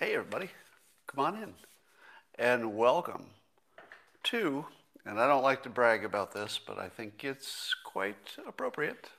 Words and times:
Hey, 0.00 0.14
everybody, 0.14 0.48
come 1.06 1.26
on 1.26 1.36
in 1.36 1.52
and 2.38 2.74
welcome 2.74 3.26
to, 4.22 4.64
and 5.04 5.20
I 5.20 5.26
don't 5.26 5.42
like 5.42 5.62
to 5.64 5.68
brag 5.68 6.06
about 6.06 6.32
this, 6.32 6.58
but 6.58 6.78
I 6.78 6.88
think 6.88 7.22
it's 7.22 7.74
quite 7.84 8.38
appropriate. 8.48 9.10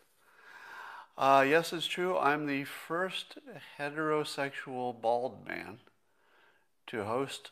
Uh, 1.16 1.46
yes, 1.48 1.72
it's 1.72 1.86
true, 1.86 2.18
I'm 2.18 2.48
the 2.48 2.64
first 2.64 3.38
heterosexual 3.78 5.00
bald 5.00 5.48
man 5.48 5.78
to 6.88 7.04
host 7.04 7.52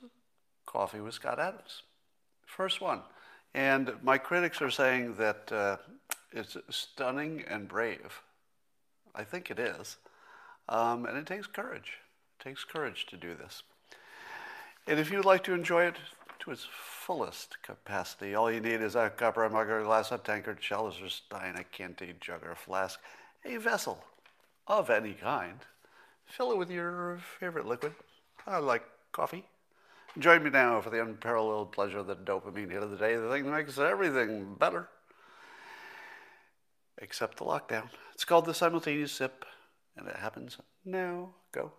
Coffee 0.65 0.99
with 0.99 1.13
Scott 1.13 1.39
Adams. 1.39 1.83
First 2.47 2.81
one. 2.81 3.01
And 3.53 3.93
my 4.01 4.17
critics 4.17 4.59
are 4.59 4.71
saying 4.71 5.17
that 5.17 5.51
uh, 5.51 5.77
it's 6.31 6.57
stunning 6.71 7.43
and 7.47 7.67
brave. 7.67 8.23
I 9.13 9.23
think 9.23 9.51
it 9.51 9.59
is. 9.59 9.97
Um, 10.67 11.05
and 11.05 11.15
it 11.15 11.27
takes 11.27 11.45
courage. 11.45 11.99
Takes 12.39 12.63
courage 12.63 13.05
to 13.07 13.17
do 13.17 13.35
this. 13.35 13.63
And 14.87 14.99
if 14.99 15.11
you'd 15.11 15.25
like 15.25 15.43
to 15.43 15.53
enjoy 15.53 15.83
it 15.83 15.95
to 16.39 16.51
its 16.51 16.65
fullest 16.71 17.61
capacity, 17.61 18.33
all 18.33 18.49
you 18.49 18.61
need 18.61 18.81
is 18.81 18.95
a 18.95 19.09
copper, 19.09 19.43
a 19.43 19.49
mug, 19.49 19.67
or 19.67 19.81
a 19.81 19.83
glass, 19.83 20.11
a 20.11 20.17
tankard, 20.17 20.61
chalice, 20.61 21.01
or 21.01 21.09
stein, 21.09 21.55
a 21.57 21.63
canteen, 21.65 22.15
jug, 22.21 22.45
or 22.45 22.55
flask, 22.55 22.99
a 23.43 23.57
vessel 23.57 24.03
of 24.67 24.89
any 24.89 25.13
kind. 25.13 25.59
Fill 26.25 26.51
it 26.51 26.57
with 26.57 26.71
your 26.71 27.19
favorite 27.39 27.65
liquid. 27.65 27.93
I 28.47 28.59
like 28.59 28.83
coffee. 29.11 29.45
Join 30.17 30.43
me 30.43 30.49
now 30.49 30.79
for 30.79 30.89
the 30.89 31.01
unparalleled 31.01 31.71
pleasure 31.71 31.99
of 31.99 32.07
the 32.07 32.15
dopamine 32.15 32.71
hit 32.71 32.81
of 32.81 32.91
the 32.91 32.97
day, 32.97 33.15
the 33.15 33.29
thing 33.29 33.45
that 33.45 33.51
makes 33.51 33.77
everything 33.77 34.55
better. 34.55 34.87
Except 36.97 37.37
the 37.37 37.45
lockdown. 37.45 37.89
It's 38.13 38.25
called 38.25 38.45
the 38.45 38.53
simultaneous 38.53 39.11
sip, 39.11 39.45
and 39.97 40.07
it 40.07 40.15
happens 40.15 40.57
now. 40.85 41.29
Go. 41.51 41.71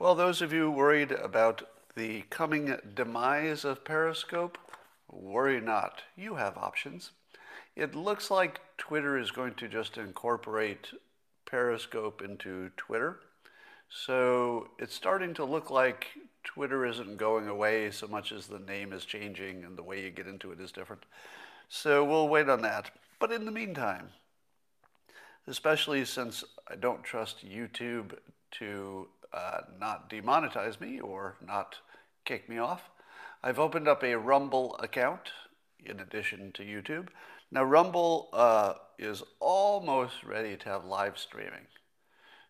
Well, 0.00 0.14
those 0.14 0.42
of 0.42 0.52
you 0.52 0.70
worried 0.70 1.10
about 1.10 1.68
the 1.96 2.22
coming 2.30 2.76
demise 2.94 3.64
of 3.64 3.84
Periscope, 3.84 4.56
worry 5.10 5.60
not. 5.60 6.02
You 6.16 6.36
have 6.36 6.56
options. 6.56 7.10
It 7.74 7.96
looks 7.96 8.30
like 8.30 8.60
Twitter 8.76 9.18
is 9.18 9.32
going 9.32 9.54
to 9.54 9.66
just 9.66 9.98
incorporate 9.98 10.92
Periscope 11.46 12.22
into 12.22 12.70
Twitter. 12.76 13.18
So 13.90 14.68
it's 14.78 14.94
starting 14.94 15.34
to 15.34 15.44
look 15.44 15.68
like 15.68 16.06
Twitter 16.44 16.86
isn't 16.86 17.16
going 17.16 17.48
away 17.48 17.90
so 17.90 18.06
much 18.06 18.30
as 18.30 18.46
the 18.46 18.60
name 18.60 18.92
is 18.92 19.04
changing 19.04 19.64
and 19.64 19.76
the 19.76 19.82
way 19.82 20.04
you 20.04 20.10
get 20.10 20.28
into 20.28 20.52
it 20.52 20.60
is 20.60 20.70
different. 20.70 21.02
So 21.68 22.04
we'll 22.04 22.28
wait 22.28 22.48
on 22.48 22.62
that. 22.62 22.92
But 23.18 23.32
in 23.32 23.46
the 23.46 23.50
meantime, 23.50 24.10
especially 25.48 26.04
since 26.04 26.44
I 26.68 26.76
don't 26.76 27.02
trust 27.02 27.44
YouTube 27.44 28.12
to 28.52 29.08
uh, 29.32 29.60
not 29.78 30.10
demonetize 30.10 30.80
me 30.80 31.00
or 31.00 31.36
not 31.44 31.76
kick 32.24 32.48
me 32.48 32.58
off, 32.58 32.90
I've 33.42 33.58
opened 33.58 33.88
up 33.88 34.02
a 34.02 34.16
Rumble 34.16 34.76
account 34.80 35.30
in 35.84 36.00
addition 36.00 36.52
to 36.52 36.62
YouTube. 36.62 37.08
Now, 37.50 37.64
Rumble 37.64 38.28
uh, 38.32 38.74
is 38.98 39.22
almost 39.40 40.24
ready 40.24 40.56
to 40.56 40.68
have 40.68 40.84
live 40.84 41.18
streaming. 41.18 41.66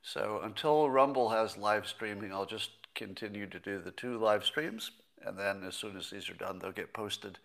So 0.02 0.40
until 0.42 0.88
Rumble 0.90 1.28
has 1.30 1.56
live 1.56 1.86
streaming, 1.86 2.32
I'll 2.32 2.46
just 2.46 2.70
continue 2.94 3.46
to 3.46 3.58
do 3.58 3.80
the 3.80 3.90
two 3.90 4.18
live 4.18 4.44
streams. 4.44 4.90
And 5.24 5.38
then 5.38 5.62
as 5.64 5.74
soon 5.74 5.96
as 5.96 6.10
these 6.10 6.30
are 6.30 6.34
done, 6.34 6.58
they'll 6.58 6.72
get 6.72 6.92
posted 6.92 7.38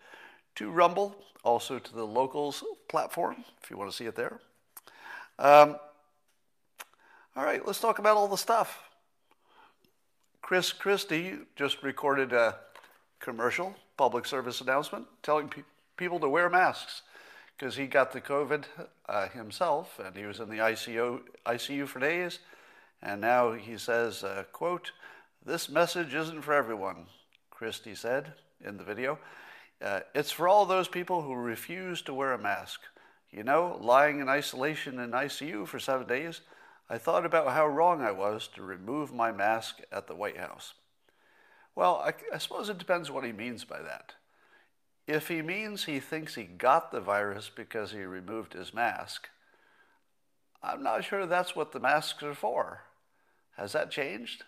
to 0.56 0.70
Rumble, 0.70 1.16
also 1.42 1.78
to 1.78 1.92
the 1.92 2.06
Locals 2.06 2.64
platform, 2.88 3.44
if 3.62 3.70
you 3.70 3.76
want 3.76 3.90
to 3.90 3.96
see 3.96 4.06
it 4.06 4.16
there. 4.16 4.40
Um, 5.38 5.76
all 7.36 7.44
right, 7.44 7.64
let's 7.66 7.80
talk 7.80 7.98
about 7.98 8.16
all 8.16 8.28
the 8.28 8.36
stuff. 8.36 8.78
Chris 10.44 10.74
Christie 10.74 11.38
just 11.56 11.82
recorded 11.82 12.34
a 12.34 12.56
commercial, 13.18 13.74
public 13.96 14.26
service 14.26 14.60
announcement, 14.60 15.06
telling 15.22 15.48
pe- 15.48 15.62
people 15.96 16.20
to 16.20 16.28
wear 16.28 16.50
masks 16.50 17.00
because 17.56 17.76
he 17.76 17.86
got 17.86 18.12
the 18.12 18.20
COVID 18.20 18.64
uh, 19.08 19.28
himself 19.28 19.98
and 19.98 20.14
he 20.14 20.26
was 20.26 20.40
in 20.40 20.50
the 20.50 20.58
ICU, 20.58 21.22
ICU 21.46 21.88
for 21.88 21.98
days. 21.98 22.40
And 23.02 23.22
now 23.22 23.52
he 23.52 23.78
says, 23.78 24.22
uh, 24.22 24.44
quote, 24.52 24.92
this 25.46 25.70
message 25.70 26.12
isn't 26.12 26.42
for 26.42 26.52
everyone, 26.52 27.06
Christie 27.50 27.94
said 27.94 28.34
in 28.62 28.76
the 28.76 28.84
video. 28.84 29.18
Uh, 29.80 30.00
it's 30.14 30.30
for 30.30 30.46
all 30.46 30.66
those 30.66 30.88
people 30.88 31.22
who 31.22 31.34
refuse 31.34 32.02
to 32.02 32.12
wear 32.12 32.34
a 32.34 32.38
mask. 32.38 32.80
You 33.30 33.44
know, 33.44 33.78
lying 33.80 34.20
in 34.20 34.28
isolation 34.28 34.96
in 34.96 35.00
an 35.00 35.12
ICU 35.12 35.66
for 35.66 35.78
seven 35.78 36.06
days, 36.06 36.42
I 36.88 36.98
thought 36.98 37.24
about 37.24 37.52
how 37.52 37.66
wrong 37.66 38.02
I 38.02 38.10
was 38.10 38.48
to 38.54 38.62
remove 38.62 39.12
my 39.12 39.32
mask 39.32 39.80
at 39.90 40.06
the 40.06 40.14
White 40.14 40.36
House. 40.36 40.74
Well, 41.74 41.96
I, 41.96 42.12
I 42.32 42.38
suppose 42.38 42.68
it 42.68 42.78
depends 42.78 43.10
what 43.10 43.24
he 43.24 43.32
means 43.32 43.64
by 43.64 43.80
that. 43.82 44.14
If 45.06 45.28
he 45.28 45.42
means 45.42 45.84
he 45.84 46.00
thinks 46.00 46.34
he 46.34 46.44
got 46.44 46.90
the 46.90 47.00
virus 47.00 47.50
because 47.54 47.92
he 47.92 48.02
removed 48.04 48.52
his 48.52 48.72
mask, 48.72 49.28
I'm 50.62 50.82
not 50.82 51.04
sure 51.04 51.26
that's 51.26 51.56
what 51.56 51.72
the 51.72 51.80
masks 51.80 52.22
are 52.22 52.34
for. 52.34 52.82
Has 53.56 53.72
that 53.72 53.90
changed? 53.90 54.44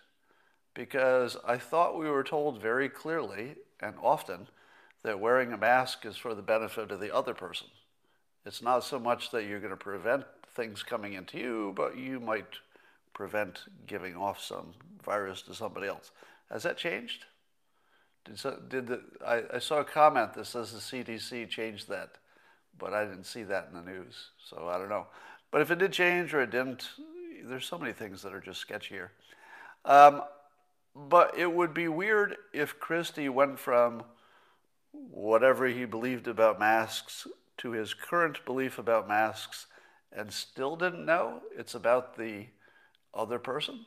Because 0.74 1.36
I 1.46 1.58
thought 1.58 1.98
we 1.98 2.08
were 2.08 2.24
told 2.24 2.60
very 2.60 2.88
clearly 2.88 3.56
and 3.80 3.94
often 4.02 4.48
that 5.02 5.20
wearing 5.20 5.52
a 5.52 5.58
mask 5.58 6.04
is 6.06 6.16
for 6.16 6.34
the 6.34 6.42
benefit 6.42 6.90
of 6.90 7.00
the 7.00 7.14
other 7.14 7.34
person. 7.34 7.68
It's 8.44 8.62
not 8.62 8.84
so 8.84 8.98
much 8.98 9.30
that 9.30 9.44
you're 9.44 9.60
going 9.60 9.70
to 9.70 9.76
prevent 9.76 10.24
things 10.56 10.82
coming 10.82 11.12
into 11.12 11.38
you, 11.38 11.72
but 11.76 11.96
you 11.96 12.18
might 12.18 12.56
prevent 13.14 13.60
giving 13.86 14.16
off 14.16 14.42
some 14.42 14.74
virus 15.04 15.42
to 15.42 15.54
somebody 15.54 15.86
else. 15.86 16.10
Has 16.50 16.62
that 16.64 16.76
changed? 16.76 17.24
Did, 18.24 18.68
did 18.68 18.86
the, 18.88 19.00
I, 19.24 19.42
I, 19.54 19.58
saw 19.58 19.78
a 19.78 19.84
comment 19.84 20.34
that 20.34 20.46
says 20.46 20.72
the 20.72 20.78
CDC 20.78 21.48
changed 21.48 21.88
that, 21.88 22.10
but 22.76 22.92
I 22.92 23.04
didn't 23.04 23.24
see 23.24 23.44
that 23.44 23.68
in 23.70 23.76
the 23.76 23.88
news, 23.88 24.30
so 24.44 24.68
I 24.68 24.78
don't 24.78 24.88
know. 24.88 25.06
But 25.52 25.60
if 25.60 25.70
it 25.70 25.78
did 25.78 25.92
change 25.92 26.34
or 26.34 26.42
it 26.42 26.50
didn't, 26.50 26.88
there's 27.44 27.66
so 27.66 27.78
many 27.78 27.92
things 27.92 28.22
that 28.22 28.34
are 28.34 28.40
just 28.40 28.60
sketchy 28.60 28.96
here. 28.96 29.12
Um, 29.84 30.22
but 30.94 31.38
it 31.38 31.52
would 31.52 31.72
be 31.72 31.88
weird 31.88 32.36
if 32.52 32.80
Christie 32.80 33.28
went 33.28 33.58
from 33.60 34.02
whatever 34.92 35.66
he 35.66 35.84
believed 35.84 36.26
about 36.26 36.58
masks 36.58 37.26
to 37.58 37.70
his 37.70 37.94
current 37.94 38.44
belief 38.44 38.78
about 38.78 39.06
masks 39.06 39.66
and 40.16 40.32
still 40.32 40.74
didn't 40.74 41.04
know 41.04 41.42
it's 41.56 41.74
about 41.74 42.16
the 42.16 42.46
other 43.14 43.38
person. 43.38 43.84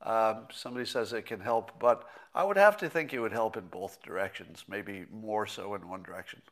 Um, 0.00 0.48
somebody 0.50 0.86
says 0.86 1.12
it 1.12 1.26
can 1.26 1.40
help, 1.40 1.78
but 1.78 2.08
I 2.34 2.42
would 2.42 2.56
have 2.56 2.76
to 2.78 2.88
think 2.88 3.12
it 3.12 3.20
would 3.20 3.32
help 3.32 3.56
in 3.56 3.66
both 3.66 4.02
directions, 4.02 4.64
maybe 4.66 5.04
more 5.12 5.46
so 5.46 5.74
in 5.74 5.88
one 5.88 6.02
direction. 6.02 6.42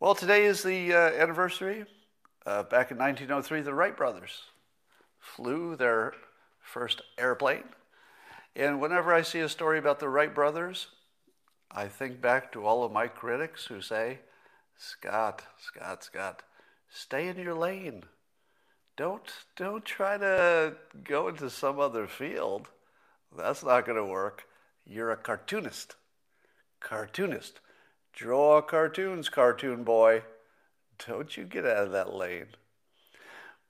Well, 0.00 0.14
today 0.16 0.46
is 0.46 0.62
the 0.62 0.92
uh, 0.92 0.96
anniversary. 0.96 1.84
Uh, 2.44 2.64
back 2.64 2.90
in 2.90 2.98
1903, 2.98 3.60
the 3.60 3.74
Wright 3.74 3.96
brothers 3.96 4.42
flew 5.20 5.76
their 5.76 6.14
first 6.60 7.02
airplane. 7.16 7.62
And 8.56 8.80
whenever 8.80 9.14
I 9.14 9.22
see 9.22 9.38
a 9.40 9.48
story 9.48 9.78
about 9.78 10.00
the 10.00 10.08
Wright 10.08 10.34
brothers, 10.34 10.88
I 11.70 11.86
think 11.86 12.20
back 12.20 12.50
to 12.52 12.66
all 12.66 12.82
of 12.82 12.90
my 12.90 13.06
critics 13.06 13.66
who 13.66 13.80
say, 13.80 14.18
Scott, 14.76 15.44
Scott, 15.58 16.02
Scott, 16.02 16.42
stay 16.92 17.28
in 17.28 17.38
your 17.38 17.54
lane. 17.54 18.04
Don't 18.96 19.32
don't 19.56 19.84
try 19.84 20.18
to 20.18 20.76
go 21.02 21.28
into 21.28 21.48
some 21.48 21.80
other 21.80 22.06
field. 22.06 22.68
That's 23.36 23.64
not 23.64 23.86
going 23.86 23.96
to 23.96 24.04
work. 24.04 24.44
You're 24.86 25.10
a 25.10 25.16
cartoonist. 25.16 25.96
Cartoonist. 26.80 27.60
Draw 28.12 28.62
cartoons, 28.62 29.30
cartoon 29.30 29.84
boy. 29.84 30.22
Don't 31.06 31.36
you 31.36 31.44
get 31.44 31.64
out 31.64 31.86
of 31.86 31.92
that 31.92 32.12
lane. 32.12 32.48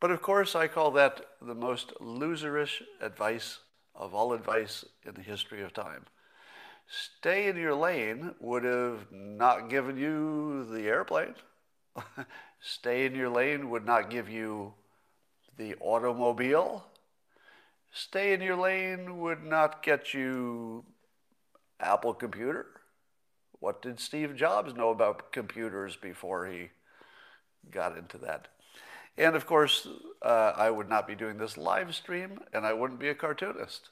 But 0.00 0.10
of 0.10 0.20
course, 0.20 0.56
I 0.56 0.66
call 0.66 0.90
that 0.92 1.20
the 1.40 1.54
most 1.54 1.92
loserish 2.00 2.82
advice 3.00 3.60
of 3.94 4.14
all 4.14 4.32
advice 4.32 4.84
in 5.06 5.14
the 5.14 5.22
history 5.22 5.62
of 5.62 5.72
time. 5.72 6.06
Stay 6.88 7.46
in 7.46 7.56
your 7.56 7.74
lane 7.74 8.34
would 8.40 8.64
have 8.64 9.12
not 9.12 9.70
given 9.70 9.96
you 9.96 10.64
the 10.64 10.88
airplane. 10.88 11.34
Stay 12.64 13.06
in 13.06 13.16
your 13.16 13.28
lane 13.28 13.70
would 13.70 13.84
not 13.84 14.08
give 14.08 14.28
you 14.28 14.72
the 15.58 15.74
automobile. 15.80 16.84
Stay 17.90 18.32
in 18.32 18.40
your 18.40 18.54
lane 18.54 19.18
would 19.18 19.42
not 19.42 19.82
get 19.82 20.14
you 20.14 20.84
Apple 21.80 22.14
computer. 22.14 22.66
What 23.58 23.82
did 23.82 23.98
Steve 23.98 24.36
Jobs 24.36 24.74
know 24.74 24.90
about 24.90 25.32
computers 25.32 25.96
before 25.96 26.46
he 26.46 26.70
got 27.68 27.98
into 27.98 28.16
that? 28.18 28.46
And 29.18 29.34
of 29.34 29.44
course, 29.44 29.88
uh, 30.22 30.52
I 30.56 30.70
would 30.70 30.88
not 30.88 31.08
be 31.08 31.16
doing 31.16 31.38
this 31.38 31.56
live 31.56 31.96
stream 31.96 32.38
and 32.52 32.64
I 32.64 32.74
wouldn't 32.74 33.00
be 33.00 33.08
a 33.08 33.14
cartoonist 33.14 33.90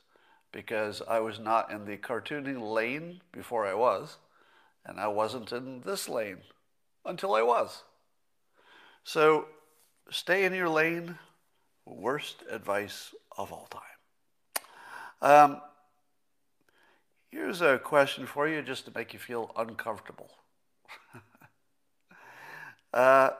because 0.52 1.02
I 1.08 1.18
was 1.18 1.40
not 1.40 1.72
in 1.72 1.86
the 1.86 1.96
cartooning 1.96 2.72
lane 2.72 3.20
before 3.32 3.66
I 3.66 3.74
was, 3.74 4.18
and 4.86 5.00
I 5.00 5.08
wasn't 5.08 5.50
in 5.50 5.80
this 5.80 6.08
lane 6.08 6.38
until 7.04 7.34
I 7.34 7.42
was. 7.42 7.82
So 9.04 9.46
stay 10.10 10.44
in 10.44 10.54
your 10.54 10.68
lane. 10.68 11.18
Worst 11.86 12.42
advice 12.50 13.14
of 13.36 13.52
all 13.52 13.68
time. 13.70 14.62
Um, 15.22 15.60
here's 17.30 17.60
a 17.60 17.78
question 17.78 18.26
for 18.26 18.48
you 18.48 18.62
just 18.62 18.84
to 18.86 18.92
make 18.94 19.12
you 19.12 19.18
feel 19.18 19.50
uncomfortable. 19.56 20.30
uh, 22.94 23.30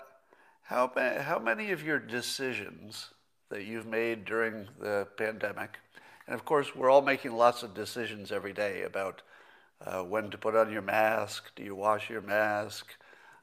how, 0.63 0.93
how 1.21 1.39
many 1.39 1.71
of 1.71 1.83
your 1.83 1.99
decisions 1.99 3.11
that 3.51 3.65
you've 3.65 3.87
made 3.87 4.25
during 4.25 4.69
the 4.81 5.07
pandemic, 5.17 5.79
and 6.27 6.35
of 6.35 6.45
course, 6.45 6.75
we're 6.77 6.91
all 6.91 7.03
making 7.03 7.33
lots 7.33 7.63
of 7.63 7.75
decisions 7.75 8.31
every 8.31 8.53
day 8.53 8.83
about 8.83 9.23
uh, 9.85 10.03
when 10.03 10.31
to 10.31 10.39
put 10.39 10.55
on 10.55 10.71
your 10.71 10.83
mask, 10.83 11.51
do 11.57 11.63
you 11.63 11.75
wash 11.75 12.11
your 12.11 12.21
mask, 12.21 12.95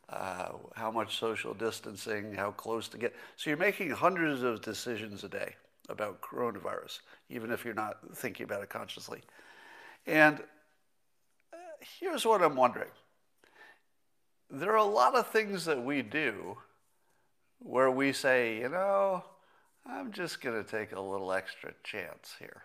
uh, 0.09 0.49
how 0.75 0.91
much 0.91 1.19
social 1.19 1.53
distancing, 1.53 2.33
how 2.33 2.51
close 2.51 2.87
to 2.89 2.97
get. 2.97 3.15
So 3.35 3.49
you're 3.49 3.57
making 3.57 3.91
hundreds 3.91 4.41
of 4.41 4.61
decisions 4.61 5.23
a 5.23 5.29
day 5.29 5.55
about 5.89 6.21
coronavirus, 6.21 6.99
even 7.29 7.51
if 7.51 7.65
you're 7.65 7.73
not 7.73 7.97
thinking 8.15 8.43
about 8.43 8.63
it 8.63 8.69
consciously. 8.69 9.21
And 10.05 10.39
uh, 11.53 11.57
here's 11.99 12.25
what 12.25 12.41
I'm 12.41 12.55
wondering 12.55 12.89
there 14.49 14.71
are 14.71 14.77
a 14.77 14.83
lot 14.83 15.15
of 15.15 15.27
things 15.27 15.65
that 15.65 15.83
we 15.83 16.01
do 16.01 16.57
where 17.59 17.91
we 17.91 18.13
say, 18.13 18.59
you 18.59 18.69
know, 18.69 19.23
I'm 19.85 20.11
just 20.11 20.41
going 20.41 20.63
to 20.63 20.69
take 20.69 20.93
a 20.93 21.01
little 21.01 21.33
extra 21.33 21.73
chance 21.83 22.33
here. 22.39 22.63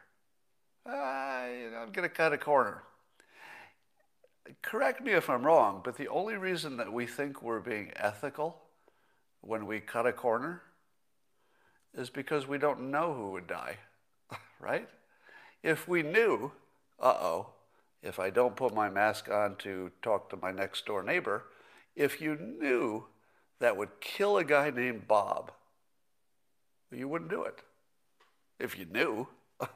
Uh, 0.86 1.46
you 1.50 1.70
know, 1.70 1.78
I'm 1.78 1.92
going 1.92 2.08
to 2.08 2.14
cut 2.14 2.32
a 2.32 2.38
corner. 2.38 2.82
Correct 4.62 5.02
me 5.02 5.12
if 5.12 5.30
I'm 5.30 5.44
wrong, 5.46 5.80
but 5.84 5.96
the 5.96 6.08
only 6.08 6.36
reason 6.36 6.76
that 6.78 6.92
we 6.92 7.06
think 7.06 7.42
we're 7.42 7.60
being 7.60 7.92
ethical 7.96 8.60
when 9.40 9.66
we 9.66 9.80
cut 9.80 10.06
a 10.06 10.12
corner 10.12 10.62
is 11.94 12.10
because 12.10 12.46
we 12.46 12.58
don't 12.58 12.90
know 12.90 13.12
who 13.14 13.30
would 13.32 13.46
die, 13.46 13.76
right? 14.60 14.88
If 15.62 15.86
we 15.86 16.02
knew, 16.02 16.52
uh 17.00 17.14
oh, 17.20 17.50
if 18.02 18.18
I 18.18 18.30
don't 18.30 18.56
put 18.56 18.74
my 18.74 18.88
mask 18.88 19.30
on 19.30 19.56
to 19.56 19.90
talk 20.02 20.30
to 20.30 20.36
my 20.36 20.50
next 20.50 20.86
door 20.86 21.02
neighbor, 21.02 21.44
if 21.94 22.20
you 22.20 22.36
knew 22.36 23.04
that 23.60 23.76
would 23.76 24.00
kill 24.00 24.38
a 24.38 24.44
guy 24.44 24.70
named 24.70 25.06
Bob, 25.06 25.52
you 26.90 27.08
wouldn't 27.08 27.30
do 27.30 27.44
it 27.44 27.60
if 28.58 28.78
you 28.78 28.86
knew. 28.86 29.28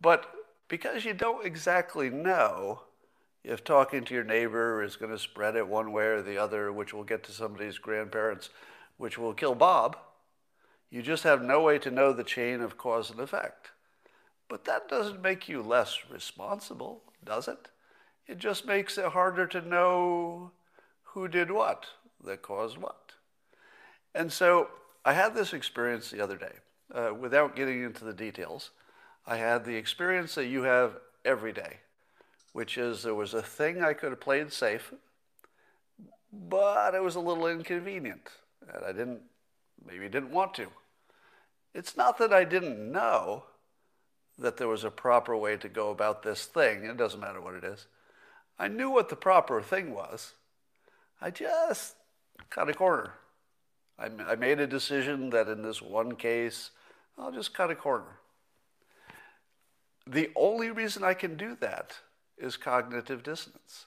but 0.00 0.32
because 0.68 1.04
you 1.04 1.14
don't 1.14 1.46
exactly 1.46 2.10
know 2.10 2.82
if 3.46 3.62
talking 3.62 4.04
to 4.04 4.14
your 4.14 4.24
neighbor 4.24 4.82
is 4.82 4.96
going 4.96 5.12
to 5.12 5.18
spread 5.18 5.54
it 5.54 5.68
one 5.68 5.92
way 5.92 6.06
or 6.06 6.20
the 6.20 6.36
other, 6.36 6.72
which 6.72 6.92
will 6.92 7.04
get 7.04 7.22
to 7.24 7.32
somebody's 7.32 7.78
grandparents, 7.78 8.50
which 8.96 9.16
will 9.16 9.34
kill 9.34 9.54
Bob, 9.54 9.96
you 10.90 11.00
just 11.00 11.22
have 11.22 11.42
no 11.42 11.62
way 11.62 11.78
to 11.78 11.90
know 11.90 12.12
the 12.12 12.24
chain 12.24 12.60
of 12.60 12.76
cause 12.76 13.08
and 13.08 13.20
effect. 13.20 13.70
But 14.48 14.64
that 14.64 14.88
doesn't 14.88 15.22
make 15.22 15.48
you 15.48 15.62
less 15.62 15.98
responsible, 16.10 17.02
does 17.24 17.46
it? 17.46 17.68
It 18.26 18.38
just 18.38 18.66
makes 18.66 18.98
it 18.98 19.06
harder 19.06 19.46
to 19.46 19.60
know 19.60 20.50
who 21.02 21.28
did 21.28 21.50
what, 21.52 21.86
that 22.24 22.42
caused 22.42 22.78
what. 22.78 23.12
And 24.12 24.32
so 24.32 24.68
I 25.04 25.12
had 25.12 25.34
this 25.34 25.52
experience 25.52 26.10
the 26.10 26.20
other 26.20 26.36
day. 26.36 26.54
Uh, 26.92 27.12
without 27.14 27.54
getting 27.54 27.82
into 27.84 28.04
the 28.04 28.12
details, 28.12 28.70
I 29.24 29.36
had 29.36 29.64
the 29.64 29.76
experience 29.76 30.34
that 30.34 30.46
you 30.46 30.62
have 30.62 30.98
every 31.24 31.52
day, 31.52 31.78
which 32.56 32.78
is 32.78 33.02
there 33.02 33.14
was 33.14 33.34
a 33.34 33.42
thing 33.42 33.82
I 33.82 33.92
could 33.92 34.12
have 34.12 34.20
played 34.20 34.50
safe, 34.50 34.94
but 36.32 36.94
it 36.94 37.02
was 37.02 37.14
a 37.14 37.20
little 37.20 37.46
inconvenient, 37.46 38.30
and 38.72 38.82
I 38.82 38.92
didn't 38.92 39.20
maybe 39.86 40.08
didn't 40.08 40.30
want 40.30 40.54
to. 40.54 40.68
It's 41.74 41.98
not 41.98 42.16
that 42.16 42.32
I 42.32 42.44
didn't 42.44 42.90
know 42.90 43.44
that 44.38 44.56
there 44.56 44.68
was 44.68 44.84
a 44.84 44.90
proper 44.90 45.36
way 45.36 45.58
to 45.58 45.68
go 45.68 45.90
about 45.90 46.22
this 46.22 46.46
thing. 46.46 46.86
It 46.86 46.96
doesn't 46.96 47.20
matter 47.20 47.42
what 47.42 47.52
it 47.52 47.62
is. 47.62 47.88
I 48.58 48.68
knew 48.68 48.88
what 48.88 49.10
the 49.10 49.16
proper 49.16 49.60
thing 49.60 49.92
was. 49.92 50.32
I 51.20 51.30
just 51.30 51.96
cut 52.48 52.70
a 52.70 52.72
corner. 52.72 53.12
I, 53.98 54.08
I 54.26 54.34
made 54.34 54.60
a 54.60 54.66
decision 54.66 55.28
that 55.28 55.48
in 55.48 55.60
this 55.60 55.82
one 55.82 56.16
case, 56.16 56.70
I'll 57.18 57.32
just 57.32 57.52
cut 57.52 57.70
a 57.70 57.74
corner. 57.74 58.16
The 60.06 60.30
only 60.34 60.70
reason 60.70 61.04
I 61.04 61.12
can 61.12 61.36
do 61.36 61.54
that 61.60 61.98
is 62.38 62.56
cognitive 62.56 63.22
dissonance. 63.22 63.86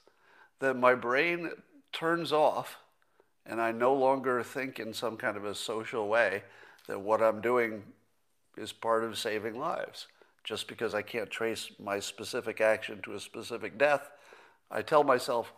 That 0.60 0.76
my 0.76 0.94
brain 0.94 1.50
turns 1.92 2.32
off 2.32 2.78
and 3.46 3.60
I 3.60 3.72
no 3.72 3.94
longer 3.94 4.42
think 4.42 4.78
in 4.78 4.92
some 4.92 5.16
kind 5.16 5.36
of 5.36 5.44
a 5.44 5.54
social 5.54 6.08
way 6.08 6.42
that 6.86 7.00
what 7.00 7.22
I'm 7.22 7.40
doing 7.40 7.82
is 8.56 8.72
part 8.72 9.04
of 9.04 9.18
saving 9.18 9.58
lives. 9.58 10.06
Just 10.44 10.68
because 10.68 10.94
I 10.94 11.02
can't 11.02 11.30
trace 11.30 11.70
my 11.78 12.00
specific 12.00 12.60
action 12.60 13.00
to 13.02 13.14
a 13.14 13.20
specific 13.20 13.78
death, 13.78 14.10
I 14.70 14.82
tell 14.82 15.04
myself, 15.04 15.52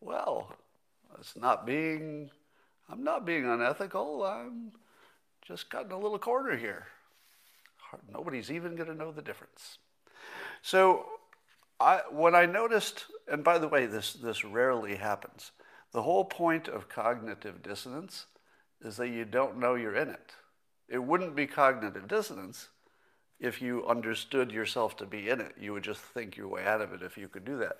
well, 0.00 0.54
it's 1.18 1.36
not 1.36 1.66
being, 1.66 2.30
I'm 2.90 3.02
not 3.02 3.24
being 3.24 3.48
unethical. 3.48 4.24
I'm 4.24 4.72
just 5.42 5.70
cutting 5.70 5.92
a 5.92 5.98
little 5.98 6.18
corner 6.18 6.56
here. 6.56 6.86
Nobody's 8.12 8.50
even 8.50 8.76
going 8.76 8.88
to 8.88 8.94
know 8.94 9.10
the 9.12 9.22
difference. 9.22 9.78
So, 10.62 11.06
I, 11.80 12.00
when 12.10 12.34
I 12.34 12.46
noticed, 12.46 13.06
and 13.30 13.44
by 13.44 13.58
the 13.58 13.68
way, 13.68 13.86
this, 13.86 14.12
this 14.12 14.44
rarely 14.44 14.96
happens, 14.96 15.52
the 15.92 16.02
whole 16.02 16.24
point 16.24 16.68
of 16.68 16.88
cognitive 16.88 17.62
dissonance 17.62 18.26
is 18.82 18.96
that 18.96 19.08
you 19.08 19.24
don't 19.24 19.58
know 19.58 19.74
you're 19.74 19.94
in 19.94 20.08
it. 20.08 20.32
It 20.88 20.98
wouldn't 20.98 21.36
be 21.36 21.46
cognitive 21.46 22.08
dissonance 22.08 22.68
if 23.38 23.62
you 23.62 23.86
understood 23.86 24.50
yourself 24.50 24.96
to 24.96 25.06
be 25.06 25.28
in 25.28 25.40
it. 25.40 25.54
You 25.58 25.72
would 25.72 25.84
just 25.84 26.00
think 26.00 26.36
your 26.36 26.48
way 26.48 26.64
out 26.64 26.80
of 26.80 26.92
it 26.92 27.02
if 27.02 27.16
you 27.16 27.28
could 27.28 27.44
do 27.44 27.58
that. 27.58 27.76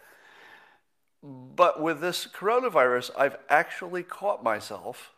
But 1.23 1.83
with 1.83 2.01
this 2.01 2.27
coronavirus, 2.27 3.11
I've 3.19 3.37
actually 3.49 4.05
caught 4.05 4.45
myself 4.45 5.13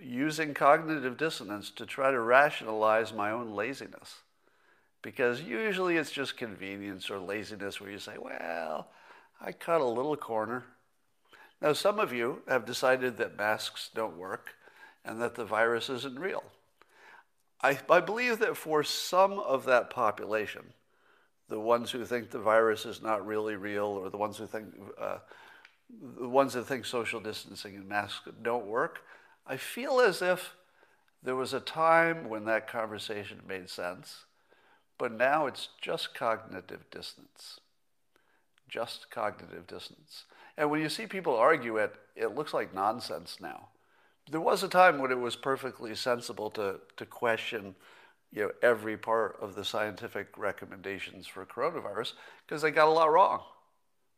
using 0.00 0.54
cognitive 0.54 1.16
dissonance 1.16 1.70
to 1.70 1.86
try 1.86 2.10
to 2.10 2.20
rationalize 2.20 3.12
my 3.12 3.30
own 3.30 3.54
laziness. 3.54 4.16
Because 5.02 5.40
usually 5.40 5.96
it's 5.96 6.10
just 6.10 6.36
convenience 6.36 7.10
or 7.10 7.18
laziness 7.18 7.80
where 7.80 7.90
you 7.90 7.98
say, 7.98 8.16
well, 8.18 8.88
I 9.40 9.52
cut 9.52 9.80
a 9.80 9.84
little 9.84 10.16
corner. 10.16 10.64
Now, 11.60 11.72
some 11.72 11.98
of 11.98 12.12
you 12.12 12.42
have 12.48 12.66
decided 12.66 13.16
that 13.16 13.36
masks 13.36 13.90
don't 13.94 14.16
work 14.16 14.50
and 15.04 15.20
that 15.20 15.34
the 15.34 15.44
virus 15.44 15.88
isn't 15.88 16.18
real. 16.18 16.44
I, 17.60 17.78
I 17.90 18.00
believe 18.00 18.38
that 18.38 18.56
for 18.56 18.82
some 18.84 19.38
of 19.38 19.64
that 19.64 19.90
population, 19.90 20.62
the 21.48 21.58
ones 21.58 21.90
who 21.90 22.04
think 22.04 22.30
the 22.30 22.38
virus 22.38 22.86
is 22.86 23.02
not 23.02 23.26
really 23.26 23.56
real 23.56 23.86
or 23.86 24.10
the 24.10 24.16
ones 24.16 24.36
who 24.36 24.46
think 24.46 24.66
uh, 25.00 25.18
the 26.18 26.28
ones 26.28 26.52
that 26.52 26.64
think 26.64 26.84
social 26.84 27.20
distancing 27.20 27.74
and 27.74 27.88
masks 27.88 28.28
don't 28.42 28.66
work, 28.66 29.00
I 29.46 29.56
feel 29.56 30.00
as 30.00 30.20
if 30.20 30.54
there 31.22 31.34
was 31.34 31.54
a 31.54 31.60
time 31.60 32.28
when 32.28 32.44
that 32.44 32.68
conversation 32.68 33.40
made 33.48 33.70
sense, 33.70 34.26
but 34.98 35.12
now 35.12 35.46
it's 35.46 35.68
just 35.80 36.14
cognitive 36.14 36.84
dissonance. 36.90 37.60
Just 38.68 39.10
cognitive 39.10 39.66
dissonance. 39.66 40.24
And 40.56 40.70
when 40.70 40.80
you 40.80 40.88
see 40.88 41.06
people 41.06 41.36
argue 41.36 41.76
it, 41.76 41.94
it 42.16 42.34
looks 42.34 42.52
like 42.52 42.74
nonsense 42.74 43.38
now. 43.40 43.68
There 44.30 44.40
was 44.40 44.62
a 44.62 44.68
time 44.68 44.98
when 44.98 45.10
it 45.10 45.18
was 45.18 45.36
perfectly 45.36 45.94
sensible 45.94 46.50
to, 46.50 46.80
to 46.96 47.06
question 47.06 47.76
you 48.32 48.42
know, 48.42 48.50
every 48.62 48.96
part 48.96 49.38
of 49.40 49.54
the 49.54 49.64
scientific 49.64 50.36
recommendations 50.36 51.26
for 51.26 51.46
coronavirus 51.46 52.12
because 52.46 52.60
they 52.60 52.70
got 52.70 52.88
a 52.88 52.90
lot 52.90 53.10
wrong, 53.10 53.40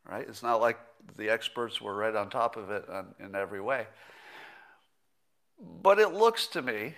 right? 0.08 0.26
It's 0.28 0.42
not 0.42 0.60
like 0.60 0.78
the 1.16 1.30
experts 1.30 1.80
were 1.80 1.94
right 1.94 2.16
on 2.16 2.28
top 2.28 2.56
of 2.56 2.70
it 2.70 2.86
in 3.20 3.36
every 3.36 3.60
way. 3.60 3.86
But 5.82 5.98
it 5.98 6.12
looks 6.12 6.46
to 6.48 6.62
me, 6.62 6.94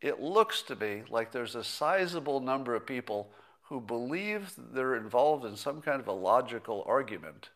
it 0.00 0.20
looks 0.20 0.62
to 0.62 0.76
me 0.76 1.02
like 1.10 1.32
there's 1.32 1.54
a 1.54 1.64
sizable 1.64 2.40
number 2.40 2.74
of 2.74 2.86
people 2.86 3.30
who 3.62 3.80
believe 3.80 4.52
they're 4.72 4.96
involved 4.96 5.44
in 5.44 5.56
some 5.56 5.82
kind 5.82 6.00
of 6.00 6.08
a 6.08 6.12
logical 6.12 6.84
argument, 6.86 7.50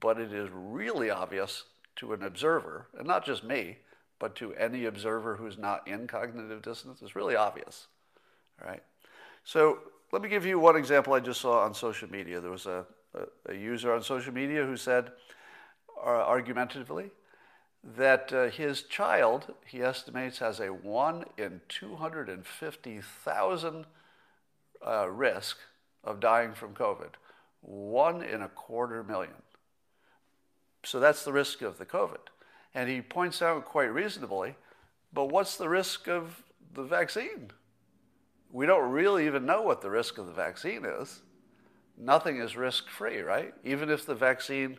but 0.00 0.20
it 0.20 0.32
is 0.32 0.48
really 0.52 1.10
obvious 1.10 1.64
to 1.96 2.12
an 2.12 2.22
observer, 2.22 2.86
and 2.96 3.06
not 3.06 3.24
just 3.24 3.44
me, 3.44 3.78
but 4.18 4.36
to 4.36 4.54
any 4.54 4.84
observer 4.84 5.36
who's 5.36 5.58
not 5.58 5.86
in 5.88 6.06
cognitive 6.06 6.62
dissonance, 6.62 7.02
it's 7.02 7.16
really 7.16 7.34
obvious. 7.34 7.88
All 8.60 8.68
right. 8.68 8.82
So 9.44 9.78
let 10.12 10.22
me 10.22 10.28
give 10.28 10.46
you 10.46 10.58
one 10.58 10.76
example 10.76 11.12
I 11.12 11.20
just 11.20 11.40
saw 11.40 11.64
on 11.64 11.74
social 11.74 12.08
media. 12.10 12.40
There 12.40 12.50
was 12.50 12.66
a, 12.66 12.86
a, 13.14 13.52
a 13.52 13.54
user 13.54 13.92
on 13.92 14.02
social 14.02 14.32
media 14.32 14.64
who 14.64 14.76
said, 14.76 15.10
uh, 15.98 16.08
argumentatively, 16.08 17.10
that 17.84 18.32
uh, 18.32 18.48
his 18.48 18.82
child, 18.82 19.52
he 19.66 19.82
estimates, 19.82 20.38
has 20.38 20.60
a 20.60 20.68
1 20.68 21.24
in 21.36 21.60
250,000 21.68 23.86
uh, 24.86 25.10
risk 25.10 25.58
of 26.04 26.20
dying 26.20 26.54
from 26.54 26.74
COVID. 26.74 27.14
One 27.60 28.22
in 28.22 28.40
a 28.42 28.48
quarter 28.48 29.02
million. 29.02 29.34
So 30.84 31.00
that's 31.00 31.24
the 31.24 31.32
risk 31.32 31.62
of 31.62 31.78
the 31.78 31.86
COVID. 31.86 32.28
And 32.74 32.88
he 32.88 33.02
points 33.02 33.42
out 33.42 33.64
quite 33.64 33.92
reasonably 33.92 34.54
But 35.12 35.26
what's 35.26 35.56
the 35.56 35.68
risk 35.68 36.08
of 36.08 36.42
the 36.74 36.84
vaccine? 36.84 37.50
We 38.50 38.66
don't 38.66 38.90
really 38.90 39.26
even 39.26 39.46
know 39.46 39.62
what 39.62 39.82
the 39.82 39.90
risk 39.90 40.18
of 40.18 40.26
the 40.26 40.32
vaccine 40.32 40.84
is. 40.84 41.20
Nothing 41.98 42.38
is 42.38 42.56
risk 42.56 42.88
free, 42.88 43.20
right? 43.20 43.54
Even 43.64 43.90
if 43.90 44.06
the 44.06 44.14
vaccine 44.14 44.78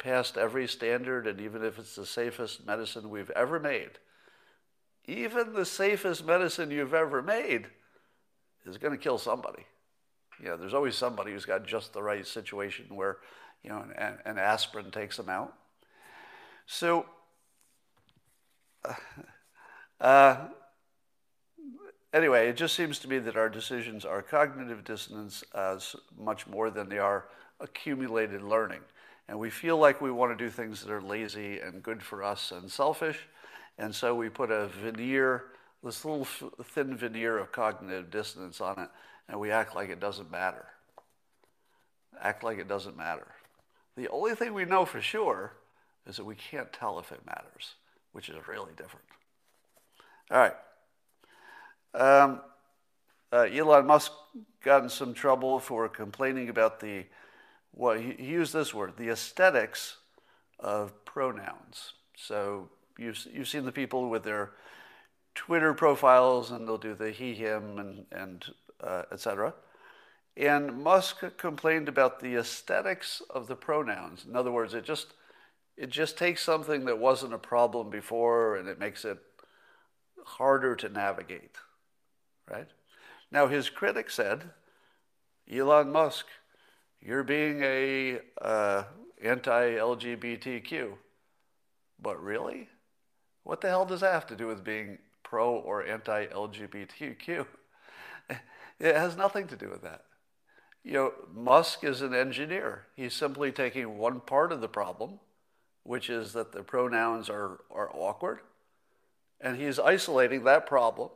passed 0.00 0.36
every 0.36 0.66
standard 0.66 1.26
and 1.26 1.40
even 1.40 1.62
if 1.62 1.78
it's 1.78 1.94
the 1.94 2.06
safest 2.06 2.66
medicine 2.66 3.10
we've 3.10 3.30
ever 3.30 3.60
made, 3.60 3.90
even 5.04 5.52
the 5.52 5.64
safest 5.64 6.24
medicine 6.24 6.70
you've 6.70 6.94
ever 6.94 7.22
made 7.22 7.66
is 8.66 8.78
going 8.78 8.92
to 8.92 8.98
kill 8.98 9.18
somebody. 9.18 9.64
You 10.42 10.48
know, 10.48 10.56
there's 10.56 10.74
always 10.74 10.96
somebody 10.96 11.32
who's 11.32 11.44
got 11.44 11.66
just 11.66 11.92
the 11.92 12.02
right 12.02 12.26
situation 12.26 12.86
where, 12.88 13.18
you 13.62 13.70
know, 13.70 13.84
an, 13.96 14.18
an 14.24 14.38
aspirin 14.38 14.90
takes 14.90 15.16
them 15.16 15.28
out. 15.28 15.54
So, 16.66 17.04
uh, 20.00 20.36
anyway, 22.14 22.48
it 22.48 22.56
just 22.56 22.74
seems 22.74 22.98
to 23.00 23.08
me 23.08 23.18
that 23.18 23.36
our 23.36 23.50
decisions 23.50 24.04
are 24.04 24.22
cognitive 24.22 24.84
dissonance 24.84 25.44
as 25.54 25.94
much 26.18 26.46
more 26.46 26.70
than 26.70 26.88
they 26.88 26.98
are 26.98 27.26
accumulated 27.60 28.42
learning. 28.42 28.80
And 29.30 29.38
we 29.38 29.48
feel 29.48 29.78
like 29.78 30.00
we 30.00 30.10
want 30.10 30.36
to 30.36 30.44
do 30.44 30.50
things 30.50 30.82
that 30.82 30.92
are 30.92 31.00
lazy 31.00 31.60
and 31.60 31.84
good 31.84 32.02
for 32.02 32.24
us 32.24 32.50
and 32.50 32.68
selfish. 32.68 33.16
And 33.78 33.94
so 33.94 34.12
we 34.12 34.28
put 34.28 34.50
a 34.50 34.66
veneer, 34.66 35.44
this 35.84 36.04
little 36.04 36.24
thin 36.24 36.96
veneer 36.96 37.38
of 37.38 37.52
cognitive 37.52 38.10
dissonance 38.10 38.60
on 38.60 38.80
it, 38.80 38.88
and 39.28 39.38
we 39.38 39.52
act 39.52 39.76
like 39.76 39.88
it 39.88 40.00
doesn't 40.00 40.32
matter. 40.32 40.66
Act 42.20 42.42
like 42.42 42.58
it 42.58 42.66
doesn't 42.66 42.96
matter. 42.96 43.28
The 43.96 44.08
only 44.08 44.34
thing 44.34 44.52
we 44.52 44.64
know 44.64 44.84
for 44.84 45.00
sure 45.00 45.52
is 46.08 46.16
that 46.16 46.24
we 46.24 46.34
can't 46.34 46.72
tell 46.72 46.98
if 46.98 47.12
it 47.12 47.24
matters, 47.24 47.74
which 48.10 48.28
is 48.30 48.48
really 48.48 48.72
different. 48.76 49.06
All 50.32 50.38
right. 50.38 50.56
Um, 51.94 52.40
uh, 53.32 53.42
Elon 53.42 53.86
Musk 53.86 54.10
got 54.64 54.82
in 54.82 54.88
some 54.88 55.14
trouble 55.14 55.60
for 55.60 55.88
complaining 55.88 56.48
about 56.48 56.80
the, 56.80 57.04
well, 57.74 57.98
he, 57.98 58.14
he 58.18 58.26
used 58.26 58.52
this 58.52 58.74
word, 58.74 58.94
the 58.96 59.10
aesthetics 59.10 59.96
of 60.58 61.04
pronouns. 61.04 61.94
So 62.16 62.68
you've, 62.98 63.26
you've 63.32 63.48
seen 63.48 63.64
the 63.64 63.72
people 63.72 64.08
with 64.08 64.24
their 64.24 64.50
Twitter 65.34 65.72
profiles, 65.74 66.50
and 66.50 66.66
they'll 66.66 66.78
do 66.78 66.94
the 66.94 67.10
he, 67.10 67.34
him, 67.34 67.78
and, 67.78 68.06
and 68.12 68.44
uh, 68.82 69.02
etc. 69.12 69.54
And 70.36 70.82
Musk 70.82 71.22
complained 71.36 71.88
about 71.88 72.20
the 72.20 72.36
aesthetics 72.36 73.22
of 73.30 73.46
the 73.46 73.56
pronouns. 73.56 74.24
In 74.28 74.36
other 74.36 74.52
words, 74.52 74.74
it 74.74 74.84
just 74.84 75.14
it 75.76 75.88
just 75.88 76.18
takes 76.18 76.42
something 76.42 76.84
that 76.84 76.98
wasn't 76.98 77.32
a 77.32 77.38
problem 77.38 77.88
before 77.88 78.56
and 78.56 78.68
it 78.68 78.78
makes 78.78 79.06
it 79.06 79.18
harder 80.24 80.76
to 80.76 80.90
navigate, 80.90 81.56
right? 82.50 82.68
Now, 83.30 83.46
his 83.46 83.70
critic 83.70 84.10
said, 84.10 84.50
Elon 85.50 85.90
Musk, 85.90 86.26
you're 87.02 87.22
being 87.22 87.62
a 87.62 88.20
uh, 88.40 88.84
anti-LGBTQ. 89.22 90.92
But 92.00 92.22
really? 92.22 92.68
What 93.44 93.60
the 93.60 93.68
hell 93.68 93.86
does 93.86 94.00
that 94.00 94.12
have 94.12 94.26
to 94.28 94.36
do 94.36 94.46
with 94.46 94.64
being 94.64 94.98
pro 95.22 95.54
or 95.54 95.84
anti-LGBTQ? 95.84 97.46
It 98.80 98.96
has 98.96 99.14
nothing 99.14 99.46
to 99.48 99.56
do 99.56 99.68
with 99.68 99.82
that. 99.82 100.04
You 100.82 100.92
know, 100.94 101.12
Musk 101.34 101.84
is 101.84 102.00
an 102.00 102.14
engineer. 102.14 102.86
He's 102.96 103.12
simply 103.12 103.52
taking 103.52 103.98
one 103.98 104.20
part 104.20 104.52
of 104.52 104.62
the 104.62 104.68
problem, 104.68 105.20
which 105.82 106.08
is 106.08 106.32
that 106.32 106.52
the 106.52 106.62
pronouns 106.62 107.28
are, 107.28 107.60
are 107.70 107.90
awkward, 107.94 108.40
and 109.38 109.58
he's 109.58 109.78
isolating 109.78 110.44
that 110.44 110.66
problem. 110.66 111.10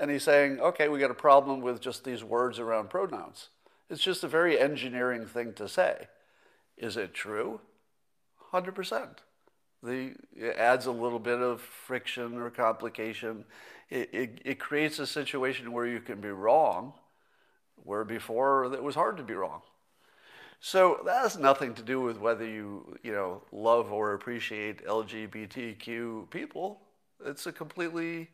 And 0.00 0.10
he's 0.10 0.22
saying, 0.22 0.60
okay, 0.60 0.88
we 0.88 0.98
got 0.98 1.10
a 1.10 1.14
problem 1.14 1.60
with 1.60 1.82
just 1.82 2.04
these 2.04 2.24
words 2.24 2.58
around 2.58 2.88
pronouns. 2.88 3.50
It's 3.92 4.02
just 4.02 4.24
a 4.24 4.28
very 4.28 4.58
engineering 4.58 5.26
thing 5.26 5.52
to 5.52 5.68
say. 5.68 6.06
Is 6.78 6.96
it 6.96 7.12
true? 7.12 7.60
100%. 8.50 9.08
The, 9.82 10.14
it 10.34 10.56
adds 10.56 10.86
a 10.86 10.90
little 10.90 11.18
bit 11.18 11.40
of 11.40 11.60
friction 11.60 12.38
or 12.38 12.48
complication. 12.48 13.44
It, 13.90 14.08
it, 14.14 14.42
it 14.46 14.58
creates 14.58 14.98
a 14.98 15.06
situation 15.06 15.72
where 15.72 15.86
you 15.86 16.00
can 16.00 16.22
be 16.22 16.30
wrong, 16.30 16.94
where 17.84 18.02
before 18.02 18.72
it 18.72 18.82
was 18.82 18.94
hard 18.94 19.18
to 19.18 19.22
be 19.22 19.34
wrong. 19.34 19.60
So 20.58 21.00
that 21.04 21.20
has 21.22 21.36
nothing 21.36 21.74
to 21.74 21.82
do 21.82 22.00
with 22.00 22.18
whether 22.18 22.46
you, 22.46 22.96
you 23.02 23.12
know, 23.12 23.42
love 23.52 23.92
or 23.92 24.14
appreciate 24.14 24.86
LGBTQ 24.86 26.30
people. 26.30 26.80
It's 27.26 27.46
a 27.46 27.52
completely, 27.52 28.30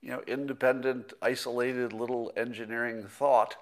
you 0.00 0.10
know, 0.10 0.22
independent, 0.28 1.12
isolated 1.20 1.92
little 1.92 2.30
engineering 2.36 3.04
thought 3.08 3.56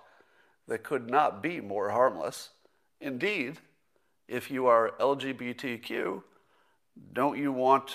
that 0.70 0.84
could 0.84 1.10
not 1.10 1.42
be 1.42 1.60
more 1.60 1.90
harmless. 1.90 2.50
Indeed, 3.00 3.58
if 4.28 4.52
you 4.52 4.66
are 4.66 4.92
LGBTQ, 5.00 6.22
don't 7.12 7.36
you 7.36 7.50
want 7.50 7.90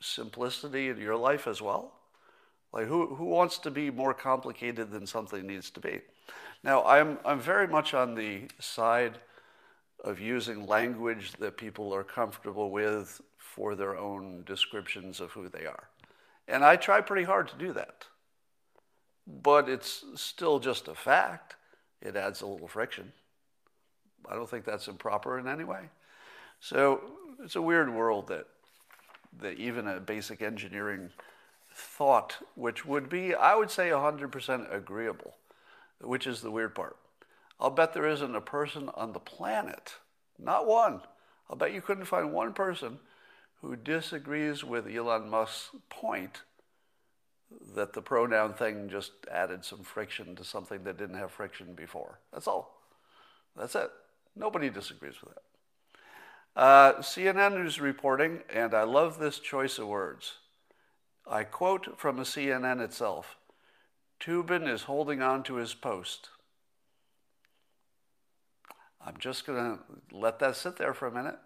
simplicity 0.00 0.90
in 0.90 0.98
your 0.98 1.16
life 1.16 1.48
as 1.48 1.60
well? 1.60 1.92
Like, 2.72 2.86
who, 2.86 3.16
who 3.16 3.24
wants 3.24 3.58
to 3.58 3.70
be 3.72 3.90
more 3.90 4.14
complicated 4.14 4.92
than 4.92 5.08
something 5.08 5.44
needs 5.44 5.70
to 5.70 5.80
be? 5.80 6.02
Now, 6.62 6.84
I'm, 6.84 7.18
I'm 7.24 7.40
very 7.40 7.66
much 7.66 7.94
on 7.94 8.14
the 8.14 8.42
side 8.60 9.18
of 10.04 10.20
using 10.20 10.68
language 10.68 11.32
that 11.40 11.56
people 11.56 11.92
are 11.92 12.04
comfortable 12.04 12.70
with 12.70 13.20
for 13.38 13.74
their 13.74 13.98
own 13.98 14.44
descriptions 14.46 15.18
of 15.18 15.32
who 15.32 15.48
they 15.48 15.66
are. 15.66 15.88
And 16.46 16.64
I 16.64 16.76
try 16.76 17.00
pretty 17.00 17.24
hard 17.24 17.48
to 17.48 17.56
do 17.56 17.72
that. 17.72 18.04
But 19.26 19.68
it's 19.68 20.04
still 20.14 20.60
just 20.60 20.86
a 20.86 20.94
fact. 20.94 21.56
It 22.02 22.16
adds 22.16 22.40
a 22.40 22.46
little 22.46 22.68
friction. 22.68 23.12
I 24.28 24.34
don't 24.34 24.48
think 24.48 24.64
that's 24.64 24.88
improper 24.88 25.38
in 25.38 25.48
any 25.48 25.64
way. 25.64 25.90
So 26.60 27.00
it's 27.42 27.56
a 27.56 27.62
weird 27.62 27.92
world 27.92 28.28
that, 28.28 28.46
that 29.40 29.58
even 29.58 29.86
a 29.86 30.00
basic 30.00 30.42
engineering 30.42 31.10
thought, 31.72 32.38
which 32.54 32.84
would 32.84 33.08
be, 33.08 33.34
I 33.34 33.54
would 33.54 33.70
say, 33.70 33.88
100% 33.88 34.74
agreeable, 34.74 35.34
which 36.00 36.26
is 36.26 36.40
the 36.40 36.50
weird 36.50 36.74
part. 36.74 36.96
I'll 37.58 37.70
bet 37.70 37.92
there 37.92 38.08
isn't 38.08 38.34
a 38.34 38.40
person 38.40 38.90
on 38.94 39.12
the 39.12 39.20
planet, 39.20 39.94
not 40.38 40.66
one. 40.66 41.02
I'll 41.48 41.56
bet 41.56 41.72
you 41.72 41.82
couldn't 41.82 42.06
find 42.06 42.32
one 42.32 42.52
person 42.54 42.98
who 43.60 43.76
disagrees 43.76 44.64
with 44.64 44.86
Elon 44.86 45.28
Musk's 45.28 45.70
point 45.88 46.42
that 47.74 47.92
the 47.92 48.02
pronoun 48.02 48.54
thing 48.54 48.88
just 48.88 49.12
added 49.30 49.64
some 49.64 49.82
friction 49.82 50.36
to 50.36 50.44
something 50.44 50.84
that 50.84 50.98
didn't 50.98 51.16
have 51.16 51.32
friction 51.32 51.74
before. 51.74 52.20
That's 52.32 52.46
all. 52.46 52.80
That's 53.56 53.74
it. 53.74 53.90
Nobody 54.36 54.70
disagrees 54.70 55.16
with 55.22 55.34
that. 55.34 55.42
Uh, 56.60 56.92
CNN 57.00 57.64
is 57.64 57.80
reporting, 57.80 58.40
and 58.52 58.74
I 58.74 58.82
love 58.82 59.18
this 59.18 59.38
choice 59.38 59.78
of 59.78 59.86
words. 59.86 60.34
I 61.26 61.44
quote 61.44 61.98
from 61.98 62.16
the 62.16 62.24
CNN 62.24 62.80
itself 62.80 63.36
Toobin 64.20 64.68
is 64.68 64.82
holding 64.82 65.22
on 65.22 65.42
to 65.44 65.54
his 65.54 65.74
post. 65.74 66.28
I'm 69.04 69.16
just 69.18 69.46
going 69.46 69.78
to 69.78 70.16
let 70.16 70.38
that 70.40 70.56
sit 70.56 70.76
there 70.76 70.92
for 70.92 71.06
a 71.06 71.12
minute. 71.12 71.38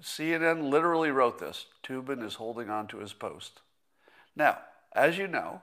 CNN 0.00 0.70
literally 0.70 1.10
wrote 1.10 1.38
this 1.38 1.66
Toobin 1.82 2.24
is 2.24 2.34
holding 2.34 2.70
on 2.70 2.86
to 2.88 2.98
his 2.98 3.12
post. 3.12 3.60
Now, 4.34 4.58
as 4.94 5.18
you 5.18 5.26
know, 5.26 5.60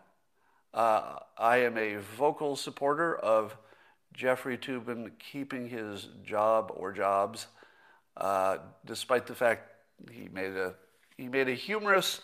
uh, 0.73 1.15
I 1.37 1.57
am 1.57 1.77
a 1.77 1.95
vocal 1.95 2.55
supporter 2.55 3.15
of 3.15 3.57
Jeffrey 4.13 4.57
Toobin 4.57 5.11
keeping 5.19 5.69
his 5.69 6.09
job 6.23 6.71
or 6.75 6.91
jobs, 6.91 7.47
uh, 8.17 8.57
despite 8.85 9.27
the 9.27 9.35
fact 9.35 9.69
he 10.11 10.27
made 10.29 10.55
a 10.55 10.75
he 11.17 11.27
made 11.27 11.49
a 11.49 11.53
humorous 11.53 12.21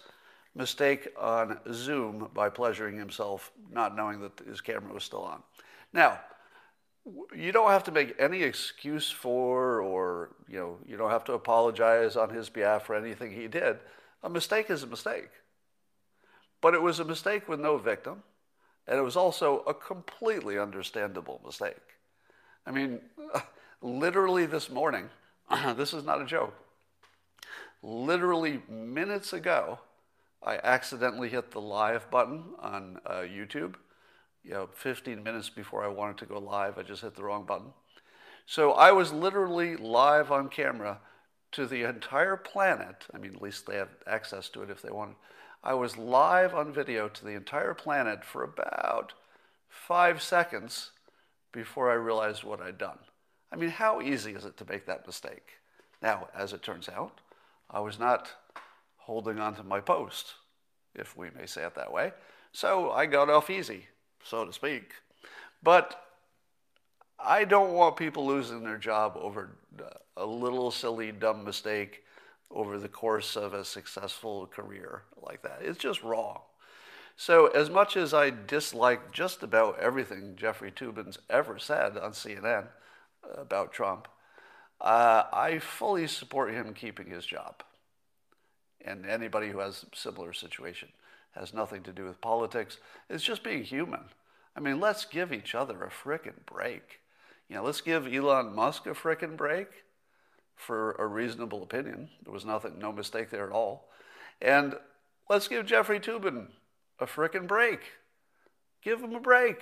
mistake 0.56 1.10
on 1.20 1.60
Zoom 1.74 2.30
by 2.34 2.50
pleasuring 2.50 2.98
himself, 2.98 3.52
not 3.70 3.96
knowing 3.96 4.22
that 4.22 4.40
his 4.48 4.62
camera 4.62 4.94
was 4.94 5.04
still 5.04 5.24
on. 5.24 5.44
Now, 5.92 6.20
you 7.36 7.52
don't 7.52 7.70
have 7.70 7.84
to 7.86 7.92
make 7.92 8.16
any 8.18 8.42
excuse 8.42 9.12
for, 9.12 9.82
or 9.82 10.32
you 10.48 10.58
know, 10.58 10.78
you 10.88 10.98
don't 10.98 11.12
have 11.12 11.26
to 11.26 11.34
apologize 11.34 12.16
on 12.16 12.30
his 12.30 12.50
behalf 12.50 12.86
for 12.86 12.96
anything 12.96 13.32
he 13.32 13.48
did. 13.48 13.80
A 14.24 14.30
mistake 14.30 14.70
is 14.70 14.84
a 14.84 14.88
mistake. 14.88 15.30
But 16.62 16.74
it 16.74 16.82
was 16.82 17.00
a 17.00 17.06
mistake 17.06 17.48
with 17.48 17.60
no 17.60 17.78
victim, 17.78 18.24
and 18.88 18.98
it 18.98 19.02
was 19.02 19.16
also 19.16 19.60
a 19.68 19.74
completely 19.74 20.58
understandable 20.58 21.42
mistake. 21.46 21.76
I 22.66 22.72
mean, 22.72 23.00
literally 23.82 24.46
this 24.46 24.70
morning, 24.70 25.10
this 25.76 25.94
is 25.94 26.04
not 26.04 26.22
a 26.22 26.26
joke. 26.26 26.54
Literally 27.84 28.62
minutes 28.68 29.34
ago, 29.34 29.80
I 30.42 30.60
accidentally 30.64 31.30
hit 31.30 31.52
the 31.52 31.62
live 31.62 32.10
button 32.10 32.44
on 32.60 33.00
uh, 33.06 33.22
YouTube. 33.22 33.76
You 34.44 34.52
know, 34.52 34.70
15 34.74 35.24
minutes 35.24 35.50
before 35.50 35.84
I 35.84 35.88
wanted 35.88 36.18
to 36.20 36.26
go 36.26 36.40
live, 36.40 36.78
I 36.78 36.84
just 36.84 37.02
hit 37.02 37.16
the 37.16 37.24
wrong 37.24 37.46
button. 37.46 37.74
So 38.46 38.74
I 38.74 38.92
was 38.92 39.12
literally 39.12 39.76
live 39.76 40.32
on 40.32 40.50
camera 40.50 41.00
to 41.54 41.66
the 41.66 41.84
entire 41.84 42.36
planet. 42.36 43.08
I 43.14 43.18
mean, 43.18 43.34
at 43.34 43.42
least 43.42 43.66
they 43.66 43.78
have 43.78 43.90
access 44.06 44.50
to 44.50 44.62
it 44.62 44.70
if 44.70 44.82
they 44.82 44.92
wanted. 44.92 45.16
I 45.66 45.74
was 45.74 45.98
live 45.98 46.54
on 46.54 46.72
video 46.72 47.10
to 47.10 47.26
the 47.26 47.32
entire 47.32 47.74
planet 47.74 48.24
for 48.24 48.44
about 48.44 49.14
five 49.68 50.22
seconds 50.22 50.92
before 51.52 51.90
I 51.90 51.96
realized 51.96 52.44
what 52.44 52.62
I'd 52.62 52.78
done. 52.78 53.00
I 53.52 53.56
mean, 53.56 53.72
how 53.72 54.00
easy 54.00 54.34
is 54.34 54.46
it 54.46 54.58
to 54.58 54.66
make 54.70 54.86
that 54.86 55.08
mistake? 55.08 55.54
Now, 56.04 56.28
as 56.38 56.54
it 56.54 56.62
turns 56.62 56.88
out, 56.88 57.20
I 57.72 57.80
was 57.80 57.98
not 57.98 58.32
holding 58.98 59.40
on 59.40 59.56
to 59.56 59.64
my 59.64 59.80
post, 59.80 60.36
if 60.94 61.18
we 61.18 61.30
may 61.36 61.48
say 61.48 61.64
it 61.64 61.74
that 61.74 61.92
way. 61.92 62.14
So 62.52 62.92
I 62.92 63.08
got 63.08 63.32
off 63.32 63.50
easy, 63.50 63.88
so 64.24 64.46
to 64.46 64.54
speak. 64.54 64.92
But 65.64 66.00
I 67.18 67.44
don't 67.44 67.74
want 67.74 67.98
people 67.98 68.28
losing 68.28 68.64
their 68.64 68.78
job 68.78 69.18
over 69.20 69.58
a 70.16 70.28
little 70.28 70.70
silly, 70.70 71.12
dumb 71.12 71.44
mistake 71.44 72.04
over 72.56 72.80
the 72.80 72.88
course 72.88 73.36
of 73.36 73.54
a 73.54 73.66
successful 73.66 74.48
career 74.48 75.04
like 75.22 75.42
that. 75.44 75.60
It's 75.62 75.78
just 75.78 76.02
wrong. 76.02 76.40
So, 77.18 77.48
as 77.48 77.70
much 77.70 77.96
as 77.96 78.14
I 78.14 78.30
dislike 78.30 79.12
just 79.12 79.44
about 79.44 79.80
everything 79.80 80.36
Jeffrey 80.36 80.72
Toobin's 80.72 81.20
ever 81.30 81.60
said 81.60 81.98
on 81.98 82.12
CNN 82.12 82.68
about 83.36 83.72
Trump, 83.72 84.08
uh, 84.82 85.24
I 85.32 85.60
fully 85.60 86.08
support 86.08 86.54
him 86.54 86.74
keeping 86.74 87.08
his 87.08 87.26
job. 87.26 87.64
And 88.84 89.06
anybody 89.06 89.50
who 89.50 89.60
has 89.60 89.86
a 89.92 89.96
similar 89.96 90.34
situation 90.34 90.90
has 91.32 91.54
nothing 91.54 91.84
to 91.84 91.94
do 91.94 92.06
with 92.06 92.22
politics. 92.22 92.78
It's 93.10 93.24
just 93.24 93.44
being 93.44 93.64
human. 93.64 94.06
I 94.56 94.60
mean, 94.60 94.80
let's 94.80 95.06
give 95.06 95.34
each 95.34 95.56
other 95.56 95.84
a 95.84 95.90
frickin' 95.90 96.46
break. 96.46 97.00
You 97.50 97.58
know, 97.58 97.64
let's 97.64 97.82
give 97.82 98.08
Elon 98.08 98.54
Musk 98.54 98.86
a 98.88 98.94
frickin' 98.94 99.38
break 99.38 99.85
for 100.56 100.94
a 100.94 101.06
reasonable 101.06 101.64
opinion. 101.64 102.10
There 102.24 102.34
was 102.34 102.46
nothing, 102.46 102.80
no 102.80 102.92
mistake 102.92 103.30
there 103.30 103.46
at 103.46 103.52
all. 103.52 103.90
And 104.42 104.76
let's 105.30 105.48
give 105.48 105.66
Jeffrey 105.66 106.00
Toobin 106.00 106.48
a 107.00 107.06
frickin' 107.06 107.48
break. 107.48 107.80
Give 108.82 109.02
him 109.02 109.14
a 109.14 109.20
break. 109.20 109.60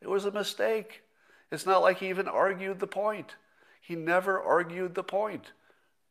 It 0.00 0.08
was 0.08 0.24
a 0.24 0.30
mistake. 0.30 1.02
It's 1.50 1.66
not 1.66 1.82
like 1.82 1.98
he 1.98 2.08
even 2.08 2.28
argued 2.28 2.80
the 2.80 2.86
point. 2.86 3.36
He 3.80 3.94
never 3.94 4.40
argued 4.40 4.94
the 4.94 5.02
point. 5.02 5.52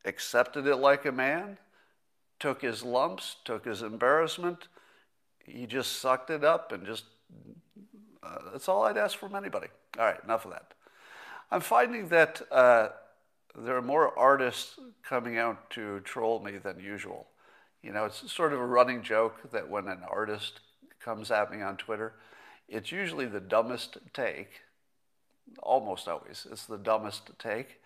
Accepted 0.06 0.68
it 0.68 0.78
like 0.78 1.06
a 1.06 1.12
man, 1.12 1.58
took 2.40 2.62
his 2.62 2.84
lumps, 2.84 3.38
took 3.46 3.66
his 3.66 3.82
embarrassment. 3.82 4.68
He 5.46 5.66
just 5.66 6.00
sucked 6.00 6.30
it 6.30 6.44
up 6.44 6.72
and 6.72 6.86
just, 6.86 7.06
uh, 8.22 8.52
that's 8.52 8.68
all 8.68 8.84
I'd 8.84 8.98
ask 8.98 9.18
from 9.18 9.36
anybody. 9.36 9.68
All 9.98 10.06
right, 10.06 10.24
enough 10.24 10.46
of 10.46 10.52
that. 10.52 10.74
I'm 11.52 11.62
finding 11.62 12.10
that 12.10 12.42
uh, 12.52 12.90
there 13.58 13.78
are 13.78 13.82
more 13.82 14.18
artists 14.18 14.80
coming 15.04 15.38
out 15.38 15.70
to 15.72 16.00
troll 16.02 16.40
me 16.40 16.58
than 16.58 16.80
usual. 16.80 17.28
You 17.82 17.92
know, 17.92 18.06
it's 18.06 18.32
sort 18.32 18.54
of 18.54 18.60
a 18.60 18.66
running 18.66 19.04
joke 19.04 19.52
that 19.52 19.70
when 19.70 19.88
an 19.88 20.02
artist 20.10 20.62
comes 21.00 21.30
at 21.32 21.52
me 21.52 21.62
on 21.62 21.78
Twitter, 21.78 22.14
it's 22.68 22.92
usually 22.92 23.26
the 23.26 23.40
dumbest 23.40 23.98
take. 24.14 24.62
Almost 25.62 26.08
always, 26.08 26.48
it's 26.50 26.66
the 26.66 26.78
dumbest 26.78 27.32
take. 27.38 27.82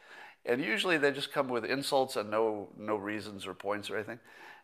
And 0.46 0.64
usually 0.64 0.98
they 0.98 1.12
just 1.12 1.34
come 1.34 1.50
with 1.50 1.66
insults 1.66 2.16
and 2.16 2.32
no, 2.32 2.70
no 2.78 2.96
reasons 2.96 3.46
or 3.46 3.54
points 3.54 3.90
or 3.90 3.96
anything. 3.96 4.20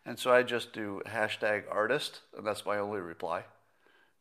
And 0.06 0.18
so 0.18 0.32
I 0.32 0.42
just 0.42 0.72
do 0.72 1.02
hashtag 1.06 1.64
artist, 1.70 2.20
and 2.36 2.46
that's 2.46 2.64
my 2.64 2.78
only 2.78 3.00
reply. 3.00 3.44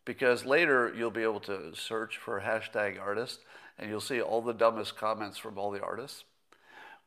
Because 0.06 0.46
later 0.46 0.94
you'll 0.96 1.12
be 1.12 1.24
able 1.24 1.40
to 1.42 1.74
search 1.76 2.18
for 2.18 2.42
hashtag 2.42 3.00
artist 3.00 3.40
and 3.78 3.90
you'll 3.90 4.02
see 4.02 4.22
all 4.22 4.42
the 4.42 4.54
dumbest 4.54 4.98
comments 4.98 5.38
from 5.38 5.58
all 5.58 5.72
the 5.72 5.82
artists. 5.82 6.26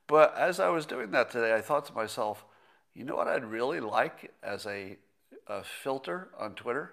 But 0.07 0.37
as 0.37 0.61
I 0.61 0.69
was 0.69 0.87
doing 0.87 1.11
that 1.11 1.31
today, 1.31 1.55
I 1.55 1.61
thought 1.61 1.87
to 1.87 1.93
myself, 1.93 2.45
you 2.95 3.05
know 3.05 3.17
what 3.17 3.29
I'd 3.29 3.45
really 3.45 3.81
like 3.81 4.33
as 4.43 4.67
a, 4.67 4.97
a 5.47 5.63
filter 5.65 6.29
on 6.39 6.55
Twitter? 6.55 6.93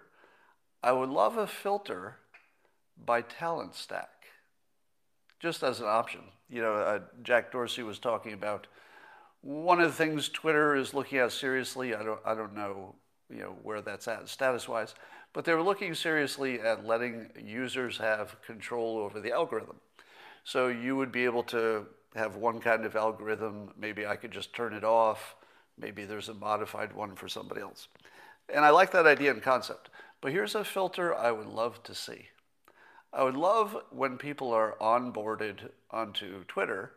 I 0.81 0.91
would 0.91 1.09
love 1.09 1.37
a 1.37 1.47
filter 1.47 2.17
by 3.05 3.21
talent 3.21 3.75
stack, 3.75 4.09
just 5.39 5.63
as 5.63 5.79
an 5.79 5.85
option. 5.87 6.21
You 6.49 6.61
know, 6.61 6.73
uh, 6.73 6.99
Jack 7.21 7.51
Dorsey 7.51 7.83
was 7.83 7.99
talking 7.99 8.33
about 8.33 8.67
one 9.41 9.79
of 9.79 9.89
the 9.89 9.97
things 9.97 10.29
Twitter 10.29 10.75
is 10.75 10.93
looking 10.93 11.19
at 11.19 11.31
seriously. 11.31 11.95
I 11.95 12.03
don't, 12.03 12.19
I 12.25 12.33
don't 12.33 12.55
know, 12.55 12.95
you 13.29 13.39
know, 13.39 13.55
where 13.61 13.81
that's 13.81 14.07
at 14.07 14.27
status-wise, 14.27 14.95
but 15.33 15.45
they 15.45 15.53
were 15.53 15.61
looking 15.61 15.93
seriously 15.95 16.59
at 16.59 16.85
letting 16.85 17.29
users 17.43 17.97
have 17.97 18.41
control 18.45 18.97
over 18.97 19.19
the 19.19 19.31
algorithm. 19.31 19.77
So 20.43 20.67
you 20.67 20.95
would 20.95 21.11
be 21.11 21.25
able 21.25 21.43
to 21.43 21.87
have 22.15 22.35
one 22.35 22.59
kind 22.59 22.85
of 22.85 22.95
algorithm. 22.95 23.71
Maybe 23.77 24.05
I 24.05 24.15
could 24.15 24.31
just 24.31 24.53
turn 24.53 24.73
it 24.73 24.83
off. 24.83 25.35
Maybe 25.77 26.05
there's 26.05 26.29
a 26.29 26.33
modified 26.33 26.93
one 26.93 27.15
for 27.15 27.27
somebody 27.27 27.61
else. 27.61 27.87
And 28.53 28.63
I 28.63 28.69
like 28.69 28.91
that 28.91 29.07
idea 29.07 29.31
and 29.31 29.41
concept. 29.41 29.89
But 30.21 30.31
here's 30.31 30.55
a 30.55 30.63
filter 30.63 31.15
I 31.15 31.31
would 31.31 31.47
love 31.47 31.81
to 31.83 31.95
see. 31.95 32.27
I 33.11 33.23
would 33.23 33.37
love 33.37 33.77
when 33.91 34.17
people 34.17 34.51
are 34.51 34.75
onboarded 34.81 35.69
onto 35.91 36.43
Twitter 36.45 36.93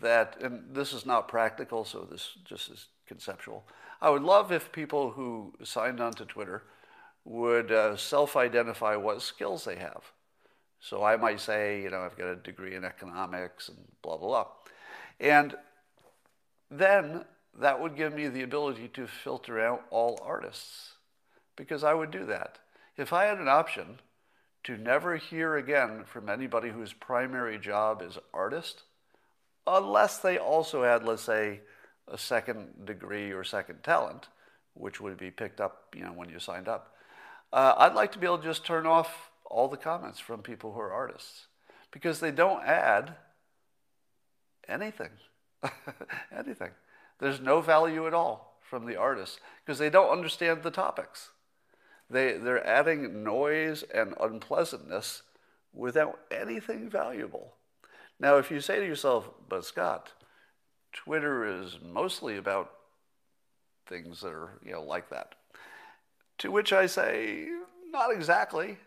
that, 0.00 0.36
and 0.40 0.74
this 0.74 0.92
is 0.92 1.06
not 1.06 1.28
practical, 1.28 1.84
so 1.84 2.06
this 2.10 2.32
just 2.44 2.70
is 2.70 2.86
conceptual. 3.06 3.64
I 4.00 4.10
would 4.10 4.22
love 4.22 4.52
if 4.52 4.72
people 4.72 5.12
who 5.12 5.54
signed 5.62 6.00
onto 6.00 6.24
Twitter 6.24 6.64
would 7.24 7.72
uh, 7.72 7.96
self 7.96 8.36
identify 8.36 8.96
what 8.96 9.22
skills 9.22 9.64
they 9.64 9.76
have. 9.76 10.12
So 10.84 11.02
I 11.02 11.16
might 11.16 11.40
say, 11.40 11.80
you 11.80 11.88
know, 11.88 12.02
I've 12.02 12.18
got 12.18 12.28
a 12.28 12.36
degree 12.36 12.74
in 12.74 12.84
economics 12.84 13.70
and 13.70 13.78
blah, 14.02 14.18
blah, 14.18 14.28
blah. 14.28 14.46
And 15.18 15.54
then 16.70 17.24
that 17.58 17.80
would 17.80 17.96
give 17.96 18.12
me 18.12 18.28
the 18.28 18.42
ability 18.42 18.88
to 18.88 19.06
filter 19.06 19.58
out 19.58 19.86
all 19.88 20.20
artists 20.22 20.92
because 21.56 21.84
I 21.84 21.94
would 21.94 22.10
do 22.10 22.26
that. 22.26 22.58
If 22.98 23.14
I 23.14 23.24
had 23.24 23.38
an 23.38 23.48
option 23.48 24.00
to 24.64 24.76
never 24.76 25.16
hear 25.16 25.56
again 25.56 26.04
from 26.04 26.28
anybody 26.28 26.68
whose 26.68 26.92
primary 26.92 27.58
job 27.58 28.02
is 28.02 28.18
artist, 28.34 28.82
unless 29.66 30.18
they 30.18 30.36
also 30.36 30.84
had, 30.84 31.02
let's 31.02 31.22
say, 31.22 31.60
a 32.08 32.18
second 32.18 32.84
degree 32.84 33.32
or 33.32 33.42
second 33.42 33.82
talent, 33.82 34.28
which 34.74 35.00
would 35.00 35.16
be 35.16 35.30
picked 35.30 35.62
up, 35.62 35.94
you 35.96 36.02
know, 36.02 36.12
when 36.12 36.28
you 36.28 36.38
signed 36.38 36.68
up. 36.68 36.94
Uh, 37.54 37.72
I'd 37.78 37.94
like 37.94 38.12
to 38.12 38.18
be 38.18 38.26
able 38.26 38.38
to 38.38 38.44
just 38.44 38.66
turn 38.66 38.84
off 38.84 39.30
all 39.44 39.68
the 39.68 39.76
comments 39.76 40.20
from 40.20 40.42
people 40.42 40.72
who 40.72 40.80
are 40.80 40.92
artists 40.92 41.46
because 41.90 42.20
they 42.20 42.30
don't 42.30 42.64
add 42.64 43.14
anything. 44.68 45.10
anything. 46.36 46.70
There's 47.20 47.40
no 47.40 47.60
value 47.60 48.06
at 48.06 48.14
all 48.14 48.58
from 48.60 48.86
the 48.86 48.96
artists 48.96 49.38
because 49.64 49.78
they 49.78 49.90
don't 49.90 50.10
understand 50.10 50.62
the 50.62 50.70
topics. 50.70 51.30
They, 52.10 52.32
they're 52.32 52.66
adding 52.66 53.22
noise 53.22 53.82
and 53.94 54.14
unpleasantness 54.20 55.22
without 55.72 56.18
anything 56.30 56.90
valuable. 56.90 57.54
Now, 58.20 58.36
if 58.36 58.50
you 58.50 58.60
say 58.60 58.80
to 58.80 58.86
yourself, 58.86 59.28
but 59.48 59.64
Scott, 59.64 60.12
Twitter 60.92 61.44
is 61.62 61.78
mostly 61.82 62.36
about 62.36 62.70
things 63.86 64.20
that 64.20 64.32
are, 64.32 64.58
you 64.64 64.72
know, 64.72 64.82
like 64.82 65.10
that. 65.10 65.34
To 66.38 66.50
which 66.50 66.72
I 66.72 66.86
say, 66.86 67.46
not 67.90 68.12
exactly 68.12 68.78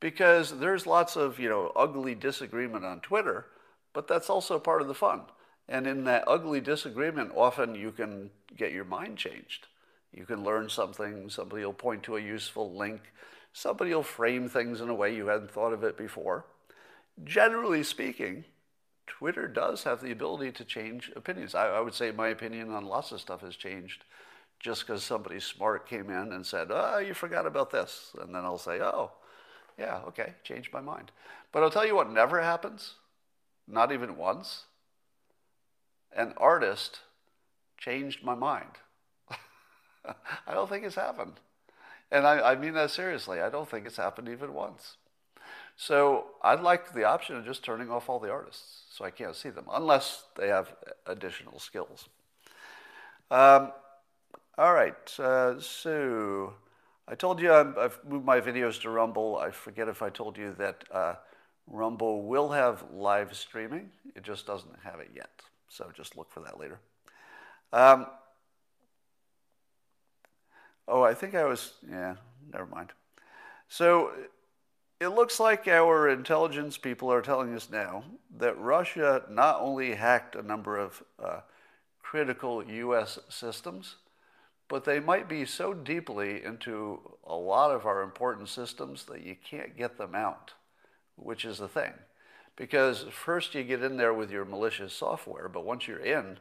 because 0.00 0.58
there's 0.58 0.86
lots 0.86 1.16
of 1.16 1.38
you 1.38 1.48
know 1.48 1.72
ugly 1.74 2.14
disagreement 2.14 2.84
on 2.84 3.00
Twitter, 3.00 3.46
but 3.92 4.08
that's 4.08 4.30
also 4.30 4.58
part 4.58 4.82
of 4.82 4.88
the 4.88 4.94
fun. 4.94 5.22
And 5.68 5.86
in 5.86 6.04
that 6.04 6.24
ugly 6.26 6.60
disagreement, 6.60 7.32
often 7.36 7.74
you 7.74 7.92
can 7.92 8.30
get 8.56 8.72
your 8.72 8.84
mind 8.84 9.18
changed. 9.18 9.66
You 10.14 10.24
can 10.24 10.42
learn 10.42 10.70
something. 10.70 11.28
Somebody 11.28 11.64
will 11.64 11.74
point 11.74 12.02
to 12.04 12.16
a 12.16 12.20
useful 12.20 12.74
link. 12.74 13.02
Somebody 13.52 13.94
will 13.94 14.02
frame 14.02 14.48
things 14.48 14.80
in 14.80 14.88
a 14.88 14.94
way 14.94 15.14
you 15.14 15.26
hadn't 15.26 15.50
thought 15.50 15.74
of 15.74 15.84
it 15.84 15.98
before. 15.98 16.46
Generally 17.24 17.82
speaking, 17.82 18.44
Twitter 19.06 19.48
does 19.48 19.82
have 19.82 20.00
the 20.00 20.12
ability 20.12 20.52
to 20.52 20.64
change 20.64 21.10
opinions. 21.16 21.54
I, 21.54 21.68
I 21.68 21.80
would 21.80 21.94
say 21.94 22.12
my 22.12 22.28
opinion 22.28 22.70
on 22.70 22.86
lots 22.86 23.12
of 23.12 23.20
stuff 23.20 23.40
has 23.40 23.56
changed 23.56 24.04
just 24.60 24.86
because 24.86 25.02
somebody 25.02 25.40
smart 25.40 25.88
came 25.88 26.10
in 26.10 26.32
and 26.32 26.44
said, 26.44 26.68
oh, 26.70 26.98
you 26.98 27.14
forgot 27.14 27.46
about 27.46 27.70
this. 27.70 28.12
And 28.20 28.34
then 28.34 28.44
I'll 28.44 28.58
say, 28.58 28.80
oh, 28.80 29.12
yeah, 29.78 30.00
okay, 30.08 30.34
changed 30.42 30.72
my 30.72 30.80
mind. 30.80 31.12
But 31.52 31.62
I'll 31.62 31.70
tell 31.70 31.86
you 31.86 31.94
what 31.94 32.10
never 32.10 32.42
happens, 32.42 32.94
not 33.66 33.92
even 33.92 34.16
once. 34.16 34.64
An 36.14 36.34
artist 36.36 37.00
changed 37.78 38.24
my 38.24 38.34
mind. 38.34 38.70
I 40.04 40.54
don't 40.54 40.68
think 40.68 40.84
it's 40.84 40.96
happened. 40.96 41.34
And 42.10 42.26
I, 42.26 42.52
I, 42.52 42.54
mean 42.56 42.74
that 42.74 42.90
seriously. 42.90 43.40
I 43.40 43.50
don't 43.50 43.68
think 43.68 43.86
it's 43.86 43.98
happened 43.98 44.28
even 44.28 44.54
once. 44.54 44.96
So 45.76 46.26
I'd 46.42 46.60
like 46.60 46.92
the 46.92 47.04
option 47.04 47.36
of 47.36 47.44
just 47.44 47.62
turning 47.62 47.90
off 47.90 48.08
all 48.08 48.18
the 48.18 48.30
artists 48.30 48.84
so 48.90 49.04
I 49.04 49.10
can't 49.10 49.36
see 49.36 49.50
them, 49.50 49.66
unless 49.72 50.24
they 50.36 50.48
have 50.48 50.74
additional 51.06 51.60
skills. 51.60 52.08
Um, 53.30 53.72
all 54.56 54.72
right, 54.72 55.20
uh, 55.20 55.60
so 55.60 56.54
I 57.10 57.14
told 57.14 57.40
you 57.40 57.52
i 57.52 57.58
have 57.58 57.98
moved 58.06 58.24
my 58.24 58.40
videos 58.40 58.80
to 58.82 58.90
Rumble. 58.90 59.38
I 59.38 59.50
forget 59.50 59.88
if 59.88 60.02
I 60.02 60.10
told 60.10 60.36
you 60.36 60.54
that 60.58 60.84
uh, 60.92 61.14
Rumble 61.66 62.22
will 62.22 62.50
have 62.50 62.84
live 62.92 63.34
streaming. 63.34 63.90
It 64.14 64.22
just 64.22 64.46
doesn't 64.46 64.76
have 64.84 65.00
it 65.00 65.10
yet. 65.14 65.30
So 65.68 65.90
just 65.96 66.16
look 66.16 66.30
for 66.30 66.40
that 66.40 66.60
later. 66.60 66.80
Um, 67.72 68.06
Oh, 70.88 71.02
I 71.02 71.12
think 71.12 71.34
I 71.34 71.44
was, 71.44 71.74
yeah, 71.88 72.16
never 72.50 72.64
mind. 72.64 72.92
So 73.68 74.12
it 75.00 75.08
looks 75.08 75.38
like 75.38 75.68
our 75.68 76.08
intelligence 76.08 76.78
people 76.78 77.12
are 77.12 77.20
telling 77.20 77.54
us 77.54 77.68
now 77.70 78.04
that 78.38 78.58
Russia 78.58 79.22
not 79.28 79.60
only 79.60 79.94
hacked 79.94 80.34
a 80.34 80.42
number 80.42 80.78
of 80.78 81.02
uh, 81.22 81.40
critical 82.02 82.64
U.S. 82.64 83.18
systems, 83.28 83.96
but 84.68 84.84
they 84.84 85.00
might 85.00 85.28
be 85.28 85.44
so 85.44 85.72
deeply 85.72 86.44
into 86.44 87.00
a 87.26 87.34
lot 87.34 87.70
of 87.70 87.86
our 87.86 88.02
important 88.02 88.48
systems 88.48 89.04
that 89.04 89.22
you 89.22 89.34
can't 89.34 89.76
get 89.76 89.96
them 89.96 90.14
out, 90.14 90.52
which 91.16 91.44
is 91.44 91.58
the 91.58 91.68
thing. 91.68 91.92
Because 92.56 93.06
first 93.10 93.54
you 93.54 93.62
get 93.62 93.82
in 93.82 93.96
there 93.96 94.12
with 94.12 94.30
your 94.30 94.44
malicious 94.44 94.92
software, 94.92 95.48
but 95.48 95.64
once 95.64 95.86
you're 95.86 95.98
in, 95.98 96.38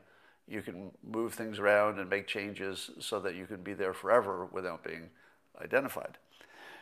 you 0.48 0.62
can 0.62 0.92
move 1.04 1.34
things 1.34 1.60
around 1.60 2.00
and 2.00 2.10
make 2.10 2.28
changes 2.28 2.90
so 3.00 3.20
that 3.20 3.36
you 3.36 3.46
can 3.46 3.62
be 3.62 3.74
there 3.74 3.94
forever 3.94 4.46
without 4.46 4.84
being 4.84 5.10
identified. 5.62 6.18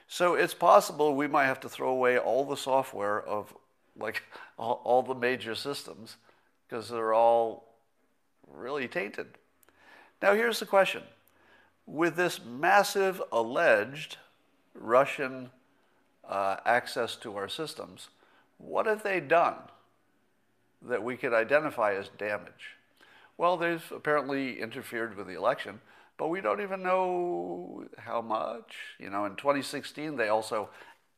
So 0.07 0.35
it's 0.35 0.53
possible 0.53 1.15
we 1.15 1.27
might 1.27 1.45
have 1.45 1.59
to 1.61 1.69
throw 1.69 1.89
away 1.89 2.17
all 2.17 2.45
the 2.45 2.57
software 2.57 3.21
of 3.21 3.53
like 3.97 4.23
all, 4.57 5.03
the 5.03 5.15
major 5.15 5.55
systems 5.55 6.17
because 6.67 6.89
they're 6.89 7.13
all 7.13 7.75
really 8.47 8.87
tainted. 8.87 9.27
Now 10.21 10.33
here's 10.33 10.59
the 10.59 10.65
question. 10.65 11.03
With 11.85 12.15
this 12.15 12.39
massive 12.43 13.21
alleged 13.31 14.17
Russian 14.73 15.51
uh, 16.27 16.57
access 16.65 17.15
to 17.17 17.35
our 17.35 17.47
systems, 17.47 18.09
what 18.57 18.85
have 18.85 19.03
they 19.03 19.19
done 19.19 19.55
that 20.81 21.03
we 21.03 21.17
could 21.17 21.33
identify 21.33 21.93
as 21.93 22.09
damage? 22.17 22.75
Well, 23.37 23.57
they've 23.57 23.91
apparently 23.91 24.59
interfered 24.59 25.15
with 25.15 25.27
the 25.27 25.35
election, 25.35 25.81
but 26.17 26.29
we 26.29 26.41
don't 26.41 26.61
even 26.61 26.81
know 26.81 27.85
how 27.97 28.21
much. 28.21 28.75
You 28.99 29.09
know, 29.09 29.25
in 29.25 29.35
2016, 29.35 30.15
they 30.15 30.29
also 30.29 30.69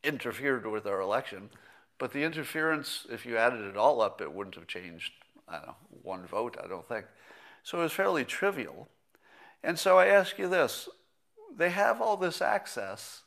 interfered 0.04 0.66
with 0.66 0.86
our 0.86 1.00
election, 1.00 1.50
but 2.00 2.12
the 2.12 2.24
interference, 2.24 3.06
if 3.10 3.26
you 3.26 3.38
added 3.38 3.62
it 3.62 3.78
all 3.78 4.02
up, 4.02 4.22
it 4.22 4.34
wouldn't 4.34 4.56
have 4.56 4.68
changed, 4.68 5.14
I 5.48 5.58
don't 5.58 5.68
know, 5.68 5.76
one 6.02 6.26
vote, 6.26 6.58
I 6.64 6.68
don't 6.68 6.88
think. 6.88 7.06
So 7.64 7.80
it 7.80 7.84
was 7.84 7.94
fairly 7.94 8.26
trivial. 8.26 8.88
And 9.68 9.78
so 9.78 10.00
I 10.00 10.08
ask 10.08 10.40
you 10.40 10.48
this 10.48 10.88
they 11.58 11.72
have 11.72 12.02
all 12.02 12.16
this 12.16 12.42
access, 12.42 13.24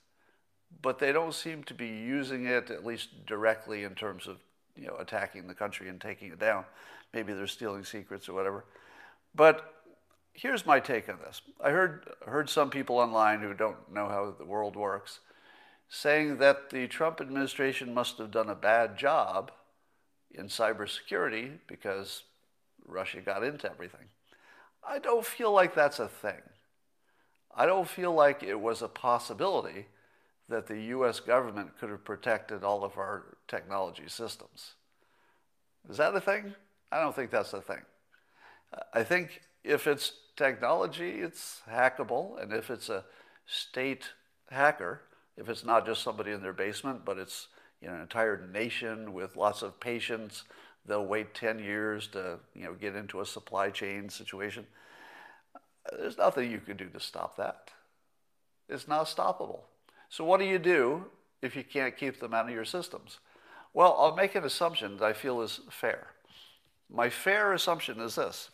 but 0.80 0.98
they 0.98 1.12
don't 1.12 1.34
seem 1.34 1.64
to 1.64 1.74
be 1.74 1.88
using 1.88 2.46
it, 2.46 2.70
at 2.70 2.84
least 2.84 3.26
directly, 3.26 3.84
in 3.84 3.94
terms 3.94 4.26
of 4.26 4.38
you 4.74 4.86
know, 4.86 4.96
attacking 4.98 5.46
the 5.46 5.54
country 5.54 5.90
and 5.90 6.00
taking 6.00 6.32
it 6.32 6.38
down. 6.38 6.64
Maybe 7.12 7.34
they're 7.34 7.46
stealing 7.46 7.84
secrets 7.84 8.26
or 8.26 8.32
whatever. 8.32 8.64
But 9.34 9.74
here's 10.32 10.64
my 10.64 10.80
take 10.80 11.10
on 11.10 11.18
this. 11.18 11.42
I 11.62 11.70
heard, 11.70 12.08
heard 12.24 12.48
some 12.48 12.70
people 12.70 12.96
online 12.96 13.42
who 13.42 13.52
don't 13.52 13.92
know 13.92 14.08
how 14.08 14.34
the 14.38 14.46
world 14.46 14.76
works 14.76 15.20
saying 15.90 16.38
that 16.38 16.70
the 16.70 16.86
Trump 16.86 17.20
administration 17.20 17.92
must 17.92 18.16
have 18.16 18.30
done 18.30 18.48
a 18.48 18.54
bad 18.54 18.96
job 18.96 19.50
in 20.30 20.46
cybersecurity 20.46 21.58
because 21.66 22.22
Russia 22.86 23.20
got 23.20 23.44
into 23.44 23.70
everything. 23.70 24.06
I 24.86 24.98
don't 24.98 25.24
feel 25.24 25.52
like 25.52 25.74
that's 25.74 25.98
a 25.98 26.08
thing. 26.08 26.40
I 27.54 27.66
don't 27.66 27.88
feel 27.88 28.12
like 28.12 28.42
it 28.42 28.60
was 28.60 28.82
a 28.82 28.88
possibility 28.88 29.86
that 30.48 30.66
the 30.66 30.80
US 30.94 31.20
government 31.20 31.78
could 31.78 31.90
have 31.90 32.04
protected 32.04 32.64
all 32.64 32.84
of 32.84 32.98
our 32.98 33.36
technology 33.48 34.08
systems. 34.08 34.74
Is 35.88 35.96
that 35.96 36.14
a 36.14 36.20
thing? 36.20 36.54
I 36.92 37.00
don't 37.00 37.14
think 37.14 37.30
that's 37.30 37.52
a 37.52 37.60
thing. 37.60 37.82
I 38.92 39.02
think 39.02 39.42
if 39.64 39.86
it's 39.86 40.12
technology, 40.36 41.20
it's 41.20 41.62
hackable. 41.70 42.40
And 42.42 42.52
if 42.52 42.70
it's 42.70 42.88
a 42.88 43.04
state 43.46 44.10
hacker, 44.50 45.02
if 45.36 45.48
it's 45.48 45.64
not 45.64 45.86
just 45.86 46.02
somebody 46.02 46.32
in 46.32 46.42
their 46.42 46.52
basement, 46.52 47.04
but 47.04 47.18
it's 47.18 47.48
you 47.80 47.88
know, 47.88 47.94
an 47.94 48.00
entire 48.00 48.46
nation 48.52 49.12
with 49.12 49.36
lots 49.36 49.62
of 49.62 49.80
patience, 49.80 50.44
they'll 50.86 51.06
wait 51.06 51.34
10 51.34 51.58
years 51.58 52.06
to 52.08 52.38
you 52.54 52.64
know, 52.64 52.74
get 52.74 52.96
into 52.96 53.20
a 53.20 53.26
supply 53.26 53.70
chain 53.70 54.08
situation. 54.08 54.66
There's 55.90 56.18
nothing 56.18 56.50
you 56.50 56.58
can 56.58 56.76
do 56.76 56.88
to 56.88 57.00
stop 57.00 57.36
that. 57.36 57.70
It's 58.68 58.86
not 58.86 59.06
stoppable. 59.06 59.60
So, 60.08 60.24
what 60.24 60.40
do 60.40 60.46
you 60.46 60.58
do 60.58 61.06
if 61.42 61.56
you 61.56 61.64
can't 61.64 61.96
keep 61.96 62.20
them 62.20 62.34
out 62.34 62.46
of 62.46 62.54
your 62.54 62.64
systems? 62.64 63.18
Well, 63.72 63.96
I'll 63.98 64.14
make 64.14 64.34
an 64.34 64.44
assumption 64.44 64.96
that 64.96 65.04
I 65.04 65.12
feel 65.12 65.40
is 65.40 65.60
fair. 65.70 66.08
My 66.88 67.08
fair 67.08 67.52
assumption 67.52 68.00
is 68.00 68.16
this 68.16 68.50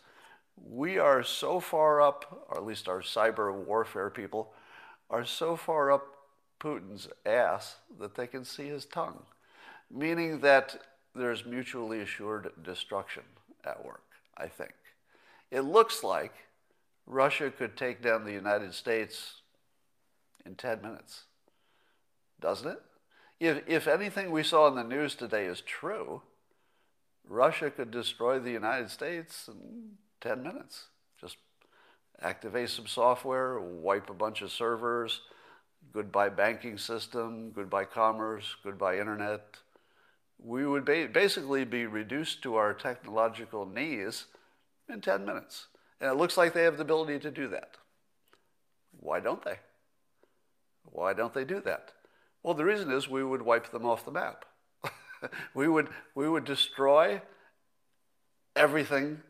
we 0.55 0.97
are 0.97 1.23
so 1.23 1.59
far 1.59 2.01
up, 2.01 2.45
or 2.49 2.57
at 2.57 2.65
least 2.65 2.87
our 2.87 3.01
cyber 3.01 3.53
warfare 3.53 4.09
people, 4.09 4.53
are 5.09 5.25
so 5.25 5.55
far 5.55 5.91
up 5.91 6.15
Putin's 6.59 7.07
ass 7.25 7.77
that 7.99 8.15
they 8.15 8.27
can 8.27 8.43
see 8.43 8.67
his 8.67 8.85
tongue, 8.85 9.23
meaning 9.91 10.39
that 10.41 10.81
there's 11.17 11.45
mutually 11.45 12.01
assured 12.01 12.49
destruction 12.63 13.23
at 13.65 13.83
work, 13.83 14.03
I 14.37 14.47
think. 14.47 14.73
It 15.51 15.61
looks 15.61 16.03
like 16.03 16.33
Russia 17.05 17.51
could 17.51 17.77
take 17.77 18.01
down 18.01 18.25
the 18.25 18.33
United 18.33 18.73
States 18.73 19.41
in 20.45 20.55
10 20.55 20.81
minutes, 20.81 21.23
doesn't 22.39 22.69
it? 22.69 22.81
If, 23.39 23.67
if 23.67 23.87
anything 23.87 24.31
we 24.31 24.43
saw 24.43 24.67
in 24.67 24.75
the 24.75 24.83
news 24.83 25.15
today 25.15 25.45
is 25.45 25.61
true, 25.61 26.21
Russia 27.27 27.69
could 27.69 27.91
destroy 27.91 28.39
the 28.39 28.51
United 28.51 28.89
States 28.89 29.47
in 29.47 29.91
10 30.21 30.43
minutes. 30.43 30.85
Just 31.19 31.37
activate 32.21 32.69
some 32.69 32.87
software, 32.87 33.59
wipe 33.59 34.09
a 34.09 34.13
bunch 34.13 34.41
of 34.41 34.51
servers, 34.51 35.21
goodbye 35.93 36.29
banking 36.29 36.77
system, 36.77 37.51
goodbye 37.51 37.85
commerce, 37.85 38.55
goodbye 38.63 38.99
internet. 38.99 39.57
We 40.39 40.65
would 40.65 40.85
ba- 40.85 41.09
basically 41.11 41.65
be 41.65 41.85
reduced 41.85 42.41
to 42.43 42.55
our 42.55 42.73
technological 42.73 43.65
knees 43.65 44.25
in 44.89 45.01
10 45.01 45.25
minutes. 45.25 45.67
And 45.99 46.11
it 46.11 46.17
looks 46.17 46.37
like 46.37 46.53
they 46.53 46.63
have 46.63 46.77
the 46.77 46.83
ability 46.83 47.19
to 47.19 47.31
do 47.31 47.47
that. 47.49 47.77
Why 48.99 49.19
don't 49.19 49.43
they? 49.43 49.57
Why 50.83 51.13
don't 51.13 51.33
they 51.33 51.43
do 51.43 51.59
that? 51.61 51.91
Well, 52.43 52.53
the 52.53 52.65
reason 52.65 52.91
is 52.91 53.09
we 53.09 53.23
would 53.23 53.41
wipe 53.41 53.71
them 53.71 53.85
off 53.85 54.05
the 54.05 54.11
map. 54.11 54.45
we, 55.53 55.67
would, 55.67 55.89
we 56.15 56.29
would 56.29 56.45
destroy 56.45 57.21
everything 58.55 59.21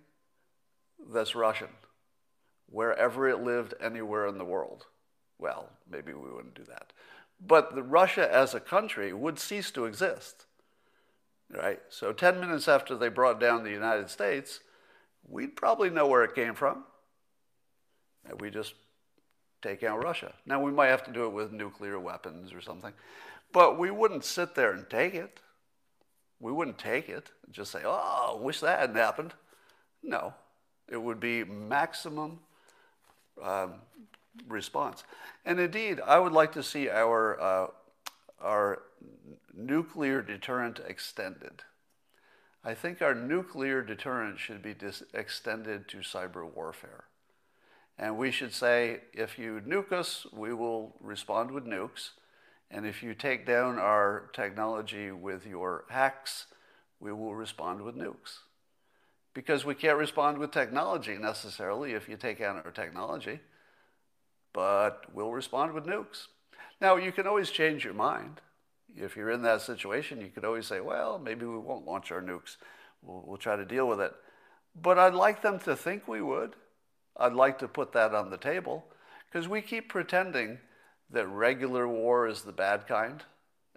that's 1.11 1.35
Russian, 1.35 1.69
wherever 2.67 3.27
it 3.29 3.41
lived 3.41 3.73
anywhere 3.81 4.27
in 4.27 4.37
the 4.37 4.45
world. 4.45 4.85
Well, 5.39 5.69
maybe 5.89 6.13
we 6.13 6.31
wouldn't 6.31 6.55
do 6.55 6.65
that. 6.65 6.91
But 7.39 7.89
Russia 7.89 8.33
as 8.33 8.53
a 8.53 8.59
country 8.59 9.13
would 9.13 9.39
cease 9.39 9.71
to 9.71 9.85
exist. 9.85 10.46
Right? 11.49 11.79
So 11.89 12.11
10 12.11 12.39
minutes 12.39 12.67
after 12.67 12.95
they 12.95 13.09
brought 13.09 13.39
down 13.39 13.63
the 13.63 13.71
United 13.71 14.09
States, 14.09 14.59
we'd 15.27 15.55
probably 15.55 15.89
know 15.89 16.07
where 16.07 16.23
it 16.23 16.35
came 16.35 16.55
from. 16.55 16.83
And 18.27 18.39
we 18.41 18.49
just 18.49 18.73
take 19.61 19.83
out 19.83 20.03
Russia. 20.03 20.33
Now, 20.45 20.61
we 20.61 20.71
might 20.71 20.87
have 20.87 21.03
to 21.05 21.11
do 21.11 21.25
it 21.25 21.31
with 21.31 21.51
nuclear 21.51 21.99
weapons 21.99 22.53
or 22.53 22.61
something, 22.61 22.93
but 23.53 23.79
we 23.79 23.91
wouldn't 23.91 24.23
sit 24.23 24.55
there 24.55 24.71
and 24.71 24.89
take 24.89 25.13
it. 25.13 25.39
We 26.39 26.51
wouldn't 26.51 26.77
take 26.77 27.09
it 27.09 27.31
and 27.45 27.53
just 27.53 27.71
say, 27.71 27.81
oh, 27.83 28.39
wish 28.41 28.59
that 28.59 28.79
hadn't 28.79 28.95
happened. 28.95 29.33
No, 30.03 30.33
it 30.87 30.97
would 30.97 31.19
be 31.19 31.43
maximum 31.43 32.39
um, 33.41 33.75
response. 34.47 35.03
And 35.45 35.59
indeed, 35.59 35.99
I 36.05 36.19
would 36.19 36.33
like 36.33 36.51
to 36.53 36.63
see 36.63 36.89
our, 36.89 37.41
uh, 37.41 37.67
our 38.39 38.83
nuclear 39.53 40.21
deterrent 40.21 40.79
extended. 40.85 41.63
I 42.63 42.73
think 42.73 43.01
our 43.01 43.15
nuclear 43.15 43.81
deterrent 43.81 44.39
should 44.39 44.61
be 44.61 44.73
dis- 44.73 45.03
extended 45.13 45.87
to 45.89 45.97
cyber 45.97 46.49
warfare. 46.49 47.05
And 47.97 48.17
we 48.17 48.29
should 48.29 48.53
say, 48.53 49.01
if 49.13 49.39
you 49.39 49.61
nuke 49.65 49.91
us, 49.91 50.27
we 50.31 50.53
will 50.53 50.95
respond 50.99 51.51
with 51.51 51.65
nukes. 51.65 52.09
And 52.69 52.85
if 52.85 53.01
you 53.01 53.13
take 53.13 53.45
down 53.45 53.79
our 53.79 54.29
technology 54.33 55.11
with 55.11 55.45
your 55.45 55.85
hacks, 55.89 56.47
we 56.99 57.11
will 57.11 57.33
respond 57.33 57.81
with 57.81 57.95
nukes 57.95 58.39
because 59.37 59.63
we 59.63 59.75
can't 59.75 59.99
respond 59.99 60.39
with 60.39 60.49
technology 60.49 61.15
necessarily 61.15 61.91
if 61.91 62.09
you 62.09 62.17
take 62.17 62.41
out 62.41 62.65
our 62.65 62.71
technology, 62.71 63.39
but 64.51 65.05
we'll 65.13 65.31
respond 65.31 65.73
with 65.73 65.85
nukes. 65.85 66.25
Now, 66.79 66.95
you 66.95 67.11
can 67.11 67.27
always 67.27 67.49
change 67.49 67.83
your 67.83 67.93
mind. 67.93 68.41
If 68.95 69.15
you're 69.15 69.31
in 69.31 69.41
that 69.43 69.61
situation, 69.61 70.21
you 70.21 70.29
could 70.29 70.45
always 70.45 70.67
say, 70.67 70.79
well, 70.79 71.19
maybe 71.19 71.45
we 71.45 71.57
won't 71.57 71.85
launch 71.85 72.11
our 72.11 72.21
nukes. 72.21 72.57
We'll, 73.01 73.23
we'll 73.25 73.37
try 73.37 73.55
to 73.55 73.65
deal 73.65 73.87
with 73.87 73.99
it. 73.99 74.13
But 74.79 74.97
I'd 74.97 75.13
like 75.13 75.41
them 75.41 75.59
to 75.59 75.75
think 75.75 76.07
we 76.07 76.21
would. 76.21 76.55
I'd 77.15 77.33
like 77.33 77.59
to 77.59 77.67
put 77.67 77.93
that 77.93 78.13
on 78.13 78.29
the 78.29 78.37
table 78.37 78.85
because 79.29 79.47
we 79.47 79.61
keep 79.61 79.89
pretending 79.89 80.59
that 81.09 81.27
regular 81.27 81.87
war 81.87 82.27
is 82.27 82.41
the 82.41 82.51
bad 82.51 82.87
kind 82.87 83.23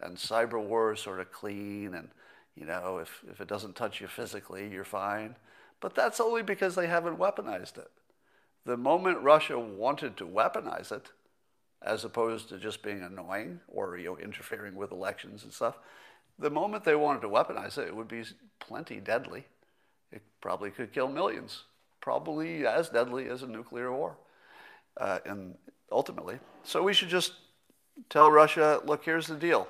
and 0.01 0.17
cyber 0.17 0.63
war 0.63 0.93
is 0.93 1.01
sort 1.01 1.21
of 1.21 1.33
clean 1.33 1.95
and 1.95 2.09
you 2.55 2.67
know 2.67 2.99
if, 2.99 3.23
if 3.31 3.41
it 3.41 3.49
doesn't 3.49 3.77
touch 3.77 4.01
you 4.01 4.09
physically 4.09 4.69
you're 4.69 4.85
fine 4.85 5.37
but 5.81 5.95
that's 5.95 6.21
only 6.21 6.43
because 6.43 6.75
they 6.75 6.87
haven't 6.87 7.19
weaponized 7.19 7.79
it. 7.79 7.91
The 8.67 8.77
moment 8.77 9.23
Russia 9.23 9.59
wanted 9.59 10.17
to 10.19 10.27
weaponize 10.27 10.93
it, 10.93 11.11
as 11.83 12.05
opposed 12.05 12.49
to 12.49 12.59
just 12.59 12.83
being 12.83 13.03
annoying 13.03 13.61
or 13.69 13.97
you 13.97 14.07
know, 14.07 14.19
interfering 14.19 14.75
with 14.75 14.93
elections 14.93 15.45
and 15.45 15.53
stuff. 15.53 15.79
The 16.39 16.51
moment 16.51 16.85
they 16.85 16.95
wanted 16.95 17.23
to 17.23 17.29
weaponize 17.29 17.79
it, 17.79 17.89
it 17.89 17.97
would 17.97 18.09
be 18.09 18.25
plenty 18.59 19.01
deadly. 19.01 19.47
It 20.13 20.23
probably 20.41 20.71
could 20.71 20.93
kill 20.93 21.09
millions, 21.09 21.65
probably 22.01 22.67
as 22.67 22.89
deadly 22.89 23.29
as 23.29 23.43
a 23.43 23.47
nuclear 23.47 23.93
war, 23.93 24.17
uh, 24.99 25.21
and 25.25 25.55
ultimately. 25.93 26.39
So 26.65 26.83
we 26.83 26.93
should 26.93 27.09
just 27.09 27.33
tell 28.09 28.31
Russia, 28.31 28.81
look, 28.85 29.05
here's 29.05 29.27
the 29.27 29.37
deal. 29.37 29.69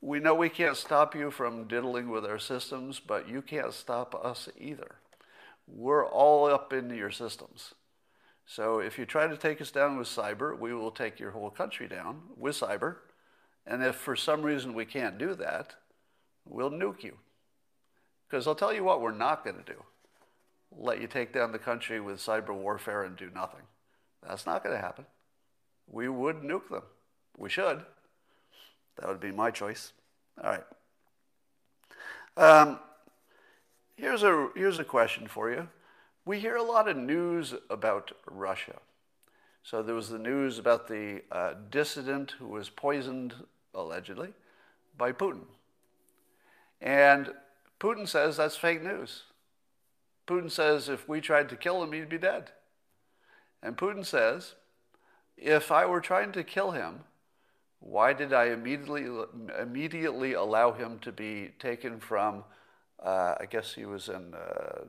We 0.00 0.18
know 0.18 0.34
we 0.34 0.48
can't 0.48 0.76
stop 0.76 1.14
you 1.14 1.30
from 1.30 1.68
diddling 1.68 2.10
with 2.10 2.24
our 2.24 2.38
systems, 2.38 3.00
but 3.00 3.28
you 3.28 3.40
can't 3.40 3.72
stop 3.72 4.14
us 4.14 4.48
either. 4.58 4.96
We're 5.66 6.06
all 6.06 6.46
up 6.46 6.72
in 6.72 6.90
your 6.90 7.10
systems. 7.12 7.74
So 8.46 8.80
if 8.80 8.98
you 8.98 9.06
try 9.06 9.26
to 9.26 9.36
take 9.36 9.60
us 9.60 9.70
down 9.70 9.96
with 9.96 10.08
cyber, 10.08 10.58
we 10.58 10.74
will 10.74 10.90
take 10.90 11.20
your 11.20 11.30
whole 11.30 11.50
country 11.50 11.88
down 11.88 12.22
with 12.36 12.56
cyber. 12.56 12.96
And 13.66 13.82
if 13.82 13.96
for 13.96 14.16
some 14.16 14.42
reason 14.42 14.74
we 14.74 14.84
can't 14.84 15.18
do 15.18 15.34
that, 15.34 15.74
we'll 16.44 16.70
nuke 16.70 17.04
you. 17.04 17.18
Because 18.28 18.46
I'll 18.46 18.54
tell 18.54 18.72
you 18.72 18.84
what 18.84 19.00
we're 19.00 19.12
not 19.12 19.44
going 19.44 19.56
to 19.56 19.72
do 19.72 19.82
let 20.78 21.00
you 21.00 21.06
take 21.06 21.32
down 21.32 21.52
the 21.52 21.58
country 21.58 22.00
with 22.00 22.18
cyber 22.18 22.54
warfare 22.54 23.04
and 23.04 23.16
do 23.16 23.30
nothing. 23.34 23.62
That's 24.26 24.46
not 24.46 24.62
going 24.62 24.74
to 24.74 24.80
happen. 24.80 25.06
We 25.86 26.08
would 26.08 26.42
nuke 26.42 26.68
them. 26.70 26.82
We 27.36 27.48
should. 27.48 27.82
That 28.98 29.08
would 29.08 29.20
be 29.20 29.32
my 29.32 29.50
choice. 29.50 29.92
All 30.42 30.50
right. 30.50 30.64
Um, 32.36 32.78
here's, 33.96 34.22
a, 34.22 34.48
here's 34.54 34.78
a 34.78 34.84
question 34.84 35.26
for 35.26 35.50
you. 35.50 35.68
We 36.24 36.38
hear 36.38 36.54
a 36.54 36.62
lot 36.62 36.88
of 36.88 36.96
news 36.96 37.54
about 37.68 38.12
Russia. 38.30 38.78
So 39.64 39.82
there 39.82 39.94
was 39.94 40.08
the 40.08 40.18
news 40.18 40.58
about 40.58 40.86
the 40.86 41.22
uh, 41.32 41.54
dissident 41.70 42.34
who 42.38 42.46
was 42.48 42.68
poisoned, 42.68 43.34
allegedly, 43.74 44.32
by 44.96 45.12
Putin. 45.12 45.46
And 46.80 47.32
Putin 47.80 48.08
says 48.08 48.36
that's 48.36 48.56
fake 48.56 48.82
news. 48.82 49.24
Putin 50.28 50.50
says 50.50 50.88
if 50.88 51.08
we 51.08 51.20
tried 51.20 51.48
to 51.48 51.56
kill 51.56 51.82
him, 51.82 51.92
he'd 51.92 52.08
be 52.08 52.18
dead. 52.18 52.50
And 53.60 53.76
Putin 53.76 54.06
says, 54.06 54.54
if 55.36 55.72
I 55.72 55.86
were 55.86 56.00
trying 56.00 56.30
to 56.32 56.44
kill 56.44 56.70
him, 56.70 57.00
why 57.80 58.12
did 58.12 58.32
I 58.32 58.46
immediately, 58.46 59.06
immediately 59.60 60.34
allow 60.34 60.72
him 60.72 61.00
to 61.00 61.10
be 61.10 61.50
taken 61.58 61.98
from, 61.98 62.44
uh, 63.04 63.34
I 63.40 63.46
guess 63.50 63.74
he 63.74 63.84
was 63.84 64.08
in, 64.08 64.34
uh, 64.34 64.84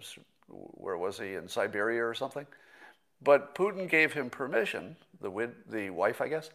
where 0.53 0.97
was 0.97 1.19
he, 1.19 1.33
in 1.33 1.47
Siberia 1.47 2.05
or 2.05 2.13
something? 2.13 2.45
But 3.21 3.55
Putin 3.55 3.89
gave 3.89 4.13
him 4.13 4.29
permission, 4.29 4.97
the, 5.21 5.51
the 5.69 5.89
wife, 5.89 6.21
I 6.21 6.27
guess, 6.27 6.49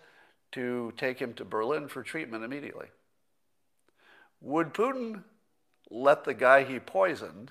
to 0.53 0.93
take 0.97 1.19
him 1.19 1.35
to 1.35 1.45
Berlin 1.45 1.89
for 1.89 2.03
treatment 2.03 2.45
immediately. 2.45 2.87
Would 4.41 4.75
Putin 4.75 5.25
let 5.91 6.25
the 6.25 6.35
guy 6.35 6.65
he 6.65 6.79
poisoned 6.79 7.51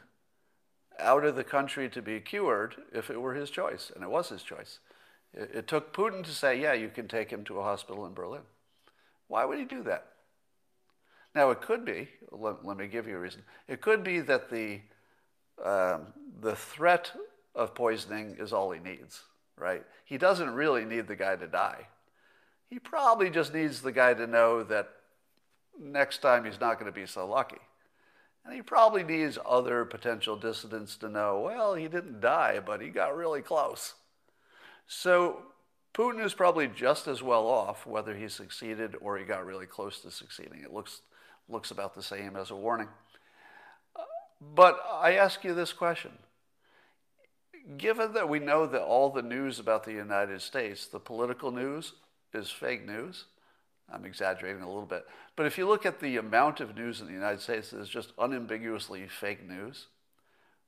out 1.00 1.26
of 1.26 1.36
the 1.36 1.44
country 1.44 1.90
to 1.90 2.02
be 2.02 2.20
cured 2.20 2.76
if 2.94 3.10
it 3.10 3.22
were 3.22 3.34
his 3.34 3.50
choice? 3.50 3.92
And 3.94 4.04
it 4.04 4.10
was 4.10 4.30
his 4.30 4.44
choice. 4.44 4.80
It, 5.34 5.52
it 5.54 5.68
took 5.68 5.94
Putin 5.94 6.24
to 6.24 6.32
say, 6.32 6.60
yeah, 6.60 6.74
you 6.74 6.90
can 6.90 7.08
take 7.08 7.32
him 7.32 7.44
to 7.46 7.60
a 7.60 7.64
hospital 7.64 8.06
in 8.06 8.14
Berlin. 8.14 8.42
Why 9.28 9.46
would 9.46 9.60
he 9.60 9.66
do 9.66 9.84
that? 9.84 10.06
Now, 11.36 11.52
it 11.52 11.62
could 11.62 11.86
be, 11.86 12.08
let, 12.32 12.66
let 12.66 12.78
me 12.78 12.88
give 12.88 13.08
you 13.08 13.18
a 13.18 13.20
reason. 13.20 13.44
It 13.68 13.82
could 13.82 14.04
be 14.04 14.22
that 14.22 14.50
the, 14.50 14.82
um, 15.64 16.08
the 16.42 16.56
threat 16.56 17.12
of 17.56 17.76
poisoning 17.76 18.36
is 18.40 18.54
all 18.54 18.72
he 18.72 18.80
needs, 18.80 19.24
right? 19.58 19.84
He 20.06 20.18
doesn't 20.18 20.52
really 20.54 20.86
need 20.86 21.08
the 21.08 21.16
guy 21.16 21.36
to 21.36 21.48
die. 21.48 21.88
He 22.70 22.80
probably 22.80 23.30
just 23.30 23.54
needs 23.54 23.82
the 23.82 23.92
guy 23.92 24.14
to 24.14 24.28
know 24.28 24.64
that 24.64 24.90
next 25.80 26.22
time 26.22 26.46
he's 26.46 26.60
not 26.60 26.80
going 26.80 26.92
to 26.92 27.00
be 27.00 27.08
so 27.08 27.28
lucky. 27.28 27.58
And 28.46 28.56
he 28.56 28.62
probably 28.62 29.04
needs 29.04 29.38
other 29.46 29.84
potential 29.84 30.38
dissidents 30.38 30.96
to 30.98 31.10
know, 31.10 31.42
well, 31.42 31.76
he 31.76 31.88
didn't 31.88 32.22
die, 32.22 32.62
but 32.66 32.82
he 32.82 32.90
got 32.90 33.16
really 33.16 33.42
close. 33.42 33.96
So 34.88 35.42
Putin 35.94 36.24
is 36.24 36.34
probably 36.34 36.68
just 36.68 37.08
as 37.08 37.22
well 37.22 37.48
off 37.48 37.86
whether 37.86 38.16
he 38.16 38.30
succeeded 38.30 38.96
or 39.02 39.18
he 39.18 39.26
got 39.26 39.46
really 39.46 39.66
close 39.66 40.00
to 40.02 40.12
succeeding. 40.12 40.62
It 40.64 40.72
looks, 40.72 41.02
looks 41.50 41.72
about 41.72 41.96
the 41.96 42.04
same 42.04 42.36
as 42.36 42.52
a 42.52 42.56
warning. 42.56 42.88
But 44.42 44.80
I 44.92 45.14
ask 45.14 45.44
you 45.44 45.54
this 45.54 45.74
question. 45.74 46.12
Given 47.78 48.14
that 48.14 48.30
we 48.30 48.40
know 48.40 48.66
that 48.66 48.82
all 48.82 49.10
the 49.10 49.22
news 49.22 49.60
about 49.60 49.84
the 49.84 49.94
United 49.94 50.42
States, 50.42 50.86
the 50.86 51.00
political 51.00 51.52
news, 51.52 51.94
is 52.34 52.52
fake 52.52 52.86
news, 52.86 53.26
I'm 53.92 54.06
exaggerating 54.06 54.62
a 54.62 54.68
little 54.68 54.86
bit, 54.86 55.06
but 55.36 55.46
if 55.46 55.58
you 55.58 55.68
look 55.68 55.86
at 55.86 56.00
the 56.00 56.18
amount 56.18 56.60
of 56.60 56.76
news 56.76 57.02
in 57.02 57.08
the 57.08 57.14
United 57.14 57.42
States 57.42 57.72
that 57.72 57.80
is 57.80 57.90
just 57.90 58.14
unambiguously 58.18 59.08
fake 59.08 59.48
news, 59.48 59.88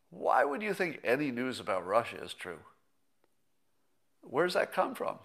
why 0.10 0.44
would 0.44 0.62
you 0.62 0.74
think 0.74 1.00
any 1.04 1.32
news 1.32 1.60
about 1.60 1.86
Russia 1.86 2.24
is 2.24 2.34
true? 2.34 2.60
Where 4.22 4.46
does 4.46 4.56
that 4.56 4.74
come 4.74 4.96
from? 4.96 5.20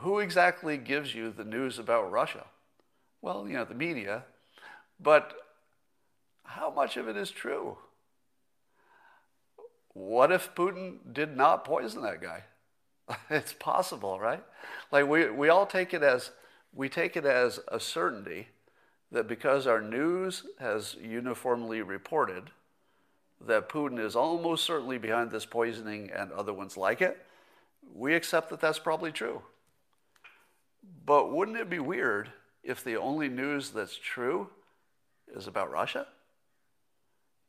Who 0.00 0.18
exactly 0.18 0.76
gives 0.76 1.14
you 1.14 1.30
the 1.30 1.44
news 1.44 1.78
about 1.78 2.10
Russia? 2.10 2.46
Well, 3.20 3.46
you 3.46 3.54
know, 3.54 3.64
the 3.64 3.74
media. 3.74 4.24
But 5.00 5.34
how 6.54 6.70
much 6.70 6.96
of 6.96 7.08
it 7.08 7.16
is 7.16 7.30
true? 7.30 7.78
What 9.94 10.32
if 10.32 10.54
Putin 10.54 10.98
did 11.12 11.36
not 11.36 11.64
poison 11.64 12.02
that 12.02 12.22
guy? 12.22 12.44
it's 13.30 13.52
possible, 13.52 14.18
right? 14.18 14.42
Like 14.90 15.06
we, 15.06 15.30
we 15.30 15.48
all 15.48 15.66
take 15.66 15.92
it 15.92 16.02
as 16.02 16.30
we 16.74 16.88
take 16.88 17.16
it 17.16 17.26
as 17.26 17.60
a 17.68 17.78
certainty 17.78 18.48
that 19.10 19.28
because 19.28 19.66
our 19.66 19.80
news 19.80 20.44
has 20.58 20.96
uniformly 21.02 21.82
reported 21.82 22.50
that 23.46 23.68
Putin 23.68 23.98
is 23.98 24.16
almost 24.16 24.64
certainly 24.64 24.96
behind 24.96 25.30
this 25.30 25.44
poisoning 25.44 26.10
and 26.14 26.32
other 26.32 26.52
ones 26.52 26.76
like 26.76 27.02
it, 27.02 27.26
we 27.94 28.14
accept 28.14 28.48
that 28.50 28.60
that's 28.60 28.78
probably 28.78 29.12
true. 29.12 29.42
But 31.04 31.32
wouldn't 31.32 31.58
it 31.58 31.68
be 31.68 31.78
weird 31.78 32.30
if 32.62 32.82
the 32.82 32.96
only 32.96 33.28
news 33.28 33.70
that's 33.70 33.96
true 33.96 34.48
is 35.34 35.46
about 35.46 35.70
Russia? 35.70 36.06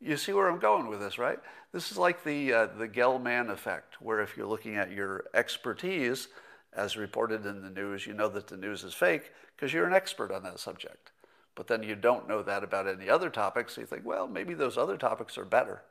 You 0.03 0.17
see 0.17 0.33
where 0.33 0.49
I'm 0.49 0.59
going 0.59 0.87
with 0.87 0.99
this, 0.99 1.17
right? 1.17 1.39
This 1.71 1.89
is 1.89 1.97
like 1.97 2.25
the, 2.25 2.51
uh, 2.51 2.67
the 2.77 2.89
Gell-Mann 2.89 3.49
effect, 3.49 4.01
where 4.01 4.19
if 4.19 4.35
you're 4.35 4.47
looking 4.47 4.75
at 4.75 4.91
your 4.91 5.25
expertise 5.33 6.27
as 6.75 6.97
reported 6.97 7.45
in 7.45 7.61
the 7.61 7.69
news, 7.69 8.05
you 8.05 8.13
know 8.13 8.27
that 8.27 8.47
the 8.47 8.57
news 8.57 8.83
is 8.83 8.93
fake 8.93 9.31
because 9.55 9.71
you're 9.71 9.87
an 9.87 9.93
expert 9.93 10.29
on 10.29 10.43
that 10.43 10.59
subject. 10.59 11.11
But 11.55 11.67
then 11.67 11.83
you 11.83 11.95
don't 11.95 12.27
know 12.27 12.43
that 12.43 12.65
about 12.65 12.85
any 12.85 13.09
other 13.09 13.29
topics, 13.29 13.75
so 13.75 13.81
you 13.81 13.87
think, 13.87 14.05
well, 14.05 14.27
maybe 14.27 14.53
those 14.53 14.77
other 14.77 14.97
topics 14.97 15.37
are 15.37 15.45
better. 15.45 15.83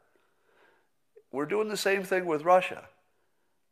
We're 1.30 1.46
doing 1.46 1.68
the 1.68 1.76
same 1.78 2.02
thing 2.02 2.26
with 2.26 2.44
Russia. 2.44 2.88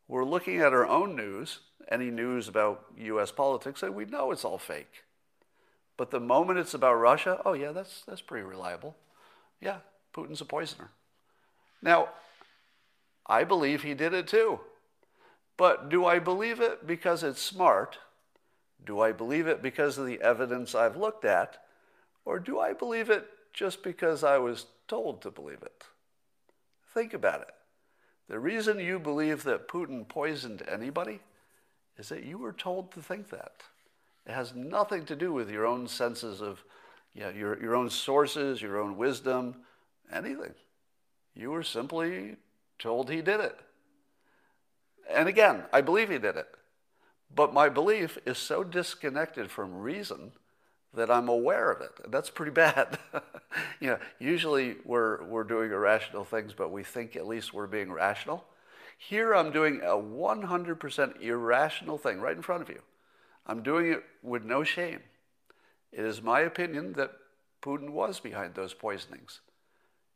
We're 0.07 0.25
looking 0.25 0.57
at 0.57 0.73
our 0.73 0.87
own 0.87 1.15
news, 1.15 1.59
any 1.91 2.09
news 2.09 2.47
about 2.47 2.85
US 2.97 3.31
politics, 3.31 3.83
and 3.83 3.93
we 3.93 4.05
know 4.05 4.31
it's 4.31 4.45
all 4.45 4.57
fake. 4.57 5.03
But 5.97 6.09
the 6.09 6.19
moment 6.19 6.57
it's 6.57 6.73
about 6.73 6.95
Russia, 6.95 7.39
oh 7.45 7.53
yeah, 7.53 7.71
that's, 7.73 8.01
that's 8.07 8.21
pretty 8.21 8.43
reliable. 8.43 8.95
Yeah, 9.61 9.77
Putin's 10.13 10.41
a 10.41 10.45
poisoner. 10.45 10.89
Now, 11.81 12.09
I 13.25 13.43
believe 13.43 13.83
he 13.83 13.93
did 13.93 14.13
it 14.13 14.27
too. 14.27 14.59
But 15.57 15.89
do 15.89 16.05
I 16.05 16.19
believe 16.19 16.59
it 16.59 16.87
because 16.87 17.23
it's 17.23 17.41
smart? 17.41 17.99
Do 18.83 18.99
I 18.99 19.11
believe 19.11 19.47
it 19.47 19.61
because 19.61 19.97
of 19.97 20.07
the 20.07 20.21
evidence 20.21 20.73
I've 20.73 20.97
looked 20.97 21.25
at? 21.25 21.57
Or 22.25 22.39
do 22.39 22.59
I 22.59 22.73
believe 22.73 23.09
it 23.09 23.27
just 23.53 23.83
because 23.83 24.23
I 24.23 24.37
was 24.37 24.65
told 24.87 25.21
to 25.21 25.31
believe 25.31 25.61
it? 25.61 25.83
Think 26.93 27.13
about 27.13 27.41
it. 27.41 27.53
The 28.27 28.39
reason 28.39 28.79
you 28.79 28.97
believe 28.97 29.43
that 29.43 29.67
Putin 29.67 30.07
poisoned 30.07 30.63
anybody 30.67 31.19
is 31.97 32.09
that 32.09 32.23
you 32.23 32.37
were 32.37 32.53
told 32.53 32.91
to 32.93 33.01
think 33.01 33.29
that. 33.29 33.63
It 34.25 34.31
has 34.31 34.55
nothing 34.55 35.05
to 35.05 35.15
do 35.15 35.33
with 35.33 35.49
your 35.49 35.65
own 35.65 35.87
senses 35.87 36.41
of 36.41 36.63
you 37.13 37.21
know, 37.21 37.29
your, 37.29 37.61
your 37.61 37.75
own 37.75 37.89
sources, 37.89 38.61
your 38.61 38.79
own 38.79 38.97
wisdom, 38.97 39.55
anything. 40.13 40.53
You 41.35 41.51
were 41.51 41.63
simply 41.63 42.37
told 42.79 43.09
he 43.09 43.21
did 43.21 43.39
it. 43.39 43.57
And 45.09 45.27
again, 45.27 45.63
I 45.71 45.81
believe 45.81 46.09
he 46.09 46.17
did 46.17 46.35
it. 46.35 46.47
But 47.33 47.53
my 47.53 47.69
belief 47.69 48.17
is 48.25 48.37
so 48.37 48.63
disconnected 48.63 49.49
from 49.49 49.73
reason 49.73 50.33
that 50.93 51.09
I'm 51.09 51.29
aware 51.29 51.71
of 51.71 51.81
it. 51.81 52.11
That's 52.11 52.29
pretty 52.29 52.51
bad. 52.51 52.99
you 53.79 53.87
know, 53.87 53.99
usually 54.19 54.75
we're, 54.83 55.23
we're 55.23 55.45
doing 55.45 55.71
irrational 55.71 56.25
things, 56.25 56.53
but 56.53 56.71
we 56.71 56.83
think 56.83 57.15
at 57.15 57.27
least 57.27 57.53
we're 57.53 57.67
being 57.67 57.91
rational. 57.91 58.43
Here 58.97 59.33
I'm 59.33 59.51
doing 59.51 59.81
a 59.81 59.95
100% 59.95 61.21
irrational 61.21 61.97
thing 61.97 62.19
right 62.19 62.35
in 62.35 62.41
front 62.41 62.61
of 62.61 62.69
you. 62.69 62.81
I'm 63.47 63.63
doing 63.63 63.91
it 63.91 64.03
with 64.21 64.43
no 64.43 64.63
shame. 64.63 64.99
It 65.91 66.05
is 66.05 66.21
my 66.21 66.41
opinion 66.41 66.93
that 66.93 67.11
Putin 67.61 67.91
was 67.91 68.19
behind 68.19 68.55
those 68.55 68.73
poisonings. 68.73 69.39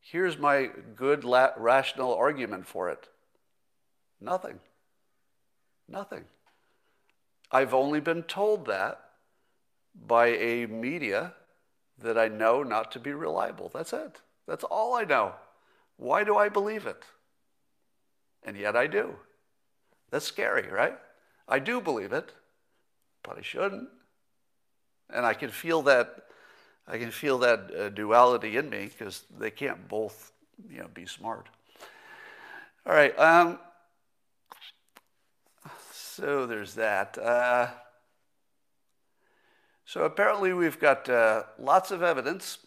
Here's 0.08 0.38
my 0.38 0.70
good 0.94 1.24
la- 1.24 1.50
rational 1.56 2.14
argument 2.14 2.66
for 2.66 2.88
it 2.88 3.08
nothing. 4.20 4.60
Nothing. 5.88 6.24
I've 7.50 7.74
only 7.74 8.00
been 8.00 8.22
told 8.22 8.66
that 8.66 9.00
by 9.94 10.28
a 10.28 10.66
media 10.66 11.32
that 11.98 12.16
I 12.16 12.28
know 12.28 12.62
not 12.62 12.92
to 12.92 13.00
be 13.00 13.12
reliable. 13.12 13.68
That's 13.72 13.92
it. 13.92 14.20
That's 14.46 14.64
all 14.64 14.94
I 14.94 15.04
know. 15.04 15.34
Why 15.96 16.22
do 16.22 16.36
I 16.36 16.48
believe 16.48 16.86
it? 16.86 17.02
And 18.44 18.56
yet 18.56 18.76
I 18.76 18.86
do. 18.86 19.16
That's 20.10 20.24
scary, 20.24 20.68
right? 20.68 20.96
I 21.48 21.58
do 21.58 21.80
believe 21.80 22.12
it, 22.12 22.32
but 23.22 23.38
I 23.38 23.42
shouldn't. 23.42 23.88
And 25.10 25.26
I 25.26 25.34
can 25.34 25.50
feel 25.50 25.82
that 25.82 26.25
I 26.88 26.98
can 26.98 27.10
feel 27.10 27.38
that 27.38 27.70
uh, 27.76 27.88
duality 27.88 28.56
in 28.56 28.70
me 28.70 28.86
because 28.86 29.24
they 29.38 29.50
can't 29.50 29.88
both, 29.88 30.32
you 30.70 30.78
know, 30.78 30.88
be 30.94 31.06
smart. 31.06 31.48
All 32.86 32.92
right. 32.92 33.18
Um, 33.18 33.58
so 35.92 36.46
there's 36.46 36.74
that. 36.74 37.18
Uh, 37.18 37.68
so 39.84 40.04
apparently 40.04 40.52
we've 40.52 40.78
got 40.78 41.08
uh, 41.08 41.44
lots 41.58 41.90
of 41.90 42.02
evidence 42.02 42.58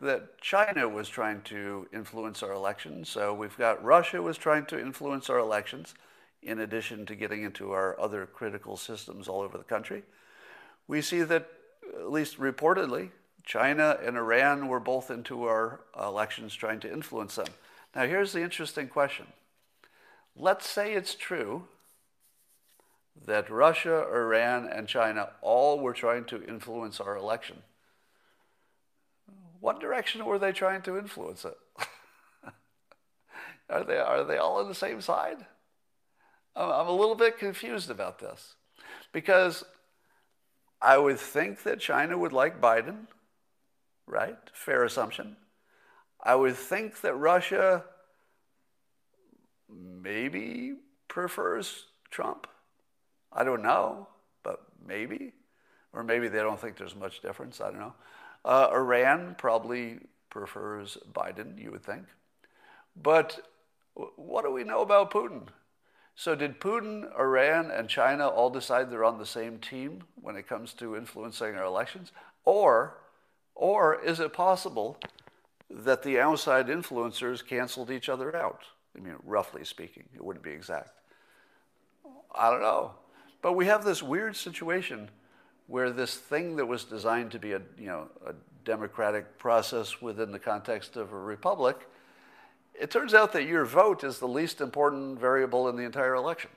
that 0.00 0.40
China 0.40 0.88
was 0.88 1.08
trying 1.08 1.42
to 1.42 1.88
influence 1.92 2.42
our 2.42 2.52
elections. 2.52 3.08
So 3.08 3.34
we've 3.34 3.56
got 3.56 3.82
Russia 3.84 4.22
was 4.22 4.36
trying 4.36 4.66
to 4.66 4.80
influence 4.80 5.30
our 5.30 5.38
elections, 5.38 5.94
in 6.42 6.60
addition 6.60 7.06
to 7.06 7.14
getting 7.14 7.42
into 7.42 7.72
our 7.72 7.98
other 8.00 8.26
critical 8.26 8.76
systems 8.76 9.28
all 9.28 9.40
over 9.40 9.58
the 9.58 9.64
country. 9.64 10.02
We 10.86 11.02
see 11.02 11.22
that, 11.22 11.48
at 11.98 12.10
least 12.10 12.38
reportedly, 12.38 13.10
China 13.46 13.96
and 14.04 14.16
Iran 14.16 14.66
were 14.66 14.80
both 14.80 15.10
into 15.10 15.44
our 15.44 15.80
elections 15.98 16.54
trying 16.54 16.80
to 16.80 16.92
influence 16.92 17.36
them. 17.36 17.46
Now, 17.94 18.04
here's 18.04 18.32
the 18.32 18.42
interesting 18.42 18.88
question. 18.88 19.26
Let's 20.34 20.68
say 20.68 20.92
it's 20.92 21.14
true 21.14 21.64
that 23.24 23.48
Russia, 23.48 24.04
Iran, 24.12 24.68
and 24.68 24.88
China 24.88 25.30
all 25.40 25.78
were 25.78 25.94
trying 25.94 26.24
to 26.26 26.44
influence 26.44 27.00
our 27.00 27.16
election. 27.16 27.62
What 29.60 29.80
direction 29.80 30.26
were 30.26 30.38
they 30.38 30.52
trying 30.52 30.82
to 30.82 30.98
influence 30.98 31.44
it? 31.44 31.56
are, 33.70 33.84
they, 33.84 33.96
are 33.96 34.24
they 34.24 34.36
all 34.36 34.58
on 34.58 34.68
the 34.68 34.74
same 34.74 35.00
side? 35.00 35.46
I'm 36.56 36.88
a 36.88 36.92
little 36.92 37.14
bit 37.14 37.38
confused 37.38 37.90
about 37.90 38.18
this 38.18 38.54
because 39.12 39.64
I 40.82 40.98
would 40.98 41.18
think 41.18 41.62
that 41.62 41.80
China 41.80 42.18
would 42.18 42.32
like 42.32 42.60
Biden 42.60 43.06
right? 44.06 44.38
Fair 44.52 44.84
assumption. 44.84 45.36
I 46.22 46.34
would 46.34 46.56
think 46.56 47.00
that 47.02 47.14
Russia 47.14 47.84
maybe 49.68 50.74
prefers 51.08 51.86
Trump. 52.10 52.46
I 53.32 53.44
don't 53.44 53.62
know, 53.62 54.08
but 54.42 54.64
maybe. 54.84 55.32
Or 55.92 56.02
maybe 56.02 56.28
they 56.28 56.38
don't 56.38 56.60
think 56.60 56.76
there's 56.76 56.96
much 56.96 57.20
difference. 57.20 57.60
I 57.60 57.70
don't 57.70 57.80
know. 57.80 57.94
Uh, 58.44 58.68
Iran 58.72 59.34
probably 59.38 59.98
prefers 60.30 60.98
Biden, 61.12 61.60
you 61.60 61.70
would 61.70 61.84
think. 61.84 62.04
But 62.94 63.40
what 63.94 64.44
do 64.44 64.50
we 64.50 64.64
know 64.64 64.82
about 64.82 65.10
Putin? 65.10 65.48
So, 66.14 66.34
did 66.34 66.60
Putin, 66.60 67.14
Iran, 67.18 67.70
and 67.70 67.88
China 67.88 68.28
all 68.28 68.48
decide 68.48 68.90
they're 68.90 69.04
on 69.04 69.18
the 69.18 69.26
same 69.26 69.58
team 69.58 70.04
when 70.14 70.34
it 70.36 70.48
comes 70.48 70.72
to 70.74 70.96
influencing 70.96 71.54
our 71.54 71.64
elections? 71.64 72.10
Or 72.44 72.98
or 73.56 74.00
is 74.04 74.20
it 74.20 74.32
possible 74.32 74.98
that 75.70 76.02
the 76.02 76.20
outside 76.20 76.68
influencers 76.68 77.44
canceled 77.44 77.90
each 77.90 78.08
other 78.08 78.36
out? 78.36 78.62
I 78.94 79.00
mean, 79.00 79.16
roughly 79.24 79.64
speaking, 79.64 80.04
it 80.14 80.22
wouldn't 80.22 80.44
be 80.44 80.52
exact. 80.52 80.90
I 82.34 82.50
don't 82.50 82.60
know. 82.60 82.92
But 83.42 83.54
we 83.54 83.66
have 83.66 83.84
this 83.84 84.02
weird 84.02 84.36
situation 84.36 85.10
where 85.66 85.90
this 85.90 86.16
thing 86.16 86.56
that 86.56 86.66
was 86.66 86.84
designed 86.84 87.32
to 87.32 87.38
be 87.38 87.52
a, 87.52 87.62
you 87.78 87.86
know, 87.86 88.08
a 88.26 88.34
democratic 88.64 89.38
process 89.38 90.00
within 90.00 90.32
the 90.32 90.38
context 90.38 90.96
of 90.96 91.12
a 91.12 91.18
republic, 91.18 91.88
it 92.78 92.90
turns 92.90 93.14
out 93.14 93.32
that 93.32 93.44
your 93.44 93.64
vote 93.64 94.04
is 94.04 94.18
the 94.18 94.28
least 94.28 94.60
important 94.60 95.18
variable 95.18 95.68
in 95.68 95.76
the 95.76 95.82
entire 95.82 96.14
election 96.14 96.50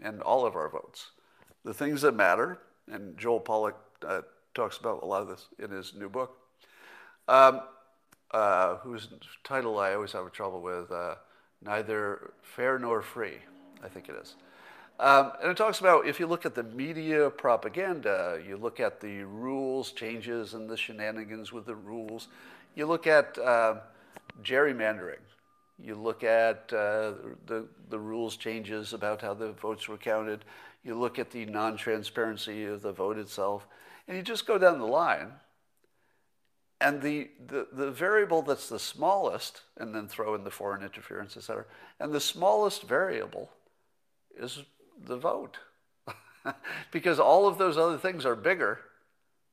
and 0.00 0.22
all 0.22 0.46
of 0.46 0.54
our 0.54 0.68
votes. 0.68 1.10
The 1.64 1.74
things 1.74 2.02
that 2.02 2.14
matter, 2.14 2.58
and 2.90 3.18
Joel 3.18 3.40
Pollak 3.40 3.74
uh, 4.06 4.22
talks 4.54 4.78
about 4.78 5.02
a 5.02 5.06
lot 5.06 5.22
of 5.22 5.28
this 5.28 5.46
in 5.58 5.70
his 5.70 5.94
new 5.94 6.08
book, 6.08 6.36
um, 7.28 7.60
uh, 8.32 8.76
whose 8.76 9.08
title 9.44 9.78
I 9.78 9.94
always 9.94 10.12
have 10.12 10.30
trouble 10.32 10.60
with, 10.60 10.90
uh, 10.90 11.16
Neither 11.62 12.32
Fair 12.42 12.78
Nor 12.78 13.02
Free, 13.02 13.38
I 13.84 13.88
think 13.88 14.08
it 14.08 14.14
is. 14.20 14.34
Um, 14.98 15.32
and 15.40 15.50
it 15.50 15.56
talks 15.56 15.80
about 15.80 16.06
if 16.06 16.20
you 16.20 16.26
look 16.26 16.44
at 16.44 16.54
the 16.54 16.62
media 16.62 17.30
propaganda, 17.30 18.38
you 18.46 18.58
look 18.58 18.80
at 18.80 19.00
the 19.00 19.22
rules 19.22 19.92
changes 19.92 20.52
and 20.52 20.68
the 20.68 20.76
shenanigans 20.76 21.52
with 21.52 21.64
the 21.64 21.74
rules, 21.74 22.28
you 22.74 22.86
look 22.86 23.06
at 23.06 23.38
uh, 23.38 23.76
gerrymandering, 24.42 25.20
you 25.82 25.94
look 25.94 26.22
at 26.22 26.70
uh, 26.72 27.12
the, 27.46 27.66
the 27.88 27.98
rules 27.98 28.36
changes 28.36 28.92
about 28.92 29.22
how 29.22 29.32
the 29.32 29.52
votes 29.52 29.88
were 29.88 29.96
counted, 29.96 30.44
you 30.84 30.94
look 30.94 31.18
at 31.18 31.30
the 31.30 31.46
non 31.46 31.78
transparency 31.78 32.64
of 32.64 32.82
the 32.82 32.92
vote 32.92 33.16
itself, 33.16 33.66
and 34.06 34.16
you 34.16 34.22
just 34.22 34.46
go 34.46 34.58
down 34.58 34.78
the 34.78 34.86
line, 34.86 35.32
and 36.80 37.02
the, 37.02 37.28
the, 37.46 37.68
the 37.72 37.90
variable 37.90 38.42
that's 38.42 38.68
the 38.68 38.78
smallest, 38.78 39.62
and 39.76 39.94
then 39.94 40.08
throw 40.08 40.34
in 40.34 40.44
the 40.44 40.50
foreign 40.50 40.82
interference, 40.82 41.36
et 41.36 41.42
cetera, 41.42 41.64
and 41.98 42.12
the 42.12 42.20
smallest 42.20 42.82
variable 42.82 43.50
is 44.38 44.62
the 45.06 45.16
vote. 45.16 45.58
because 46.90 47.18
all 47.20 47.46
of 47.46 47.58
those 47.58 47.76
other 47.76 47.98
things 47.98 48.24
are 48.24 48.36
bigger 48.36 48.80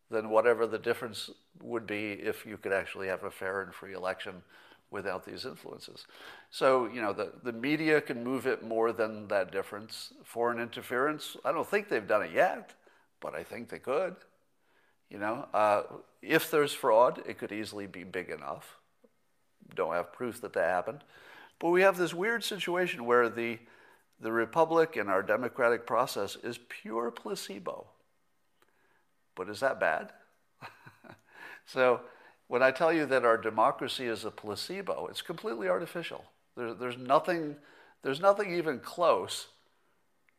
than 0.09 0.29
whatever 0.29 0.65
the 0.65 0.79
difference 0.79 1.29
would 1.61 1.85
be 1.85 2.13
if 2.13 2.45
you 2.45 2.57
could 2.57 2.71
actually 2.71 3.07
have 3.07 3.23
a 3.23 3.31
fair 3.31 3.61
and 3.61 3.73
free 3.73 3.93
election 3.93 4.41
without 4.89 5.25
these 5.25 5.45
influences. 5.45 6.05
So, 6.49 6.87
you 6.87 7.01
know, 7.01 7.11
the, 7.11 7.33
the 7.43 7.51
media 7.51 7.99
can 7.99 8.23
move 8.23 8.47
it 8.47 8.63
more 8.63 8.93
than 8.93 9.27
that 9.27 9.51
difference. 9.51 10.13
Foreign 10.23 10.59
interference, 10.59 11.35
I 11.43 11.51
don't 11.51 11.67
think 11.67 11.89
they've 11.89 12.07
done 12.07 12.23
it 12.23 12.31
yet, 12.31 12.73
but 13.19 13.35
I 13.35 13.43
think 13.43 13.67
they 13.67 13.79
could. 13.79 14.15
You 15.09 15.19
know, 15.19 15.47
uh, 15.53 15.83
if 16.21 16.51
there's 16.51 16.73
fraud, 16.73 17.21
it 17.27 17.37
could 17.37 17.51
easily 17.51 17.87
be 17.87 18.03
big 18.03 18.29
enough. 18.29 18.77
Don't 19.73 19.93
have 19.93 20.13
proof 20.13 20.41
that 20.41 20.53
that 20.53 20.69
happened. 20.69 21.03
But 21.59 21.69
we 21.69 21.81
have 21.81 21.97
this 21.97 22.13
weird 22.13 22.43
situation 22.43 23.05
where 23.05 23.29
the, 23.29 23.59
the 24.19 24.31
republic 24.31 24.95
and 24.95 25.09
our 25.09 25.23
democratic 25.23 25.85
process 25.85 26.35
is 26.43 26.59
pure 26.69 27.09
placebo. 27.11 27.87
But 29.35 29.49
is 29.49 29.59
that 29.61 29.79
bad? 29.79 30.11
so 31.65 32.01
when 32.47 32.61
I 32.61 32.71
tell 32.71 32.91
you 32.91 33.05
that 33.05 33.25
our 33.25 33.37
democracy 33.37 34.05
is 34.05 34.25
a 34.25 34.31
placebo, 34.31 35.07
it's 35.07 35.21
completely 35.21 35.67
artificial. 35.67 36.25
There, 36.55 36.73
there's, 36.73 36.97
nothing, 36.97 37.55
there's 38.03 38.19
nothing 38.19 38.53
even 38.55 38.79
close 38.79 39.47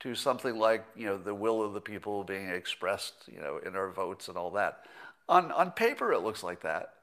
to 0.00 0.14
something 0.14 0.58
like 0.58 0.84
you 0.96 1.06
know 1.06 1.18
the 1.18 1.34
will 1.34 1.62
of 1.62 1.72
the 1.72 1.80
people 1.80 2.24
being 2.24 2.48
expressed 2.48 3.14
you 3.26 3.40
know 3.40 3.58
in 3.64 3.74
our 3.76 3.90
votes 3.90 4.28
and 4.28 4.36
all 4.36 4.50
that. 4.52 4.84
On 5.28 5.52
on 5.52 5.72
paper 5.72 6.12
it 6.12 6.20
looks 6.20 6.42
like 6.42 6.62
that, 6.62 6.94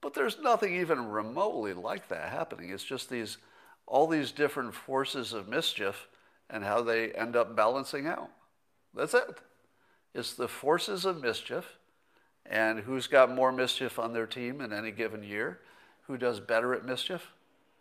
but 0.00 0.14
there's 0.14 0.38
nothing 0.40 0.74
even 0.76 1.08
remotely 1.08 1.72
like 1.72 2.08
that 2.08 2.30
happening. 2.30 2.70
It's 2.70 2.84
just 2.84 3.10
these 3.10 3.38
all 3.86 4.06
these 4.06 4.32
different 4.32 4.74
forces 4.74 5.32
of 5.32 5.48
mischief 5.48 6.08
and 6.48 6.64
how 6.64 6.82
they 6.82 7.12
end 7.12 7.36
up 7.36 7.56
balancing 7.56 8.06
out. 8.06 8.30
That's 8.94 9.14
it. 9.14 9.38
It's 10.14 10.34
the 10.34 10.48
forces 10.48 11.04
of 11.04 11.20
mischief 11.20 11.78
and 12.46 12.80
who's 12.80 13.06
got 13.06 13.34
more 13.34 13.52
mischief 13.52 13.98
on 13.98 14.12
their 14.12 14.26
team 14.26 14.60
in 14.60 14.72
any 14.72 14.90
given 14.90 15.22
year, 15.22 15.60
who 16.06 16.16
does 16.16 16.40
better 16.40 16.74
at 16.74 16.84
mischief. 16.84 17.32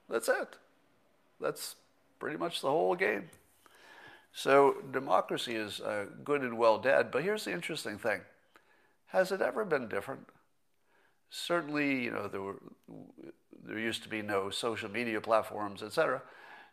That's 0.10 0.30
it. 0.30 0.58
That's 1.40 1.76
pretty 2.20 2.38
much 2.38 2.62
the 2.62 2.70
whole 2.70 2.96
game. 2.96 3.30
So 4.40 4.78
democracy 4.94 5.54
is 5.56 5.82
uh, 5.82 6.06
good 6.24 6.44
and 6.44 6.58
well 6.58 6.78
dead. 6.78 7.12
But 7.12 7.24
here's 7.24 7.44
the 7.44 7.52
interesting 7.52 7.98
thing: 7.98 8.22
Has 9.08 9.34
it 9.34 9.42
ever 9.42 9.66
been 9.66 9.90
different? 9.90 10.28
Certainly, 11.30 12.06
you 12.06 12.12
know 12.12 12.30
there 12.30 12.42
were 12.42 12.62
there 13.66 13.78
used 13.78 14.02
to 14.04 14.10
be 14.10 14.22
no 14.22 14.50
social 14.50 14.90
media 14.90 15.20
platforms, 15.20 15.84
etc. 15.84 16.22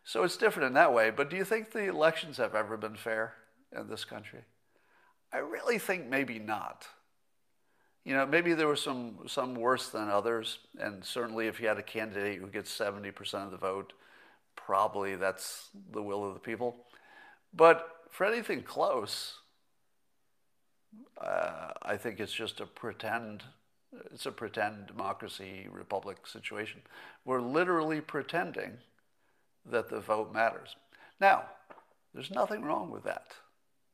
So 0.05 0.23
it's 0.23 0.37
different 0.37 0.67
in 0.67 0.73
that 0.75 0.93
way. 0.93 1.09
But 1.09 1.29
do 1.29 1.35
you 1.35 1.43
think 1.43 1.73
the 1.73 1.89
elections 1.89 2.37
have 2.37 2.55
ever 2.55 2.77
been 2.77 2.95
fair 2.95 3.33
in 3.77 3.89
this 3.89 4.05
country? 4.05 4.45
I 5.33 5.39
really 5.39 5.77
think 5.77 6.07
maybe 6.07 6.39
not. 6.39 6.87
You 8.05 8.13
know, 8.13 8.25
maybe 8.25 8.53
there 8.53 8.67
were 8.67 8.77
some 8.77 9.27
some 9.27 9.55
worse 9.55 9.89
than 9.89 10.07
others, 10.07 10.59
and 10.79 11.03
certainly 11.03 11.47
if 11.47 11.59
you 11.59 11.67
had 11.67 11.77
a 11.77 11.83
candidate 11.83 12.39
who 12.39 12.47
gets 12.47 12.71
70% 12.73 13.43
of 13.43 13.51
the 13.51 13.57
vote, 13.57 13.91
probably 14.55 15.17
that's 15.17 15.67
the 15.91 16.01
will 16.01 16.25
of 16.25 16.33
the 16.33 16.39
people. 16.39 16.86
But 17.53 17.87
for 18.09 18.25
anything 18.25 18.63
close, 18.63 19.39
uh, 21.21 21.71
I 21.81 21.97
think 21.97 22.19
it's 22.19 22.33
just 22.33 22.59
a 22.59 22.65
pretend. 22.65 23.43
It's 24.13 24.25
a 24.25 24.31
pretend 24.31 24.87
democracy 24.87 25.67
republic 25.71 26.27
situation. 26.27 26.81
We're 27.25 27.41
literally 27.41 28.01
pretending 28.01 28.77
that 29.65 29.89
the 29.89 29.99
vote 29.99 30.33
matters. 30.33 30.75
Now, 31.19 31.45
there's 32.13 32.31
nothing 32.31 32.63
wrong 32.63 32.91
with 32.91 33.03
that. 33.03 33.33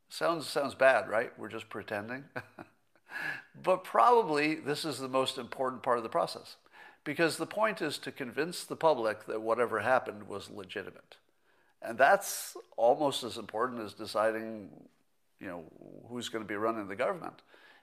Sounds, 0.10 0.47
sounds 0.47 0.76
bad, 0.76 1.10
right? 1.10 1.32
We're 1.38 1.49
just 1.49 1.70
pretending. 1.70 2.26
but 3.64 3.84
probably 3.84 4.56
this 4.56 4.86
is 4.86 4.99
the 4.99 5.08
most 5.08 5.38
important 5.38 5.84
part 5.84 5.97
of 5.97 6.04
the 6.04 6.10
process 6.10 6.58
because 7.04 7.38
the 7.38 7.45
point 7.45 7.82
is 7.82 7.97
to 7.99 8.12
convince 8.12 8.64
the 8.64 8.76
public 8.76 9.26
that 9.26 9.41
whatever 9.41 9.80
happened 9.80 10.28
was 10.28 10.49
legitimate. 10.49 11.18
And 11.84 11.98
that's 11.98 12.56
almost 12.78 13.24
as 13.24 13.38
important 13.38 13.82
as 13.82 13.94
deciding, 13.94 14.70
you 15.40 15.48
know, 15.48 15.64
who's 16.08 16.30
going 16.30 16.44
to 16.44 16.48
be 16.48 16.56
running 16.56 16.88
the 16.88 16.96
government. 16.96 17.42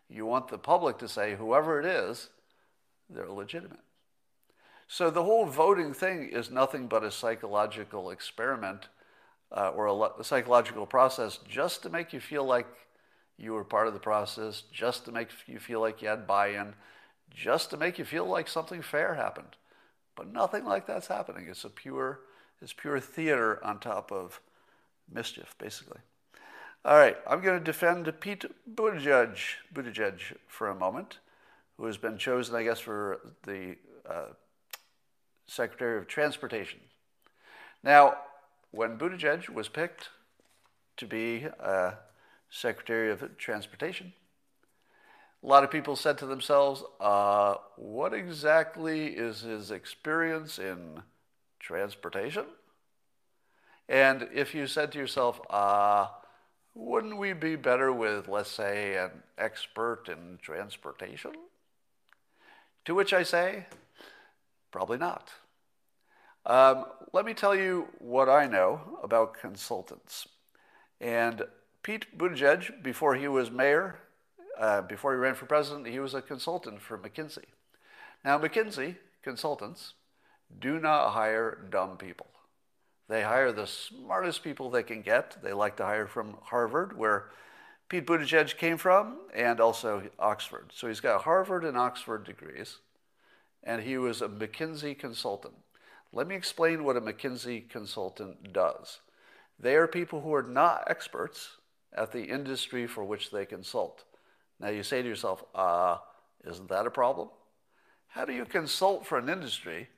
You 0.08 0.26
want 0.26 0.48
the 0.48 0.58
public 0.58 0.98
to 0.98 1.08
say, 1.08 1.36
whoever 1.36 1.78
it 1.78 1.86
is, 1.86 2.30
they're 3.08 3.28
legitimate. 3.28 3.80
So 4.88 5.10
the 5.10 5.22
whole 5.22 5.46
voting 5.46 5.92
thing 5.92 6.30
is 6.32 6.50
nothing 6.50 6.86
but 6.88 7.04
a 7.04 7.10
psychological 7.10 8.10
experiment 8.10 8.88
uh, 9.52 9.70
or 9.70 9.86
a, 9.86 10.20
a 10.20 10.24
psychological 10.24 10.86
process 10.86 11.38
just 11.48 11.82
to 11.82 11.90
make 11.90 12.12
you 12.12 12.20
feel 12.20 12.44
like 12.44 12.66
you 13.38 13.52
were 13.52 13.64
part 13.64 13.86
of 13.86 13.94
the 13.94 14.00
process, 14.00 14.62
just 14.72 15.04
to 15.04 15.12
make 15.12 15.28
you 15.46 15.58
feel 15.58 15.80
like 15.80 16.02
you 16.02 16.08
had 16.08 16.26
buy 16.26 16.48
in, 16.48 16.74
just 17.30 17.70
to 17.70 17.76
make 17.76 17.98
you 17.98 18.04
feel 18.04 18.26
like 18.26 18.48
something 18.48 18.82
fair 18.82 19.14
happened. 19.14 19.56
But 20.16 20.32
nothing 20.32 20.64
like 20.64 20.86
that's 20.86 21.06
happening. 21.06 21.46
It's 21.48 21.64
a 21.64 21.70
pure, 21.70 22.20
it's 22.62 22.72
pure 22.72 23.00
theater 23.00 23.64
on 23.64 23.78
top 23.78 24.12
of 24.12 24.40
mischief, 25.12 25.54
basically. 25.58 26.00
All 26.84 26.96
right, 26.96 27.16
I'm 27.28 27.42
going 27.42 27.58
to 27.58 27.64
defend 27.64 28.10
Pete 28.20 28.44
Buttigieg, 28.74 29.38
Buttigieg 29.74 30.36
for 30.46 30.68
a 30.68 30.74
moment, 30.74 31.18
who 31.76 31.84
has 31.86 31.96
been 31.96 32.16
chosen, 32.16 32.54
I 32.54 32.62
guess, 32.62 32.80
for 32.80 33.20
the 33.44 33.76
uh, 34.08 34.32
Secretary 35.46 35.98
of 35.98 36.06
Transportation. 36.06 36.80
Now, 37.82 38.16
when 38.70 38.96
Buttigieg 38.96 39.48
was 39.50 39.68
picked 39.68 40.08
to 40.96 41.06
be 41.06 41.46
uh, 41.62 41.92
Secretary 42.50 43.10
of 43.10 43.36
Transportation, 43.36 44.12
a 45.42 45.46
lot 45.46 45.64
of 45.64 45.70
people 45.70 45.96
said 45.96 46.18
to 46.18 46.26
themselves, 46.26 46.82
uh, 47.00 47.54
what 47.76 48.12
exactly 48.12 49.06
is 49.08 49.40
his 49.40 49.70
experience 49.70 50.58
in 50.58 51.02
transportation? 51.60 52.46
And 53.88 54.28
if 54.32 54.54
you 54.54 54.66
said 54.66 54.92
to 54.92 54.98
yourself, 54.98 55.40
uh, 55.50 56.08
wouldn't 56.74 57.18
we 57.18 57.32
be 57.32 57.56
better 57.56 57.92
with, 57.92 58.28
let's 58.28 58.50
say, 58.50 58.96
an 58.96 59.10
expert 59.36 60.08
in 60.08 60.38
transportation? 60.40 61.32
To 62.84 62.94
which 62.94 63.12
I 63.12 63.22
say, 63.22 63.66
probably 64.70 64.98
not. 64.98 65.30
Um, 66.46 66.86
let 67.12 67.24
me 67.24 67.34
tell 67.34 67.54
you 67.54 67.88
what 67.98 68.28
I 68.28 68.46
know 68.46 68.98
about 69.02 69.38
consultants. 69.38 70.26
And 71.00 71.42
Pete 71.82 72.16
Buttigieg, 72.16 72.82
before 72.82 73.16
he 73.16 73.28
was 73.28 73.50
mayor, 73.50 73.98
uh, 74.58 74.82
before 74.82 75.12
he 75.12 75.18
ran 75.18 75.34
for 75.34 75.46
president, 75.46 75.86
he 75.86 75.98
was 75.98 76.14
a 76.14 76.22
consultant 76.22 76.80
for 76.80 76.96
McKinsey. 76.98 77.44
Now, 78.24 78.38
McKinsey 78.38 78.96
consultants 79.22 79.94
do 80.58 80.78
not 80.78 81.10
hire 81.10 81.66
dumb 81.70 81.96
people. 81.96 82.26
They 83.08 83.22
hire 83.22 83.52
the 83.52 83.66
smartest 83.66 84.44
people 84.44 84.70
they 84.70 84.82
can 84.82 85.02
get. 85.02 85.42
They 85.42 85.52
like 85.52 85.76
to 85.78 85.84
hire 85.84 86.06
from 86.06 86.36
Harvard, 86.42 86.96
where 86.96 87.30
Pete 87.88 88.06
Buttigieg 88.06 88.56
came 88.56 88.76
from, 88.76 89.18
and 89.34 89.60
also 89.60 90.02
Oxford. 90.18 90.70
So 90.72 90.86
he's 90.86 91.00
got 91.00 91.22
Harvard 91.22 91.64
and 91.64 91.76
Oxford 91.76 92.24
degrees, 92.24 92.78
and 93.64 93.82
he 93.82 93.98
was 93.98 94.22
a 94.22 94.28
McKinsey 94.28 94.96
consultant. 94.96 95.54
Let 96.12 96.28
me 96.28 96.36
explain 96.36 96.84
what 96.84 96.96
a 96.96 97.00
McKinsey 97.00 97.68
consultant 97.68 98.52
does. 98.52 99.00
They 99.58 99.74
are 99.74 99.86
people 99.86 100.20
who 100.20 100.32
are 100.34 100.42
not 100.42 100.84
experts 100.88 101.56
at 101.92 102.12
the 102.12 102.24
industry 102.24 102.86
for 102.86 103.04
which 103.04 103.30
they 103.30 103.44
consult. 103.44 104.04
Now 104.60 104.68
you 104.68 104.82
say 104.82 105.02
to 105.02 105.08
yourself, 105.08 105.44
uh, 105.54 105.98
isn't 106.44 106.68
that 106.68 106.86
a 106.86 106.90
problem? 106.90 107.28
How 108.06 108.24
do 108.24 108.32
you 108.32 108.44
consult 108.44 109.06
for 109.06 109.18
an 109.18 109.28
industry 109.28 109.88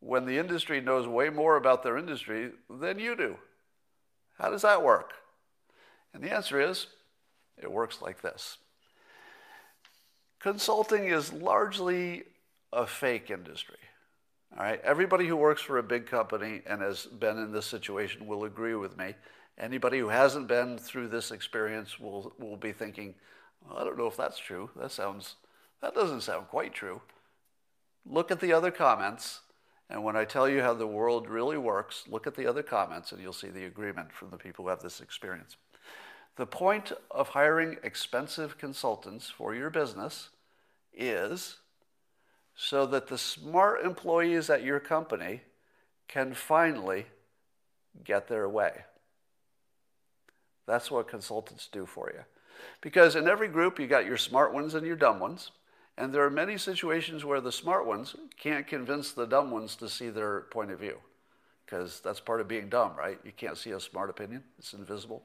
when 0.00 0.26
the 0.26 0.38
industry 0.38 0.80
knows 0.80 1.06
way 1.06 1.30
more 1.30 1.56
about 1.56 1.82
their 1.82 1.98
industry 1.98 2.52
than 2.70 2.98
you 2.98 3.16
do? 3.16 3.36
How 4.38 4.50
does 4.50 4.62
that 4.62 4.82
work? 4.82 5.12
And 6.14 6.22
the 6.22 6.32
answer 6.32 6.60
is, 6.60 6.86
it 7.60 7.70
works 7.70 8.00
like 8.00 8.22
this. 8.22 8.58
Consulting 10.40 11.06
is 11.06 11.32
largely 11.32 12.24
a 12.72 12.86
fake 12.86 13.30
industry. 13.30 13.78
All 14.56 14.64
right, 14.64 14.80
everybody 14.82 15.26
who 15.26 15.36
works 15.36 15.60
for 15.60 15.78
a 15.78 15.82
big 15.82 16.06
company 16.06 16.62
and 16.66 16.80
has 16.80 17.06
been 17.06 17.38
in 17.38 17.52
this 17.52 17.66
situation 17.66 18.26
will 18.26 18.44
agree 18.44 18.74
with 18.74 18.96
me. 18.96 19.14
Anybody 19.58 19.98
who 19.98 20.08
hasn't 20.08 20.46
been 20.46 20.78
through 20.78 21.08
this 21.08 21.32
experience 21.32 21.98
will, 21.98 22.32
will 22.38 22.56
be 22.56 22.72
thinking, 22.72 23.14
well, 23.60 23.78
I 23.78 23.84
don't 23.84 23.98
know 23.98 24.06
if 24.06 24.16
that's 24.16 24.38
true. 24.38 24.70
That 24.76 24.92
sounds, 24.92 25.34
that 25.82 25.94
doesn't 25.94 26.22
sound 26.22 26.48
quite 26.48 26.72
true. 26.72 27.02
Look 28.06 28.30
at 28.30 28.40
the 28.40 28.52
other 28.52 28.70
comments, 28.70 29.40
and 29.90 30.04
when 30.04 30.16
I 30.16 30.24
tell 30.24 30.48
you 30.48 30.60
how 30.60 30.74
the 30.74 30.86
world 30.86 31.28
really 31.28 31.56
works, 31.56 32.04
look 32.08 32.26
at 32.26 32.34
the 32.34 32.46
other 32.46 32.62
comments 32.62 33.12
and 33.12 33.20
you'll 33.22 33.32
see 33.32 33.48
the 33.48 33.64
agreement 33.64 34.12
from 34.12 34.30
the 34.30 34.36
people 34.36 34.64
who 34.64 34.68
have 34.70 34.82
this 34.82 35.00
experience. 35.00 35.56
The 36.36 36.46
point 36.46 36.92
of 37.10 37.30
hiring 37.30 37.78
expensive 37.82 38.58
consultants 38.58 39.30
for 39.30 39.54
your 39.54 39.70
business 39.70 40.28
is 40.92 41.56
so 42.54 42.86
that 42.86 43.06
the 43.06 43.18
smart 43.18 43.84
employees 43.84 44.50
at 44.50 44.62
your 44.62 44.80
company 44.80 45.42
can 46.06 46.34
finally 46.34 47.06
get 48.04 48.28
their 48.28 48.48
way. 48.48 48.72
That's 50.66 50.90
what 50.90 51.08
consultants 51.08 51.68
do 51.72 51.86
for 51.86 52.12
you. 52.14 52.24
Because 52.80 53.16
in 53.16 53.26
every 53.26 53.48
group, 53.48 53.78
you 53.78 53.86
got 53.86 54.04
your 54.04 54.16
smart 54.16 54.52
ones 54.52 54.74
and 54.74 54.86
your 54.86 54.96
dumb 54.96 55.18
ones. 55.18 55.50
And 55.98 56.14
there 56.14 56.24
are 56.24 56.30
many 56.30 56.56
situations 56.56 57.24
where 57.24 57.40
the 57.40 57.50
smart 57.50 57.84
ones 57.84 58.14
can't 58.38 58.68
convince 58.68 59.10
the 59.10 59.26
dumb 59.26 59.50
ones 59.50 59.74
to 59.76 59.88
see 59.88 60.10
their 60.10 60.42
point 60.42 60.70
of 60.70 60.78
view. 60.78 60.98
Because 61.66 61.98
that's 62.00 62.20
part 62.20 62.40
of 62.40 62.46
being 62.46 62.68
dumb, 62.68 62.92
right? 62.96 63.18
You 63.24 63.32
can't 63.36 63.58
see 63.58 63.72
a 63.72 63.80
smart 63.80 64.08
opinion, 64.08 64.44
it's 64.60 64.72
invisible. 64.72 65.24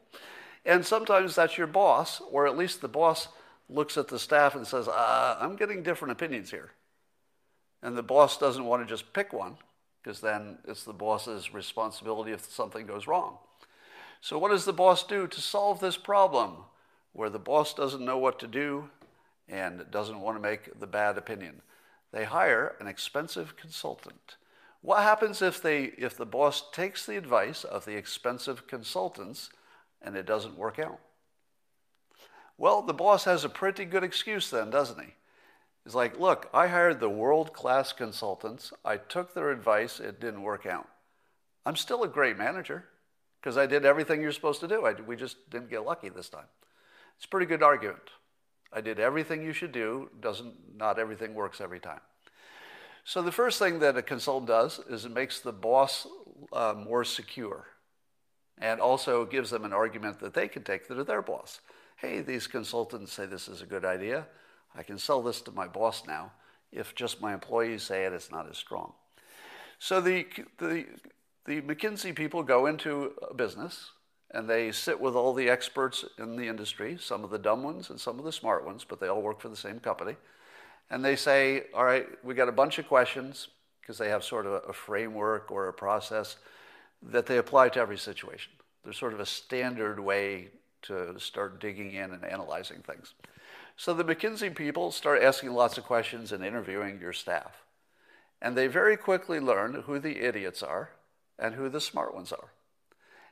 And 0.65 0.83
sometimes 0.83 1.35
that's 1.35 1.59
your 1.59 1.67
boss, 1.67 2.21
or 2.31 2.47
at 2.47 2.57
least 2.57 2.81
the 2.81 2.87
boss 2.87 3.27
looks 3.69 3.97
at 3.97 4.07
the 4.07 4.17
staff 4.17 4.55
and 4.55 4.65
says, 4.65 4.87
uh, 4.87 5.37
I'm 5.39 5.55
getting 5.55 5.83
different 5.83 6.11
opinions 6.11 6.49
here. 6.49 6.71
And 7.83 7.95
the 7.95 8.01
boss 8.01 8.39
doesn't 8.39 8.65
want 8.65 8.81
to 8.81 8.91
just 8.91 9.13
pick 9.13 9.31
one, 9.31 9.57
because 10.01 10.21
then 10.21 10.57
it's 10.67 10.83
the 10.83 10.91
boss's 10.91 11.53
responsibility 11.53 12.31
if 12.31 12.45
something 12.45 12.87
goes 12.87 13.05
wrong. 13.05 13.37
So, 14.21 14.39
what 14.39 14.49
does 14.49 14.65
the 14.65 14.73
boss 14.73 15.03
do 15.03 15.27
to 15.27 15.41
solve 15.41 15.81
this 15.81 15.97
problem 15.97 16.55
where 17.11 17.29
the 17.29 17.39
boss 17.39 17.75
doesn't 17.75 18.03
know 18.03 18.17
what 18.17 18.39
to 18.39 18.47
do 18.47 18.89
and 19.47 19.85
doesn't 19.91 20.21
want 20.21 20.37
to 20.37 20.41
make 20.41 20.79
the 20.79 20.87
bad 20.87 21.17
opinion? 21.17 21.61
They 22.11 22.25
hire 22.25 22.75
an 22.79 22.87
expensive 22.87 23.57
consultant. 23.57 24.37
What 24.81 25.01
happens 25.03 25.41
if, 25.41 25.61
they, 25.61 25.85
if 25.97 26.17
the 26.17 26.25
boss 26.25 26.63
takes 26.71 27.05
the 27.05 27.17
advice 27.17 27.63
of 27.63 27.85
the 27.85 27.95
expensive 27.95 28.67
consultants 28.67 29.49
and 30.01 30.15
it 30.15 30.25
doesn't 30.25 30.57
work 30.57 30.77
out? 30.77 30.99
Well, 32.57 32.81
the 32.81 32.93
boss 32.93 33.23
has 33.25 33.43
a 33.43 33.49
pretty 33.49 33.85
good 33.85 34.03
excuse 34.03 34.49
then, 34.49 34.69
doesn't 34.69 34.99
he? 34.99 35.13
He's 35.83 35.95
like, 35.95 36.19
look, 36.19 36.49
I 36.53 36.67
hired 36.67 36.99
the 36.99 37.09
world 37.09 37.53
class 37.53 37.91
consultants. 37.91 38.71
I 38.85 38.97
took 38.97 39.33
their 39.33 39.51
advice. 39.51 39.99
It 39.99 40.19
didn't 40.19 40.43
work 40.43 40.65
out. 40.65 40.87
I'm 41.65 41.75
still 41.75 42.03
a 42.03 42.07
great 42.07 42.37
manager 42.37 42.85
because 43.41 43.57
I 43.57 43.65
did 43.65 43.85
everything 43.85 44.21
you're 44.21 44.31
supposed 44.31 44.61
to 44.61 44.67
do. 44.67 44.85
I, 44.85 44.93
we 44.93 45.15
just 45.15 45.49
didn't 45.49 45.69
get 45.69 45.85
lucky 45.85 46.09
this 46.09 46.29
time. 46.29 46.45
It's 47.17 47.25
a 47.25 47.29
pretty 47.29 47.45
good 47.45 47.63
argument. 47.63 48.09
I 48.75 48.81
did 48.81 48.99
everything 48.99 49.43
you 49.43 49.53
should 49.53 49.71
do. 49.71 50.09
Doesn't 50.19 50.53
not 50.77 50.99
everything 50.99 51.33
works 51.33 51.61
every 51.61 51.79
time. 51.79 52.01
So 53.05 53.21
the 53.21 53.31
first 53.31 53.59
thing 53.59 53.79
that 53.79 53.97
a 53.97 54.01
consultant 54.01 54.47
does 54.47 54.79
is 54.89 55.05
it 55.05 55.11
makes 55.11 55.41
the 55.41 55.51
boss 55.51 56.07
uh, 56.51 56.73
more 56.75 57.03
secure, 57.03 57.67
and 58.57 58.79
also 58.79 59.25
gives 59.25 59.49
them 59.49 59.65
an 59.65 59.73
argument 59.73 60.19
that 60.19 60.33
they 60.33 60.47
can 60.47 60.63
take 60.63 60.87
to 60.87 61.03
their 61.03 61.21
boss. 61.21 61.59
Hey, 61.97 62.21
these 62.21 62.47
consultants 62.47 63.13
say 63.13 63.25
this 63.25 63.47
is 63.47 63.61
a 63.61 63.65
good 63.65 63.85
idea. 63.85 64.25
I 64.75 64.83
can 64.83 64.97
sell 64.97 65.21
this 65.21 65.41
to 65.41 65.51
my 65.51 65.67
boss 65.67 66.03
now. 66.07 66.31
If 66.71 66.95
just 66.95 67.21
my 67.21 67.33
employees 67.33 67.83
say 67.83 68.05
it, 68.05 68.13
it's 68.13 68.31
not 68.31 68.49
as 68.49 68.57
strong. 68.57 68.93
So 69.79 70.01
the, 70.01 70.25
the, 70.57 70.85
the 71.45 71.61
McKinsey 71.61 72.15
people 72.15 72.41
go 72.41 72.65
into 72.65 73.13
a 73.29 73.33
business 73.33 73.91
and 74.33 74.49
they 74.49 74.71
sit 74.71 74.99
with 74.99 75.15
all 75.15 75.33
the 75.33 75.49
experts 75.49 76.03
in 76.17 76.35
the 76.35 76.47
industry, 76.47 76.97
some 76.99 77.23
of 77.23 77.29
the 77.29 77.37
dumb 77.37 77.63
ones 77.63 77.89
and 77.89 77.99
some 77.99 78.17
of 78.17 78.25
the 78.25 78.31
smart 78.31 78.65
ones, 78.65 78.83
but 78.83 78.99
they 78.99 79.07
all 79.07 79.21
work 79.21 79.39
for 79.39 79.49
the 79.49 79.55
same 79.55 79.79
company. 79.79 80.15
And 80.89 81.05
they 81.05 81.15
say, 81.15 81.65
All 81.73 81.85
right, 81.85 82.07
we 82.23 82.33
got 82.33 82.49
a 82.49 82.53
bunch 82.53 82.79
of 82.79 82.87
questions 82.87 83.49
because 83.81 83.97
they 83.97 84.09
have 84.09 84.23
sort 84.23 84.45
of 84.45 84.63
a 84.67 84.73
framework 84.73 85.51
or 85.51 85.67
a 85.67 85.73
process 85.73 86.37
that 87.01 87.25
they 87.25 87.37
apply 87.37 87.69
to 87.69 87.79
every 87.79 87.97
situation. 87.97 88.51
There's 88.83 88.97
sort 88.97 89.13
of 89.13 89.19
a 89.19 89.25
standard 89.25 89.99
way 89.99 90.49
to 90.83 91.19
start 91.19 91.59
digging 91.59 91.93
in 91.93 92.11
and 92.11 92.25
analyzing 92.25 92.79
things. 92.79 93.13
So 93.75 93.93
the 93.93 94.03
McKinsey 94.03 94.53
people 94.55 94.91
start 94.91 95.21
asking 95.21 95.53
lots 95.53 95.77
of 95.77 95.83
questions 95.83 96.31
and 96.31 96.43
interviewing 96.43 96.99
your 96.99 97.13
staff. 97.13 97.63
And 98.41 98.57
they 98.57 98.67
very 98.67 98.97
quickly 98.97 99.39
learn 99.39 99.83
who 99.85 99.99
the 99.99 100.25
idiots 100.25 100.61
are 100.61 100.91
and 101.39 101.55
who 101.55 101.69
the 101.69 101.81
smart 101.81 102.13
ones 102.13 102.31
are. 102.31 102.51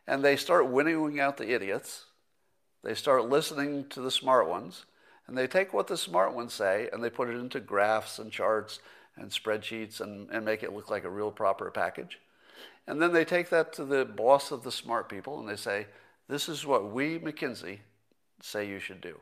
And 0.08 0.24
they 0.24 0.36
start 0.36 0.68
winnowing 0.70 1.20
out 1.20 1.38
the 1.38 1.54
idiots 1.54 2.06
They 2.84 2.96
start 2.96 3.30
listening 3.30 3.88
to 3.90 4.02
the 4.02 4.12
smart 4.12 4.48
ones, 4.48 4.86
and 5.28 5.38
they 5.38 5.48
take 5.48 5.74
what 5.74 5.88
the 5.88 5.98
smart 5.98 6.34
ones 6.34 6.54
say 6.54 6.90
and 6.92 7.04
they 7.04 7.10
put 7.10 7.30
it 7.30 7.38
into 7.38 7.60
graphs 7.60 8.20
and 8.20 8.32
charts 8.32 8.80
and 9.16 9.30
spreadsheets 9.30 10.02
and, 10.02 10.30
and 10.32 10.46
make 10.46 10.64
it 10.64 10.74
look 10.74 10.90
like 10.90 11.04
a 11.04 11.10
real 11.10 11.32
proper 11.32 11.70
package. 11.72 12.20
And 12.88 13.02
then 13.02 13.14
they 13.14 13.26
take 13.26 13.50
that 13.50 13.74
to 13.74 13.86
the 13.86 14.06
boss 14.06 14.52
of 14.52 14.64
the 14.64 14.72
smart 14.72 15.10
people 15.10 15.40
and 15.40 15.48
they 15.48 15.56
say, 15.56 15.88
This 16.28 16.50
is 16.50 16.66
what 16.66 16.92
we, 16.92 17.20
McKinsey, 17.20 17.80
say 18.42 18.68
you 18.68 18.80
should 18.80 19.02
do. 19.02 19.20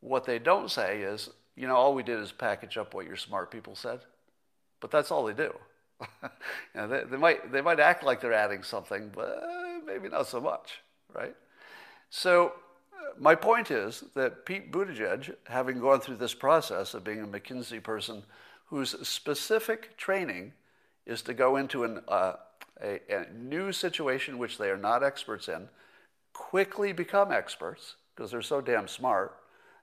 What 0.00 0.24
they 0.24 0.38
don't 0.38 0.70
say 0.70 1.02
is, 1.02 1.30
you 1.56 1.66
know, 1.66 1.76
all 1.76 1.94
we 1.94 2.02
did 2.02 2.18
is 2.20 2.32
package 2.32 2.76
up 2.76 2.94
what 2.94 3.06
your 3.06 3.16
smart 3.16 3.50
people 3.50 3.74
said, 3.74 4.00
but 4.80 4.90
that's 4.90 5.10
all 5.10 5.24
they 5.24 5.32
do. 5.32 5.54
you 6.22 6.28
know, 6.74 6.88
they, 6.88 7.04
they, 7.04 7.16
might, 7.16 7.52
they 7.52 7.60
might 7.60 7.80
act 7.80 8.02
like 8.04 8.20
they're 8.20 8.32
adding 8.32 8.62
something, 8.62 9.10
but 9.14 9.42
maybe 9.86 10.08
not 10.08 10.26
so 10.26 10.40
much, 10.40 10.80
right? 11.14 11.34
So, 12.10 12.52
uh, 12.92 13.12
my 13.18 13.34
point 13.34 13.70
is 13.70 14.04
that 14.14 14.46
Pete 14.46 14.70
Buttigieg, 14.72 15.34
having 15.46 15.80
gone 15.80 16.00
through 16.00 16.16
this 16.16 16.34
process 16.34 16.94
of 16.94 17.04
being 17.04 17.22
a 17.22 17.26
McKinsey 17.26 17.82
person 17.82 18.22
whose 18.66 19.06
specific 19.06 19.96
training 19.96 20.52
is 21.06 21.22
to 21.22 21.34
go 21.34 21.56
into 21.56 21.84
an, 21.84 22.00
uh, 22.06 22.34
a, 22.82 23.00
a 23.10 23.26
new 23.32 23.72
situation 23.72 24.38
which 24.38 24.58
they 24.58 24.70
are 24.70 24.76
not 24.76 25.02
experts 25.02 25.48
in, 25.48 25.68
quickly 26.32 26.92
become 26.92 27.32
experts 27.32 27.96
because 28.14 28.30
they're 28.30 28.42
so 28.42 28.60
damn 28.60 28.86
smart. 28.86 29.36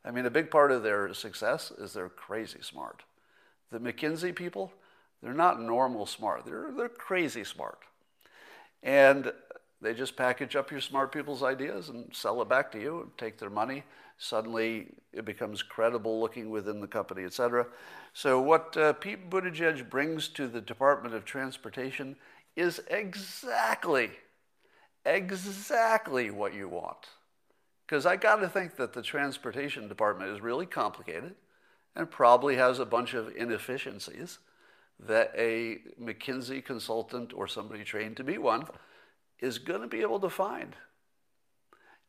I 0.05 0.11
mean, 0.11 0.26
a 0.26 0.32
big 0.32 0.51
part 0.51 0.72
of 0.72 0.84
their 0.84 1.13
success 1.13 1.72
is 1.72 1.93
they're 1.93 2.09
crazy 2.09 2.59
smart. 2.61 3.03
The 3.72 3.80
McKinsey 3.80 4.36
people, 4.36 4.72
they're 5.26 5.34
not 5.34 5.59
normal 5.59 6.05
smart, 6.05 6.45
they're, 6.45 6.71
they're 6.78 6.88
crazy 6.88 7.43
smart. 7.43 7.80
And 8.84 9.34
they 9.82 9.95
just 9.95 10.15
package 10.15 10.55
up 10.55 10.69
your 10.69 10.82
smart 10.82 11.11
people's 11.11 11.41
ideas 11.41 11.89
and 11.89 12.07
sell 12.13 12.43
it 12.43 12.47
back 12.47 12.71
to 12.73 12.80
you 12.80 13.01
and 13.01 13.17
take 13.17 13.39
their 13.39 13.49
money. 13.49 13.84
Suddenly, 14.19 14.93
it 15.11 15.26
becomes 15.26 15.63
credible 15.63 16.19
looking 16.19 16.51
within 16.51 16.80
the 16.80 16.86
company, 16.88 17.23
et 17.23 17.34
cetera. 17.34 17.65
So, 18.13 18.39
what 18.39 18.78
uh, 18.78 18.93
Pete 18.93 19.32
Buttigieg 19.32 19.89
brings 19.89 20.28
to 20.30 20.47
the 20.47 20.61
Department 20.61 21.15
of 21.15 21.26
Transportation 21.26 22.17
is 22.55 22.80
exactly, 22.91 24.11
exactly 25.07 26.30
what 26.30 26.53
you 26.53 26.69
want. 26.69 27.07
Because 27.88 28.05
I 28.05 28.15
got 28.15 28.36
to 28.38 28.47
think 28.47 28.76
that 28.76 28.93
the 28.93 29.01
transportation 29.01 29.88
department 29.88 30.30
is 30.30 30.41
really 30.41 30.67
complicated 30.67 31.34
and 31.95 32.11
probably 32.11 32.57
has 32.57 32.78
a 32.78 32.86
bunch 32.86 33.15
of 33.15 33.36
inefficiencies 33.36 34.38
that 34.99 35.31
a 35.37 35.79
McKinsey 36.01 36.63
consultant 36.63 37.33
or 37.33 37.47
somebody 37.47 37.83
trained 37.83 38.17
to 38.17 38.23
be 38.23 38.37
one 38.37 38.65
is 39.39 39.57
going 39.57 39.81
to 39.81 39.87
be 39.87 40.01
able 40.01 40.19
to 40.19 40.29
find. 40.29 40.75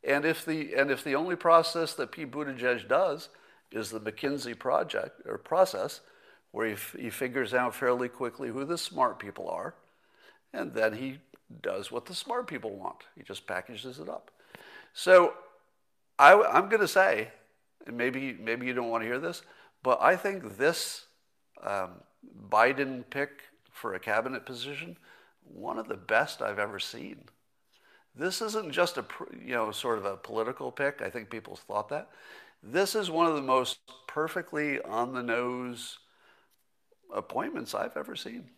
And 0.05 0.25
if 0.25 0.45
the 0.45 0.75
and 0.75 0.91
if 0.91 1.03
the 1.03 1.17
only 1.17 1.37
process 1.37 1.95
that 1.95 2.13
Pete 2.13 2.31
Buttigieg 2.31 2.89
does 2.89 3.29
is 3.73 3.91
the 3.91 4.01
McKinsey 4.01 4.57
project 4.57 5.21
or 5.27 5.37
process, 5.37 6.01
where 6.53 6.69
he, 6.69 6.73
f- 6.75 6.97
he 6.99 7.11
figures 7.11 7.53
out 7.53 7.75
fairly 7.75 8.09
quickly 8.09 8.49
who 8.49 8.65
the 8.65 8.79
smart 8.79 9.19
people 9.19 9.49
are, 9.49 9.75
and 10.53 10.73
then 10.73 10.95
he 10.95 11.19
does 11.61 11.91
what 11.91 12.07
the 12.07 12.15
smart 12.15 12.47
people 12.47 12.77
want. 12.77 12.99
He 13.17 13.23
just 13.23 13.47
packages 13.47 13.99
it 13.99 14.09
up. 14.09 14.31
So 14.95 15.35
I, 16.19 16.35
I'm 16.41 16.69
going 16.69 16.81
to 16.81 16.89
say, 16.89 17.29
and 17.87 17.97
maybe 17.97 18.37
maybe 18.41 18.67
you 18.67 18.75
don't 18.75 18.89
want 18.89 19.03
to 19.03 19.09
hear 19.09 19.19
this, 19.19 19.43
but 19.83 20.01
I 20.01 20.15
think 20.15 20.57
this 20.57 21.07
um, 21.65 22.01
Biden 22.49 23.05
pick 23.11 23.43
for 23.71 23.95
a 23.95 24.01
cabinet 24.01 24.47
position, 24.47 24.97
one 25.43 25.79
of 25.79 25.89
the 25.89 25.97
best 25.97 26.43
I've 26.43 26.59
ever 26.59 26.79
seen. 26.79 27.25
This 28.15 28.41
isn't 28.41 28.73
just 28.73 28.97
a 28.97 29.05
you 29.45 29.55
know 29.55 29.71
sort 29.71 29.99
of 29.99 30.05
a 30.05 30.17
political 30.17 30.73
pick. 30.73 31.03
I 31.03 31.11
think 31.11 31.31
people 31.31 31.57
thought 31.57 31.89
that. 31.91 32.11
This 32.63 32.95
is 32.95 33.11
one 33.11 33.27
of 33.27 33.35
the 33.35 33.43
most 33.43 33.79
perfectly 34.09 34.81
on 34.81 35.13
the 35.13 35.23
nose 35.23 35.99
appointments 37.15 37.75
I've 37.75 37.97
ever 37.97 38.17
seen. 38.17 38.51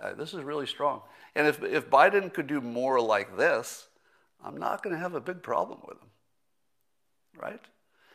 Uh, 0.00 0.14
this 0.14 0.34
is 0.34 0.42
really 0.42 0.66
strong. 0.66 1.02
And 1.34 1.46
if, 1.46 1.62
if 1.62 1.90
Biden 1.90 2.32
could 2.32 2.46
do 2.46 2.60
more 2.60 3.00
like 3.00 3.36
this, 3.36 3.88
I'm 4.44 4.56
not 4.56 4.82
going 4.82 4.94
to 4.94 5.00
have 5.00 5.14
a 5.14 5.20
big 5.20 5.42
problem 5.42 5.80
with 5.86 5.98
him. 5.98 6.08
Right? 7.36 7.60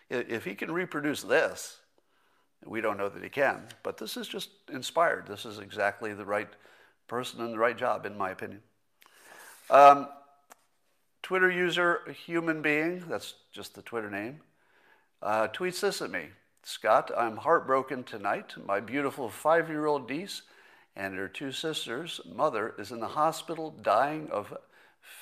If 0.10 0.46
he 0.46 0.56
can 0.56 0.72
reproduce 0.72 1.24
this, 1.24 1.80
we 2.66 2.82
don't 2.82 2.98
know 2.98 3.10
that 3.10 3.24
he 3.24 3.30
can, 3.30 3.64
but 3.84 3.98
this 3.98 4.18
is 4.18 4.28
just 4.28 4.50
inspired. 4.72 5.28
This 5.28 5.46
is 5.46 5.60
exactly 5.60 6.14
the 6.14 6.26
right 6.26 6.50
person 7.08 7.42
and 7.42 7.54
the 7.54 7.60
right 7.60 7.78
job, 7.78 8.06
in 8.06 8.18
my 8.18 8.32
opinion. 8.32 8.62
Um, 9.70 10.08
Twitter 11.22 11.50
user, 11.50 12.02
human 12.26 12.62
being, 12.62 13.04
that's 13.08 13.36
just 13.52 13.76
the 13.76 13.82
Twitter 13.82 14.10
name, 14.10 14.42
uh, 15.22 15.48
tweets 15.48 15.80
this 15.80 16.02
at 16.02 16.12
me 16.12 16.28
Scott, 16.64 17.12
I'm 17.18 17.38
heartbroken 17.38 18.04
tonight. 18.04 18.54
My 18.66 18.80
beautiful 18.80 19.30
five 19.30 19.70
year 19.70 19.86
old 19.86 20.10
niece 20.10 20.44
and 20.96 21.16
her 21.16 21.28
two 21.28 21.52
sisters' 21.52 22.22
mother 22.26 22.74
is 22.78 22.92
in 22.92 23.00
the 23.00 23.10
hospital 23.10 23.72
dying 23.72 24.30
of 24.32 24.58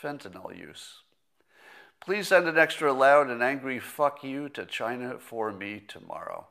fentanyl 0.01 0.55
use. 0.55 0.97
Please 1.99 2.27
send 2.27 2.47
an 2.47 2.57
extra 2.57 2.91
loud 2.93 3.29
and 3.29 3.41
angry 3.41 3.79
fuck 3.79 4.23
you 4.23 4.49
to 4.49 4.65
China 4.65 5.17
for 5.19 5.51
me 5.51 5.81
tomorrow. 5.87 6.47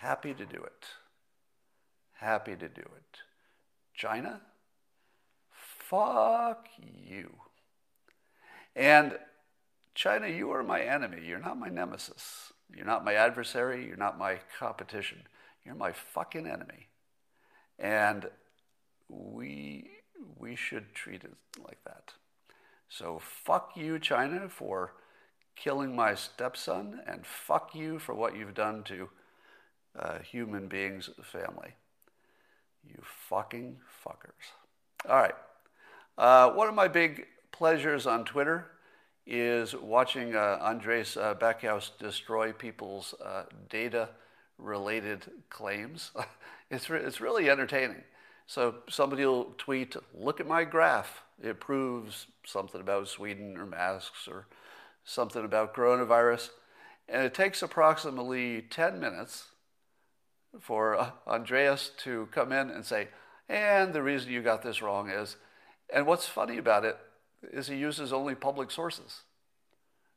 Happy 0.00 0.32
to 0.32 0.46
do 0.46 0.56
it. 0.56 0.86
Happy 2.14 2.56
to 2.56 2.68
do 2.70 2.80
it. 2.80 3.18
China, 3.92 4.40
fuck 5.50 6.68
you. 6.78 7.34
And 8.74 9.18
China, 9.94 10.26
you 10.26 10.52
are 10.52 10.62
my 10.62 10.80
enemy. 10.80 11.18
You're 11.26 11.38
not 11.38 11.58
my 11.58 11.68
nemesis. 11.68 12.50
You're 12.74 12.86
not 12.86 13.04
my 13.04 13.12
adversary. 13.12 13.86
You're 13.86 13.98
not 13.98 14.18
my 14.18 14.38
competition. 14.58 15.18
You're 15.66 15.74
my 15.74 15.92
fucking 15.92 16.46
enemy. 16.46 16.88
And 17.78 18.30
we, 19.10 19.90
we 20.38 20.56
should 20.56 20.94
treat 20.94 21.24
it 21.24 21.34
like 21.62 21.84
that. 21.84 22.14
So 22.88 23.20
fuck 23.20 23.72
you, 23.76 23.98
China, 23.98 24.48
for 24.48 24.94
killing 25.56 25.94
my 25.94 26.14
stepson, 26.14 27.02
and 27.06 27.26
fuck 27.26 27.74
you 27.74 27.98
for 27.98 28.14
what 28.14 28.34
you've 28.34 28.54
done 28.54 28.82
to 28.84 29.10
uh, 29.98 30.18
human 30.18 30.68
beings' 30.68 31.10
family. 31.22 31.74
You 32.86 32.96
fucking 33.28 33.76
fuckers. 34.04 35.08
All 35.08 35.16
right. 35.16 35.34
Uh, 36.16 36.50
one 36.50 36.68
of 36.68 36.74
my 36.74 36.88
big 36.88 37.26
pleasures 37.52 38.06
on 38.06 38.24
Twitter 38.24 38.66
is 39.26 39.74
watching 39.74 40.34
uh, 40.34 40.58
Andreas 40.60 41.16
uh, 41.16 41.34
Backhaus 41.34 41.90
destroy 41.98 42.52
people's 42.52 43.14
uh, 43.24 43.44
data 43.68 44.08
related 44.58 45.30
claims. 45.48 46.10
it's, 46.70 46.90
re- 46.90 47.00
it's 47.00 47.20
really 47.20 47.48
entertaining. 47.48 48.02
So 48.46 48.76
somebody 48.88 49.24
will 49.24 49.54
tweet, 49.58 49.94
look 50.12 50.40
at 50.40 50.46
my 50.46 50.64
graph. 50.64 51.22
It 51.42 51.60
proves 51.60 52.26
something 52.44 52.80
about 52.80 53.08
Sweden 53.08 53.56
or 53.56 53.64
masks 53.64 54.26
or 54.26 54.46
something 55.04 55.44
about 55.44 55.74
coronavirus. 55.74 56.50
And 57.08 57.22
it 57.24 57.34
takes 57.34 57.62
approximately 57.62 58.62
10 58.62 58.98
minutes 59.00 59.46
for 60.58 60.98
uh, 60.98 61.10
Andreas 61.26 61.90
to 61.98 62.28
come 62.32 62.52
in 62.52 62.70
and 62.70 62.84
say, 62.84 63.08
and 63.48 63.92
the 63.92 64.02
reason 64.02 64.30
you 64.30 64.42
got 64.42 64.62
this 64.62 64.82
wrong 64.82 65.10
is, 65.10 65.36
and 65.92 66.06
what's 66.06 66.26
funny 66.26 66.58
about 66.58 66.84
it 66.84 66.96
is 67.42 67.68
he 67.68 67.76
uses 67.76 68.12
only 68.12 68.34
public 68.34 68.70
sources. 68.70 69.22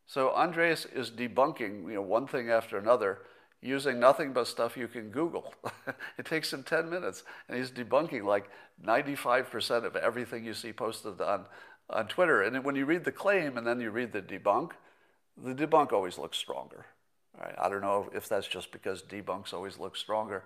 So 0.05 0.31
Andreas 0.31 0.86
is 0.86 1.09
debunking 1.09 1.88
you 1.88 1.95
know, 1.95 2.01
one 2.01 2.27
thing 2.27 2.49
after 2.49 2.77
another 2.77 3.19
using 3.61 3.99
nothing 3.99 4.34
but 4.34 4.47
stuff 4.47 4.75
you 4.75 4.88
can 4.88 5.09
Google. 5.09 5.53
it 6.17 6.25
takes 6.25 6.51
him 6.51 6.63
10 6.63 6.89
minutes, 6.89 7.23
and 7.47 7.57
he's 7.57 7.71
debunking 7.71 8.23
like 8.23 8.49
95% 8.86 9.86
of 9.86 9.95
everything 9.95 10.43
you 10.43 10.53
see 10.53 10.73
posted 10.73 11.21
on, 11.21 11.45
on 11.89 12.07
Twitter. 12.07 12.41
And 12.41 12.63
when 12.63 12.75
you 12.75 12.86
read 12.86 13.05
the 13.05 13.11
claim 13.11 13.57
and 13.57 13.65
then 13.65 13.79
you 13.79 13.89
read 13.89 14.11
the 14.11 14.21
debunk, 14.21 14.71
the 15.41 15.55
debunk 15.55 15.93
always 15.93 16.17
looks 16.17 16.38
stronger. 16.38 16.86
Right? 17.39 17.55
I 17.59 17.69
don't 17.69 17.81
know 17.81 18.09
if 18.13 18.29
that's 18.29 18.47
just 18.47 18.71
because 18.71 19.01
debunks 19.01 19.53
always 19.53 19.79
look 19.79 19.95
stronger. 19.95 20.43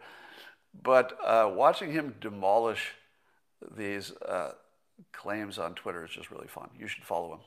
But 0.84 1.18
uh, 1.24 1.52
watching 1.54 1.92
him 1.92 2.16
demolish 2.22 2.94
these 3.76 4.12
uh, 4.22 4.52
claims 5.12 5.58
on 5.58 5.74
Twitter 5.74 6.06
is 6.06 6.12
just 6.12 6.32
really 6.32 6.48
fun. 6.48 6.70
You 6.78 6.88
should 6.88 7.04
follow 7.04 7.34
him. 7.34 7.40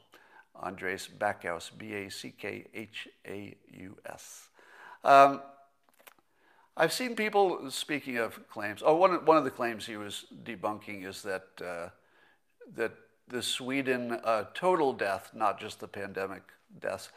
Andreas 0.57 1.09
Backhaus, 1.09 1.70
B 1.76 1.95
A 1.95 2.11
C 2.11 2.34
K 2.36 2.66
H 2.74 3.09
A 3.26 3.57
U 3.72 3.97
S. 4.07 4.49
Um, 5.05 5.41
I've 6.76 6.93
seen 6.93 7.14
people 7.14 7.70
speaking 7.70 8.16
of 8.18 8.49
claims. 8.49 8.82
Oh, 8.84 8.97
one, 8.97 9.24
one 9.24 9.36
of 9.36 9.45
the 9.45 9.51
claims 9.51 9.86
he 9.86 9.97
was 9.97 10.26
debunking 10.45 11.07
is 11.07 11.22
that, 11.22 11.47
uh, 11.64 11.88
that 12.74 12.93
the 13.28 13.43
Sweden 13.43 14.18
uh, 14.24 14.45
total 14.55 14.93
death, 14.93 15.30
not 15.34 15.61
just 15.61 15.80
the 15.80 15.88
pandemic 15.88 16.43
deaths, 16.80 17.11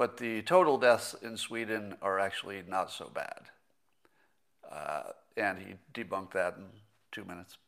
but 0.00 0.16
the 0.16 0.40
total 0.40 0.78
deaths 0.78 1.14
in 1.20 1.36
Sweden 1.36 1.94
are 2.00 2.18
actually 2.18 2.62
not 2.66 2.90
so 2.90 3.10
bad. 3.12 3.42
Uh, 4.72 5.02
and 5.36 5.58
he 5.58 5.74
debunked 5.92 6.32
that 6.32 6.54
in 6.56 6.64
two 7.12 7.22
minutes. 7.26 7.58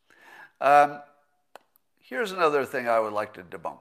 Um, 0.59 0.99
Here's 1.99 2.31
another 2.31 2.65
thing 2.65 2.87
I 2.87 2.99
would 2.99 3.13
like 3.13 3.35
to 3.35 3.43
debunk. 3.43 3.77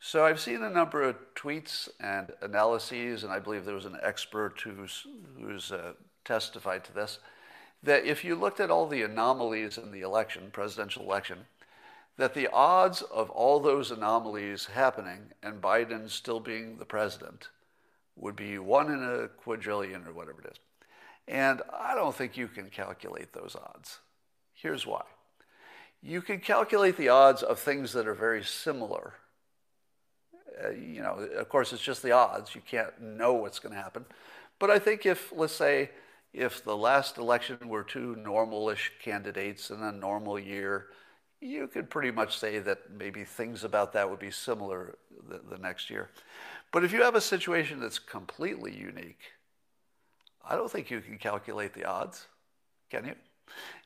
So 0.00 0.24
I've 0.24 0.40
seen 0.40 0.62
a 0.62 0.70
number 0.70 1.02
of 1.02 1.16
tweets 1.34 1.90
and 2.00 2.32
analyses, 2.40 3.24
and 3.24 3.32
I 3.32 3.40
believe 3.40 3.66
there 3.66 3.74
was 3.74 3.84
an 3.84 3.98
expert 4.02 4.62
who's, 4.62 5.06
who's 5.38 5.70
uh, 5.70 5.92
testified 6.24 6.82
to 6.84 6.94
this, 6.94 7.18
that 7.82 8.06
if 8.06 8.24
you 8.24 8.36
looked 8.36 8.58
at 8.58 8.70
all 8.70 8.86
the 8.86 9.02
anomalies 9.02 9.76
in 9.76 9.92
the 9.92 10.00
election, 10.00 10.48
presidential 10.50 11.02
election, 11.02 11.40
that 12.18 12.34
the 12.34 12.48
odds 12.52 13.02
of 13.02 13.30
all 13.30 13.60
those 13.60 13.90
anomalies 13.90 14.66
happening 14.66 15.32
and 15.42 15.62
Biden 15.62 16.10
still 16.10 16.40
being 16.40 16.76
the 16.76 16.84
president 16.84 17.48
would 18.16 18.36
be 18.36 18.58
one 18.58 18.90
in 18.92 19.02
a 19.02 19.28
quadrillion 19.28 20.06
or 20.06 20.12
whatever 20.12 20.40
it 20.42 20.52
is. 20.52 20.58
And 21.26 21.62
I 21.72 21.94
don't 21.94 22.14
think 22.14 22.36
you 22.36 22.48
can 22.48 22.68
calculate 22.68 23.32
those 23.32 23.56
odds. 23.56 24.00
Here's 24.52 24.86
why. 24.86 25.02
You 26.02 26.20
can 26.20 26.40
calculate 26.40 26.96
the 26.96 27.08
odds 27.08 27.42
of 27.42 27.58
things 27.58 27.92
that 27.92 28.06
are 28.06 28.14
very 28.14 28.42
similar. 28.42 29.14
Uh, 30.62 30.70
you 30.70 31.00
know, 31.00 31.14
of 31.38 31.48
course, 31.48 31.72
it's 31.72 31.82
just 31.82 32.02
the 32.02 32.12
odds. 32.12 32.54
You 32.54 32.60
can't 32.60 33.00
know 33.00 33.34
what's 33.34 33.60
going 33.60 33.74
to 33.74 33.80
happen. 33.80 34.04
But 34.58 34.70
I 34.70 34.78
think 34.78 35.06
if, 35.06 35.32
let's 35.34 35.54
say, 35.54 35.90
if 36.32 36.64
the 36.64 36.76
last 36.76 37.18
election 37.18 37.56
were 37.68 37.84
two 37.84 38.16
normalish 38.18 38.90
candidates 39.02 39.70
in 39.70 39.82
a 39.82 39.92
normal 39.92 40.38
year, 40.38 40.86
you 41.42 41.66
could 41.66 41.90
pretty 41.90 42.12
much 42.12 42.38
say 42.38 42.60
that 42.60 42.90
maybe 42.96 43.24
things 43.24 43.64
about 43.64 43.92
that 43.94 44.08
would 44.08 44.20
be 44.20 44.30
similar 44.30 44.96
the, 45.28 45.40
the 45.50 45.58
next 45.58 45.90
year. 45.90 46.08
But 46.70 46.84
if 46.84 46.92
you 46.92 47.02
have 47.02 47.16
a 47.16 47.20
situation 47.20 47.80
that's 47.80 47.98
completely 47.98 48.74
unique, 48.74 49.20
I 50.48 50.54
don't 50.54 50.70
think 50.70 50.90
you 50.90 51.00
can 51.00 51.18
calculate 51.18 51.74
the 51.74 51.84
odds, 51.84 52.26
can 52.90 53.04
you? 53.04 53.14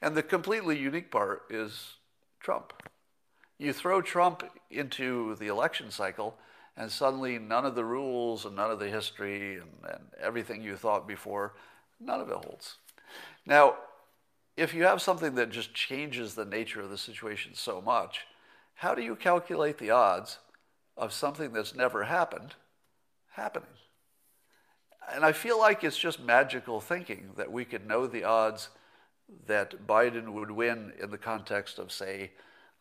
And 0.03 0.15
the 0.15 0.23
completely 0.23 0.79
unique 0.79 1.11
part 1.11 1.43
is 1.49 1.95
Trump. 2.41 2.73
You 3.59 3.73
throw 3.73 4.03
Trump 4.03 4.45
into 4.71 5.35
the 5.37 5.47
election 5.47 5.91
cycle, 5.91 6.37
and 6.77 6.93
suddenly 6.93 7.39
none 7.39 7.65
of 7.65 7.75
the 7.75 7.85
rules 7.85 8.45
and 8.45 8.55
none 8.55 8.71
of 8.71 8.79
the 8.79 8.91
history 8.91 9.57
and, 9.57 9.71
and 9.89 10.05
everything 10.21 10.63
you 10.63 10.77
thought 10.77 11.09
before, 11.09 11.55
none 11.99 12.21
of 12.21 12.29
it 12.29 12.37
holds. 12.37 12.77
Now, 13.47 13.77
if 14.57 14.73
you 14.75 14.85
have 14.85 15.03
something 15.03 15.35
that 15.35 15.51
just 15.51 15.75
changes 15.75 16.35
the 16.35 16.45
nature 16.45 16.81
of 16.81 16.91
the 16.91 16.99
situation 16.99 17.53
so 17.55 17.81
much, 17.81 18.27
how 18.75 18.95
do 18.95 19.03
you 19.03 19.17
calculate 19.17 19.79
the 19.79 19.91
odds 19.91 20.39
of 20.97 21.13
something 21.13 21.53
that's 21.53 21.75
never 21.75 22.05
happened 22.05 22.55
happening? 23.33 23.69
And 25.13 25.25
I 25.25 25.33
feel 25.33 25.59
like 25.59 25.85
it's 25.85 25.99
just 25.99 26.21
magical 26.21 26.81
thinking 26.81 27.31
that 27.37 27.53
we 27.53 27.65
could 27.65 27.87
know 27.87 28.07
the 28.07 28.25
odds 28.25 28.71
that 29.47 29.87
Biden 29.87 30.31
would 30.31 30.51
win 30.51 30.93
in 31.01 31.11
the 31.11 31.19
context 31.19 31.79
of, 31.79 31.93
say, 31.93 32.33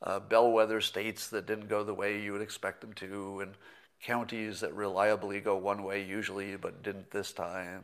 uh, 0.01 0.19
bellwether 0.19 0.81
states 0.81 1.27
that 1.29 1.45
didn't 1.45 1.67
go 1.67 1.83
the 1.83 1.93
way 1.93 2.21
you 2.21 2.31
would 2.31 2.41
expect 2.41 2.81
them 2.81 2.93
to, 2.93 3.41
and 3.41 3.53
counties 4.01 4.59
that 4.59 4.73
reliably 4.73 5.39
go 5.39 5.57
one 5.57 5.83
way 5.83 6.03
usually 6.03 6.55
but 6.55 6.83
didn't 6.83 7.11
this 7.11 7.31
time. 7.31 7.83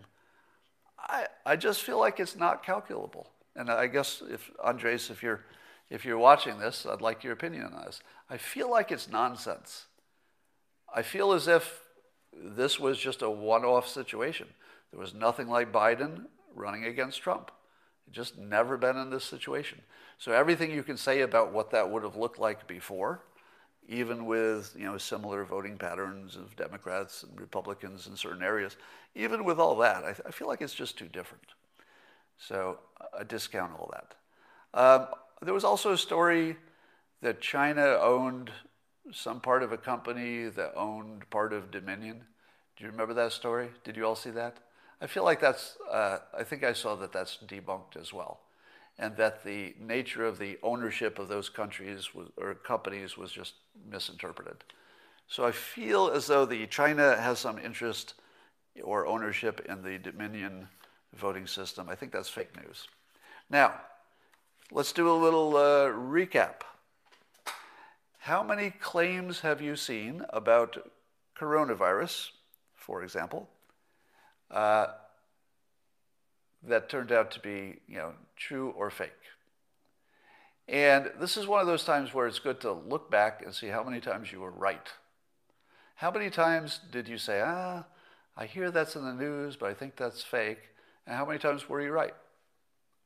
I, 0.99 1.27
I 1.45 1.55
just 1.55 1.81
feel 1.81 1.99
like 1.99 2.19
it's 2.19 2.35
not 2.35 2.63
calculable. 2.63 3.27
And 3.55 3.69
I 3.69 3.87
guess 3.87 4.21
if 4.29 4.49
Andreas, 4.63 5.09
if 5.09 5.21
you're 5.21 5.41
if 5.89 6.05
you're 6.05 6.17
watching 6.17 6.57
this, 6.57 6.85
I'd 6.85 7.01
like 7.01 7.21
your 7.21 7.33
opinion 7.33 7.63
on 7.63 7.83
this. 7.85 8.01
I 8.29 8.37
feel 8.37 8.71
like 8.71 8.93
it's 8.93 9.09
nonsense. 9.09 9.87
I 10.93 11.01
feel 11.01 11.33
as 11.33 11.49
if 11.49 11.81
this 12.33 12.79
was 12.79 12.97
just 12.97 13.21
a 13.21 13.29
one-off 13.29 13.89
situation. 13.89 14.47
There 14.91 14.99
was 14.99 15.13
nothing 15.13 15.49
like 15.49 15.73
Biden 15.73 16.27
running 16.55 16.85
against 16.85 17.21
Trump. 17.21 17.51
Just 18.09 18.37
never 18.37 18.77
been 18.77 18.95
in 18.95 19.09
this 19.09 19.25
situation. 19.25 19.81
So 20.17 20.31
everything 20.31 20.71
you 20.71 20.83
can 20.83 20.97
say 20.97 21.21
about 21.21 21.51
what 21.51 21.71
that 21.71 21.89
would 21.89 22.03
have 22.03 22.15
looked 22.15 22.39
like 22.39 22.67
before, 22.67 23.21
even 23.87 24.25
with 24.25 24.73
you 24.77 24.85
know 24.85 24.97
similar 24.97 25.43
voting 25.43 25.77
patterns 25.77 26.37
of 26.37 26.55
Democrats 26.55 27.23
and 27.23 27.39
Republicans 27.39 28.07
in 28.07 28.15
certain 28.15 28.43
areas, 28.43 28.77
even 29.13 29.43
with 29.43 29.59
all 29.59 29.75
that, 29.77 30.03
I, 30.03 30.15
I 30.25 30.31
feel 30.31 30.47
like 30.47 30.61
it's 30.61 30.73
just 30.73 30.97
too 30.97 31.07
different. 31.07 31.43
So 32.47 32.79
I 33.17 33.23
discount 33.23 33.73
all 33.77 33.93
that. 33.93 34.15
Um, 34.73 35.07
there 35.41 35.53
was 35.53 35.63
also 35.63 35.91
a 35.91 35.97
story 35.97 36.55
that 37.21 37.39
China 37.39 37.99
owned 38.01 38.51
some 39.11 39.39
part 39.39 39.63
of 39.63 39.71
a 39.71 39.77
company 39.77 40.45
that 40.49 40.73
owned 40.75 41.29
part 41.29 41.53
of 41.53 41.71
Dominion. 41.71 42.23
Do 42.77 42.83
you 42.83 42.91
remember 42.91 43.13
that 43.13 43.31
story? 43.31 43.69
Did 43.83 43.95
you 43.95 44.05
all 44.05 44.15
see 44.15 44.31
that? 44.31 44.57
I 45.01 45.07
feel 45.07 45.23
like 45.23 45.39
that's, 45.39 45.77
uh, 45.89 46.19
I 46.37 46.43
think 46.43 46.63
I 46.63 46.73
saw 46.73 46.95
that 46.95 47.11
that's 47.11 47.37
debunked 47.45 47.95
as 47.99 48.13
well. 48.13 48.41
And 48.97 49.15
that 49.17 49.43
the 49.43 49.75
nature 49.79 50.25
of 50.25 50.37
the 50.37 50.57
ownership 50.63 51.19
of 51.19 51.27
those 51.27 51.49
countries 51.49 52.13
was, 52.13 52.27
or 52.37 52.53
companies 52.55 53.17
was 53.17 53.31
just 53.31 53.53
misinterpreted. 53.89 54.63
So 55.27 55.45
I 55.45 55.51
feel 55.51 56.09
as 56.09 56.27
though 56.27 56.45
the 56.45 56.67
China 56.67 57.17
has 57.17 57.39
some 57.39 57.57
interest 57.57 58.15
or 58.83 59.07
ownership 59.07 59.65
in 59.67 59.81
the 59.81 59.97
Dominion 59.97 60.67
voting 61.15 61.47
system. 61.47 61.89
I 61.89 61.95
think 61.95 62.11
that's 62.11 62.29
fake 62.29 62.55
news. 62.61 62.87
Now, 63.49 63.73
let's 64.71 64.91
do 64.93 65.09
a 65.09 65.13
little 65.13 65.57
uh, 65.57 65.89
recap. 65.89 66.61
How 68.19 68.43
many 68.43 68.69
claims 68.69 69.39
have 69.41 69.61
you 69.61 69.75
seen 69.75 70.23
about 70.29 70.77
coronavirus, 71.37 72.29
for 72.75 73.03
example, 73.03 73.49
uh, 74.51 74.87
that 76.63 76.87
turned 76.87 77.11
out 77.11 77.31
to 77.31 77.39
be, 77.39 77.79
you 77.87 77.97
know, 77.97 78.13
true 78.35 78.73
or 78.77 78.89
fake? 78.89 79.11
And 80.67 81.11
this 81.19 81.35
is 81.35 81.47
one 81.47 81.59
of 81.59 81.67
those 81.67 81.83
times 81.83 82.13
where 82.13 82.27
it's 82.27 82.39
good 82.39 82.61
to 82.61 82.71
look 82.71 83.11
back 83.11 83.41
and 83.43 83.53
see 83.53 83.67
how 83.67 83.83
many 83.83 83.99
times 83.99 84.31
you 84.31 84.39
were 84.39 84.51
right. 84.51 84.87
How 85.95 86.11
many 86.11 86.29
times 86.29 86.79
did 86.91 87.07
you 87.07 87.17
say, 87.17 87.41
ah, 87.43 87.85
I 88.37 88.45
hear 88.45 88.71
that's 88.71 88.95
in 88.95 89.03
the 89.03 89.13
news, 89.13 89.55
but 89.55 89.69
I 89.69 89.73
think 89.73 89.95
that's 89.95 90.23
fake? 90.23 90.70
And 91.05 91.15
how 91.15 91.25
many 91.25 91.39
times 91.39 91.67
were 91.67 91.81
you 91.81 91.91
right? 91.91 92.13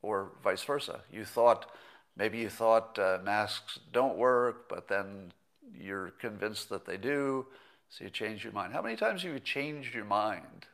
Or 0.02 0.32
vice 0.42 0.62
versa. 0.62 1.00
You 1.10 1.24
thought, 1.24 1.70
maybe 2.16 2.38
you 2.38 2.48
thought 2.48 2.98
uh, 2.98 3.18
masks 3.24 3.78
don't 3.92 4.16
work, 4.16 4.68
but 4.68 4.88
then 4.88 5.32
you're 5.74 6.10
convinced 6.20 6.68
that 6.68 6.86
they 6.86 6.96
do, 6.96 7.46
so 7.88 8.04
you 8.04 8.10
change 8.10 8.44
your 8.44 8.52
mind. 8.52 8.72
How 8.72 8.82
many 8.82 8.96
times 8.96 9.22
have 9.22 9.32
you 9.32 9.40
changed 9.40 9.94
your 9.94 10.04
mind 10.04 10.66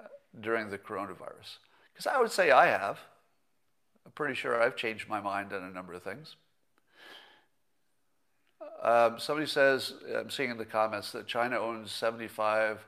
uh, 0.00 0.06
during 0.40 0.70
the 0.70 0.78
coronavirus? 0.78 1.58
Because 1.92 2.06
I 2.06 2.20
would 2.20 2.30
say 2.30 2.50
I 2.50 2.66
have. 2.66 2.98
I'm 4.04 4.12
pretty 4.12 4.34
sure 4.34 4.62
I've 4.62 4.76
changed 4.76 5.08
my 5.08 5.20
mind 5.20 5.52
on 5.52 5.62
a 5.62 5.70
number 5.70 5.94
of 5.94 6.02
things. 6.02 6.36
Um, 8.82 9.18
somebody 9.18 9.46
says, 9.46 9.94
I'm 10.14 10.30
seeing 10.30 10.50
in 10.50 10.58
the 10.58 10.64
comments 10.64 11.12
that 11.12 11.26
China 11.26 11.58
owns 11.58 11.90
75 11.90 12.84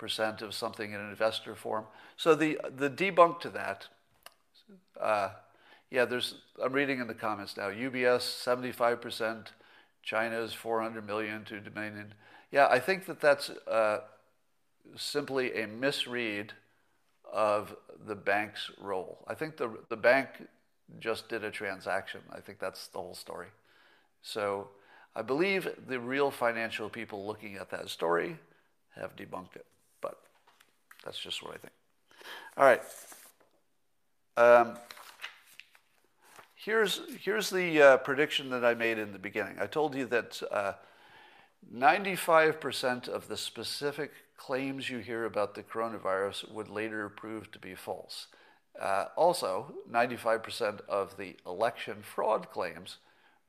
percent 0.00 0.40
of 0.40 0.54
something 0.54 0.92
in 0.92 0.98
an 0.98 1.10
investor 1.10 1.54
form. 1.54 1.84
So 2.16 2.34
the 2.34 2.58
the 2.74 2.88
debunk 2.88 3.40
to 3.40 3.50
that, 3.50 3.86
uh, 4.98 5.28
yeah, 5.90 6.06
there's 6.06 6.36
I'm 6.62 6.72
reading 6.72 7.00
in 7.00 7.06
the 7.06 7.14
comments 7.14 7.56
now. 7.56 7.68
UBS 7.68 8.22
75 8.22 9.00
percent, 9.00 9.52
China's 10.02 10.54
400 10.54 11.06
million 11.06 11.44
to 11.44 11.60
Dominion. 11.60 12.14
Yeah, 12.50 12.66
I 12.68 12.80
think 12.80 13.04
that 13.06 13.20
that's 13.20 13.50
uh, 13.50 13.98
simply 14.96 15.62
a 15.62 15.66
misread 15.68 16.54
of 17.30 17.76
the 18.06 18.16
bank's 18.16 18.70
role. 18.80 19.18
I 19.28 19.34
think 19.34 19.58
the 19.58 19.70
the 19.90 19.98
bank 19.98 20.28
just 20.98 21.28
did 21.28 21.44
a 21.44 21.50
transaction. 21.50 22.22
I 22.32 22.40
think 22.40 22.58
that's 22.58 22.86
the 22.88 22.98
whole 22.98 23.14
story. 23.14 23.48
So 24.22 24.68
I 25.14 25.20
believe 25.22 25.68
the 25.86 26.00
real 26.00 26.30
financial 26.30 26.88
people 26.88 27.26
looking 27.26 27.56
at 27.56 27.70
that 27.70 27.90
story 27.90 28.38
have 28.96 29.14
debunked 29.14 29.56
it. 29.56 29.66
That's 31.04 31.18
just 31.18 31.42
what 31.42 31.54
I 31.54 31.58
think. 31.58 31.72
All 32.56 32.64
right. 32.64 32.82
Um, 34.36 34.76
here's, 36.54 37.00
here's 37.22 37.50
the 37.50 37.82
uh, 37.82 37.96
prediction 37.98 38.50
that 38.50 38.64
I 38.64 38.74
made 38.74 38.98
in 38.98 39.12
the 39.12 39.18
beginning. 39.18 39.56
I 39.60 39.66
told 39.66 39.94
you 39.94 40.06
that 40.06 40.42
uh, 40.50 40.72
95% 41.74 43.08
of 43.08 43.28
the 43.28 43.36
specific 43.36 44.12
claims 44.36 44.88
you 44.88 44.98
hear 44.98 45.24
about 45.24 45.54
the 45.54 45.62
coronavirus 45.62 46.50
would 46.50 46.68
later 46.68 47.08
prove 47.08 47.50
to 47.52 47.58
be 47.58 47.74
false. 47.74 48.26
Uh, 48.80 49.06
also, 49.16 49.74
95% 49.90 50.80
of 50.88 51.16
the 51.16 51.36
election 51.46 51.98
fraud 52.02 52.50
claims 52.50 52.98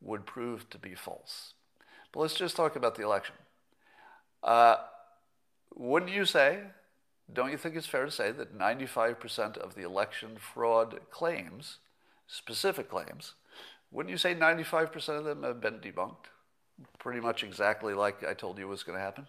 would 0.01 0.25
prove 0.25 0.69
to 0.69 0.77
be 0.77 0.95
false. 0.95 1.53
But 2.11 2.21
let's 2.21 2.33
just 2.33 2.55
talk 2.55 2.75
about 2.75 2.95
the 2.95 3.03
election. 3.03 3.35
Uh, 4.43 4.77
wouldn't 5.73 6.11
you 6.11 6.25
say 6.25 6.59
don't 7.33 7.51
you 7.51 7.57
think 7.57 7.75
it's 7.75 7.87
fair 7.87 8.05
to 8.05 8.11
say 8.11 8.31
that 8.31 8.57
95% 8.57 9.57
of 9.57 9.75
the 9.75 9.83
election 9.83 10.37
fraud 10.37 10.99
claims, 11.09 11.77
specific 12.27 12.89
claims, 12.89 13.35
wouldn't 13.91 14.11
you 14.11 14.17
say 14.17 14.33
95% 14.33 15.09
of 15.17 15.25
them 15.25 15.43
have 15.43 15.61
been 15.61 15.79
debunked? 15.79 16.29
Pretty 16.99 17.19
much 17.19 17.43
exactly 17.43 17.93
like 17.93 18.23
I 18.23 18.33
told 18.33 18.57
you 18.57 18.67
was 18.67 18.83
going 18.83 18.97
to 18.97 19.03
happen. 19.03 19.27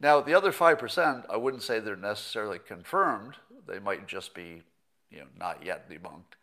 Now, 0.00 0.20
the 0.20 0.34
other 0.34 0.52
5%, 0.52 1.24
I 1.30 1.36
wouldn't 1.36 1.62
say 1.62 1.80
they're 1.80 1.96
necessarily 1.96 2.58
confirmed. 2.58 3.34
They 3.66 3.78
might 3.78 4.06
just 4.06 4.34
be, 4.34 4.62
you 5.10 5.20
know, 5.20 5.26
not 5.38 5.64
yet 5.64 5.90
debunked. 5.90 6.34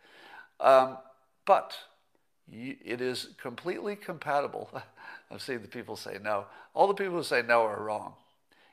Um, 0.60 0.98
but 1.46 1.76
it 2.52 3.02
is 3.02 3.30
completely 3.42 3.96
compatible. 3.96 4.70
I've 5.32 5.42
seen 5.42 5.62
the 5.62 5.68
people 5.68 5.96
say 5.96 6.18
no. 6.22 6.46
All 6.74 6.88
the 6.88 6.94
people 6.94 7.16
who 7.16 7.24
say 7.24 7.42
no 7.42 7.62
are 7.64 7.84
wrong. 7.84 8.14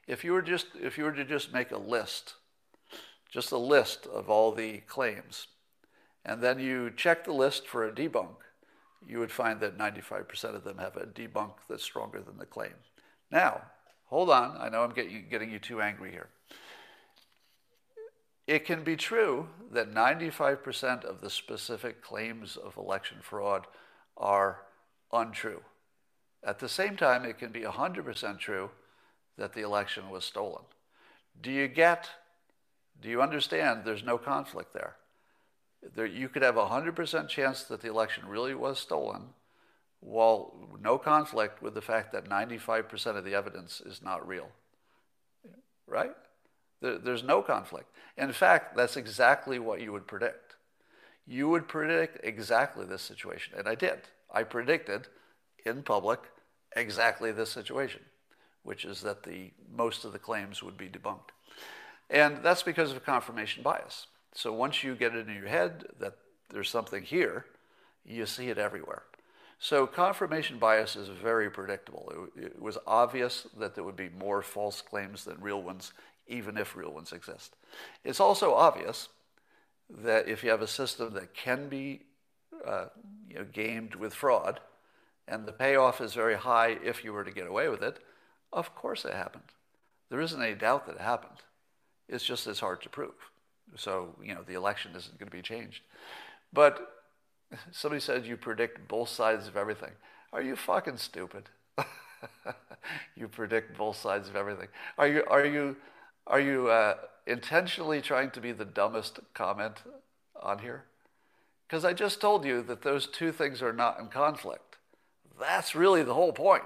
If 0.09 0.25
you 0.25 0.33
were 0.33 0.43
just 0.43 0.69
if 0.81 0.97
you 0.97 1.05
were 1.05 1.13
to 1.13 1.25
just 1.25 1.53
make 1.53 1.71
a 1.71 1.79
list, 1.79 2.35
just 3.31 3.53
a 3.53 3.59
list 3.59 4.07
of 4.07 4.31
all 4.31 4.53
the 4.53 4.79
claims, 4.79 5.49
and 6.25 6.43
then 6.43 6.59
you 6.59 6.91
check 6.91 7.25
the 7.25 7.33
list 7.33 7.69
for 7.69 7.87
a 7.87 7.93
debunk, 7.93 8.37
you 9.07 9.19
would 9.19 9.31
find 9.31 9.61
that 9.61 9.79
95% 9.79 10.57
of 10.57 10.65
them 10.65 10.79
have 10.79 10.97
a 10.97 11.07
debunk 11.07 11.53
that's 11.69 11.85
stronger 11.85 12.21
than 12.23 12.39
the 12.39 12.47
claim. 12.47 12.73
Now, 13.31 13.63
hold 14.07 14.31
on. 14.31 14.57
I 14.59 14.71
know 14.71 14.83
I'm 14.83 14.95
getting, 14.95 15.27
getting 15.31 15.51
you 15.51 15.59
too 15.59 15.83
angry 15.83 16.11
here. 16.11 16.29
It 18.47 18.65
can 18.65 18.83
be 18.83 18.97
true 18.97 19.49
that 19.73 19.93
95% 19.93 21.05
of 21.05 21.21
the 21.21 21.29
specific 21.29 22.03
claims 22.03 22.57
of 22.57 22.79
election 22.79 23.19
fraud 23.21 23.67
are 24.17 24.63
untrue. 25.13 25.61
At 26.43 26.59
the 26.59 26.69
same 26.69 26.97
time, 26.97 27.27
it 27.27 27.39
can 27.39 27.53
be 27.53 27.61
100% 27.61 28.39
true 28.39 28.71
that 29.39 29.55
the 29.55 29.63
election 29.63 30.11
was 30.11 30.25
stolen. 30.25 30.63
Do 31.41 31.51
you 31.51 31.69
get, 31.69 32.11
do 33.01 33.09
you 33.09 33.23
understand 33.23 33.83
there's 33.85 34.05
no 34.05 34.19
conflict 34.19 34.75
there? 34.75 34.97
there 35.95 36.07
you 36.07 36.29
could 36.29 36.43
have 36.43 36.57
a 36.57 36.67
100% 36.67 37.29
chance 37.29 37.63
that 37.65 37.81
the 37.81 37.89
election 37.89 38.27
really 38.27 38.55
was 38.55 38.79
stolen, 38.79 39.29
while 40.01 40.69
no 40.81 40.99
conflict 40.99 41.63
with 41.63 41.75
the 41.75 41.81
fact 41.81 42.13
that 42.13 42.29
95% 42.29 43.17
of 43.17 43.25
the 43.25 43.35
evidence 43.35 43.81
is 43.81 44.03
not 44.03 44.27
real. 44.27 44.49
Right? 45.87 46.13
There's 46.81 47.25
no 47.25 47.43
conflict. 47.43 47.91
In 48.17 48.33
fact, 48.33 48.77
that's 48.77 48.97
exactly 48.97 49.59
what 49.59 49.81
you 49.81 49.93
would 49.93 50.07
predict. 50.07 50.57
You 51.27 51.49
would 51.49 51.69
predict 51.69 52.25
exactly 52.25 52.87
this 52.87 53.03
situation, 53.03 53.55
and 53.57 53.69
I 53.69 53.75
did. 53.75 54.01
I 54.33 54.45
predicted 54.45 55.09
in 55.65 55.83
public 55.83 56.21
exactly 56.77 57.33
this 57.33 57.51
situation, 57.51 58.03
which 58.69 58.85
is 58.85 59.01
that 59.01 59.23
the 59.23 59.51
most 59.75 60.05
of 60.05 60.13
the 60.13 60.19
claims 60.19 60.63
would 60.63 60.77
be 60.77 60.91
debunked. 60.91 61.31
And 62.11 62.43
that's 62.43 62.63
because 62.63 62.93
of 62.93 63.03
confirmation 63.03 63.63
bias. 63.63 64.09
So 64.35 64.53
once 64.53 64.85
you 64.85 64.95
get 64.95 65.15
it 65.15 65.27
in 65.27 65.35
your 65.35 65.49
head 65.49 65.87
that 66.01 66.19
there's 66.51 66.69
something 66.69 67.03
here, 67.03 67.47
you 68.05 68.27
see 68.27 68.51
it 68.51 68.59
everywhere. 68.59 69.05
So 69.59 69.87
confirmation 69.87 70.59
bias 70.59 70.97
is 70.97 71.09
very 71.09 71.51
predictable. 71.51 72.31
It, 72.37 72.45
it 72.45 72.61
was 72.61 72.77
obvious 72.87 73.47
that 73.59 73.75
there 73.75 73.85
would 73.85 73.97
be 73.97 74.11
more 74.11 74.43
false 74.43 74.83
claims 74.83 75.25
than 75.25 75.41
real 75.41 75.63
ones 75.63 75.95
even 76.27 76.59
if 76.59 76.77
real 76.77 76.93
ones 76.93 77.15
exist. 77.15 77.57
It's 78.05 78.21
also 78.21 78.53
obvious 78.53 79.09
that 79.89 80.29
if 80.29 80.45
you 80.45 80.51
have 80.51 80.61
a 80.61 80.67
system 80.67 81.15
that 81.15 81.33
can 81.33 81.71
be 81.71 82.03
uh, 82.67 82.89
you 83.31 83.37
know, 83.37 83.47
gamed 83.51 83.95
with 83.95 84.13
fraud, 84.13 84.61
and 85.27 85.47
the 85.47 85.53
payoff 85.53 86.03
is 86.03 86.13
very 86.13 86.35
high 86.35 86.77
if 86.85 87.03
you 87.03 87.15
were 87.15 87.25
to 87.25 87.31
get 87.31 87.47
away 87.47 87.71
with 87.71 87.83
it, 87.83 87.99
of 88.53 88.75
course 88.75 89.05
it 89.05 89.15
happened. 89.15 89.45
There 90.11 90.21
isn't 90.21 90.43
any 90.43 90.55
doubt 90.55 90.87
that 90.87 90.97
it 90.97 91.01
happened. 91.01 91.41
It's 92.09 92.25
just 92.25 92.47
as 92.47 92.61
hard 92.61 92.83
to 92.83 92.89
prove. 92.89 93.15
So, 93.77 94.15
you 94.23 94.35
know, 94.35 94.43
the 94.47 94.55
election 94.55 94.93
isn't 94.97 95.19
going 95.19 95.31
to 95.31 95.37
be 95.37 95.43
changed. 95.43 95.83
But 96.53 96.81
somebody 97.71 98.01
said 98.01 98.27
you 98.27 98.37
predict 98.37 98.89
both 98.89 99.11
sides 99.11 99.47
of 99.47 99.57
everything. 99.57 99.93
Are 100.33 100.43
you 100.43 100.57
fucking 100.57 100.97
stupid? 100.97 101.51
you 103.17 103.29
predict 103.29 103.77
both 103.77 103.97
sides 103.97 104.29
of 104.29 104.37
everything. 104.37 104.69
Are 104.97 105.09
you, 105.09 105.25
are 105.29 105.45
you, 105.45 105.77
are 106.27 106.41
you 106.41 106.69
uh, 106.69 106.95
intentionally 107.27 108.01
trying 108.01 108.31
to 108.31 108.41
be 108.41 108.53
the 108.53 108.65
dumbest 108.65 109.21
comment 109.35 109.83
on 110.41 110.61
here? 110.61 110.85
Because 111.67 111.85
I 111.85 111.93
just 111.93 112.21
told 112.21 112.47
you 112.47 112.63
that 112.63 112.83
those 112.83 113.07
two 113.07 113.31
things 113.33 113.61
are 113.61 113.75
not 113.75 114.01
in 114.01 114.09
conflict. 114.09 114.77
That's 115.39 115.75
really 115.75 116.03
the 116.03 116.15
whole 116.15 116.33
point. 116.33 116.65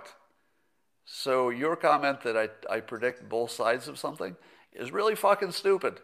So 1.04 1.50
your 1.50 1.76
comment 1.76 2.22
that 2.22 2.36
I, 2.36 2.48
I 2.72 2.80
predict 2.80 3.28
both 3.28 3.50
sides 3.50 3.88
of 3.88 3.98
something 3.98 4.36
is 4.72 4.92
really 4.92 5.14
fucking 5.14 5.52
stupid. 5.52 6.00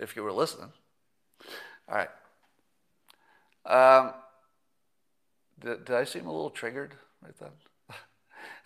If 0.00 0.14
you 0.14 0.22
were 0.22 0.32
listening. 0.32 0.72
All 1.88 1.96
right. 1.96 2.10
Um, 3.64 4.12
did, 5.58 5.84
did 5.86 5.96
I 5.96 6.04
seem 6.04 6.26
a 6.26 6.32
little 6.32 6.50
triggered 6.50 6.94
right 7.22 7.36
then? 7.40 7.50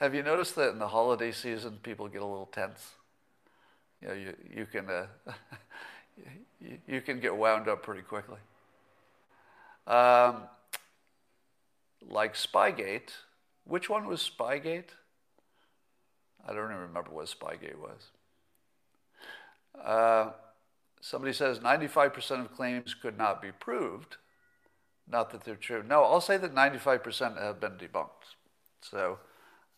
Have 0.01 0.15
you 0.15 0.23
noticed 0.23 0.57
that 0.57 0.71
in 0.71 0.79
the 0.79 0.89
holiday 0.89 1.33
season 1.33 1.79
people 1.83 2.09
get 2.09 2.23
a 2.23 2.27
little 2.27 2.47
tense? 2.47 2.95
you 4.01 4.09
know, 4.09 4.15
you, 4.15 4.35
you 4.57 4.67
can 4.67 4.89
uh, 4.89 5.07
you, 6.61 6.79
you, 6.87 7.01
can 7.01 7.21
get 7.21 7.37
wound 7.37 7.69
up 7.69 7.83
pretty 7.83 8.03
quickly. 8.03 8.39
Um, 9.87 10.43
like 12.09 12.35
Spygate, 12.35 13.11
which 13.71 13.89
one 13.89 14.07
was 14.07 14.21
Spygate? 14.21 14.91
I 16.45 16.53
don't 16.53 16.65
even 16.65 16.77
remember 16.77 17.11
what 17.13 17.27
Spygate 17.27 17.79
was. 17.79 18.11
Uh, 19.81 20.33
somebody 21.01 21.33
says 21.33 21.61
95% 21.61 22.41
of 22.41 22.53
claims 22.53 22.95
could 22.95 23.17
not 23.17 23.41
be 23.41 23.53
proved. 23.53 24.17
Not 25.09 25.31
that 25.31 25.45
they're 25.45 25.55
true. 25.55 25.85
No, 25.87 26.03
I'll 26.03 26.21
say 26.21 26.37
that 26.37 26.53
95% 26.53 27.41
have 27.41 27.61
been 27.61 27.73
debunked. 27.73 28.35
So 28.83 29.19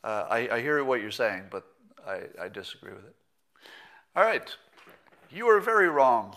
uh, 0.03 0.26
I, 0.30 0.49
I 0.49 0.61
hear 0.62 0.82
what 0.84 1.03
you're 1.03 1.11
saying, 1.11 1.45
but 1.51 1.64
I, 2.07 2.22
I 2.40 2.49
disagree 2.49 2.93
with 2.93 3.05
it. 3.05 3.14
All 4.16 4.24
right. 4.24 4.57
You 5.30 5.49
are 5.49 5.61
very 5.61 5.88
wrong, 5.88 6.34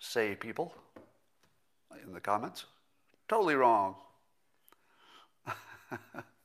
say 0.00 0.34
people 0.34 0.74
in 2.04 2.12
the 2.12 2.20
comments. 2.20 2.64
Totally 3.28 3.54
wrong. 3.54 3.94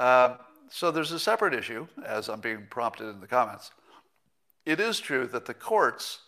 uh, 0.00 0.38
so 0.70 0.90
there's 0.90 1.12
a 1.12 1.18
separate 1.18 1.52
issue, 1.52 1.86
as 2.06 2.30
I'm 2.30 2.40
being 2.40 2.66
prompted 2.70 3.10
in 3.10 3.20
the 3.20 3.26
comments. 3.26 3.70
It 4.64 4.80
is 4.80 4.98
true 4.98 5.26
that 5.26 5.44
the 5.44 5.52
courts 5.52 6.20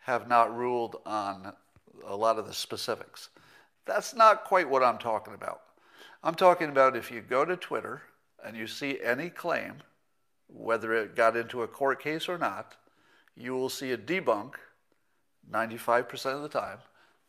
have 0.00 0.28
not 0.28 0.52
ruled 0.52 0.96
on 1.06 1.52
a 2.04 2.16
lot 2.16 2.40
of 2.40 2.48
the 2.48 2.52
specifics. 2.52 3.28
That's 3.86 4.12
not 4.12 4.42
quite 4.42 4.68
what 4.68 4.82
I'm 4.82 4.98
talking 4.98 5.34
about. 5.34 5.60
I'm 6.24 6.34
talking 6.34 6.68
about 6.68 6.96
if 6.96 7.12
you 7.12 7.20
go 7.20 7.44
to 7.44 7.56
Twitter 7.56 8.02
and 8.44 8.56
you 8.56 8.66
see 8.66 8.98
any 9.00 9.30
claim 9.30 9.74
whether 10.48 10.92
it 10.92 11.14
got 11.14 11.36
into 11.36 11.62
a 11.62 11.68
court 11.68 12.02
case 12.02 12.28
or 12.28 12.38
not, 12.38 12.74
you 13.36 13.54
will 13.54 13.68
see 13.68 13.92
a 13.92 13.96
debunk 13.96 14.54
95% 15.48 16.34
of 16.34 16.42
the 16.42 16.48
time. 16.48 16.78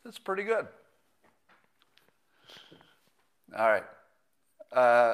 That's 0.04 0.18
pretty 0.18 0.44
good. 0.44 0.68
All 3.56 3.70
right. 3.70 3.84
Uh, 4.72 5.14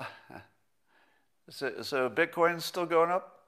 so, 1.50 1.82
so 1.82 2.10
Bitcoin's 2.10 2.64
still 2.64 2.86
going 2.86 3.10
up? 3.10 3.40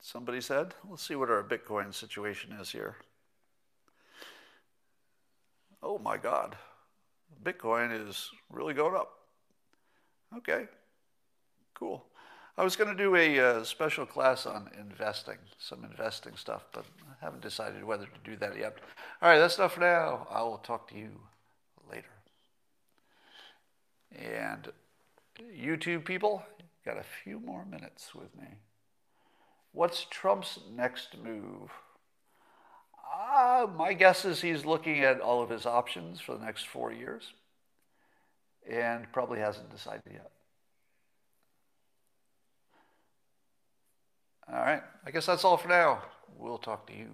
Somebody 0.00 0.40
said. 0.40 0.74
Let's 0.88 1.02
see 1.02 1.16
what 1.16 1.30
our 1.30 1.42
Bitcoin 1.42 1.92
situation 1.92 2.52
is 2.52 2.70
here. 2.70 2.96
Oh 5.82 5.98
my 5.98 6.16
God. 6.16 6.56
Bitcoin 7.42 8.08
is 8.08 8.30
really 8.50 8.74
going 8.74 8.94
up. 8.94 9.12
Okay, 10.36 10.66
cool. 11.74 12.04
I 12.58 12.64
was 12.64 12.74
going 12.74 12.94
to 12.94 13.02
do 13.02 13.14
a 13.16 13.38
uh, 13.38 13.64
special 13.64 14.06
class 14.06 14.46
on 14.46 14.70
investing, 14.78 15.36
some 15.58 15.84
investing 15.84 16.36
stuff, 16.36 16.64
but 16.72 16.86
I 17.08 17.24
haven't 17.24 17.42
decided 17.42 17.84
whether 17.84 18.06
to 18.06 18.30
do 18.30 18.36
that 18.36 18.56
yet. 18.58 18.78
All 19.20 19.28
right, 19.28 19.38
that's 19.38 19.58
enough 19.58 19.74
for 19.74 19.80
now. 19.80 20.26
I 20.30 20.42
will 20.42 20.58
talk 20.58 20.88
to 20.90 20.96
you 20.96 21.10
later. 21.90 22.06
And 24.16 24.68
YouTube 25.40 26.04
people, 26.04 26.42
got 26.84 26.98
a 26.98 27.04
few 27.24 27.40
more 27.40 27.64
minutes 27.64 28.14
with 28.14 28.34
me. 28.36 28.46
What's 29.72 30.06
Trump's 30.10 30.58
next 30.74 31.16
move? 31.22 31.70
Uh, 33.14 33.66
my 33.76 33.92
guess 33.92 34.24
is 34.24 34.40
he's 34.40 34.64
looking 34.64 35.00
at 35.00 35.20
all 35.20 35.42
of 35.42 35.50
his 35.50 35.66
options 35.66 36.20
for 36.20 36.36
the 36.36 36.44
next 36.44 36.66
four 36.66 36.92
years 36.92 37.32
and 38.68 39.10
probably 39.12 39.38
hasn't 39.38 39.70
decided 39.70 40.02
yet. 40.10 40.30
All 44.52 44.60
right. 44.60 44.82
I 45.04 45.10
guess 45.10 45.26
that's 45.26 45.44
all 45.44 45.56
for 45.56 45.68
now. 45.68 46.02
We'll 46.38 46.58
talk 46.58 46.86
to 46.88 46.96
you 46.96 47.08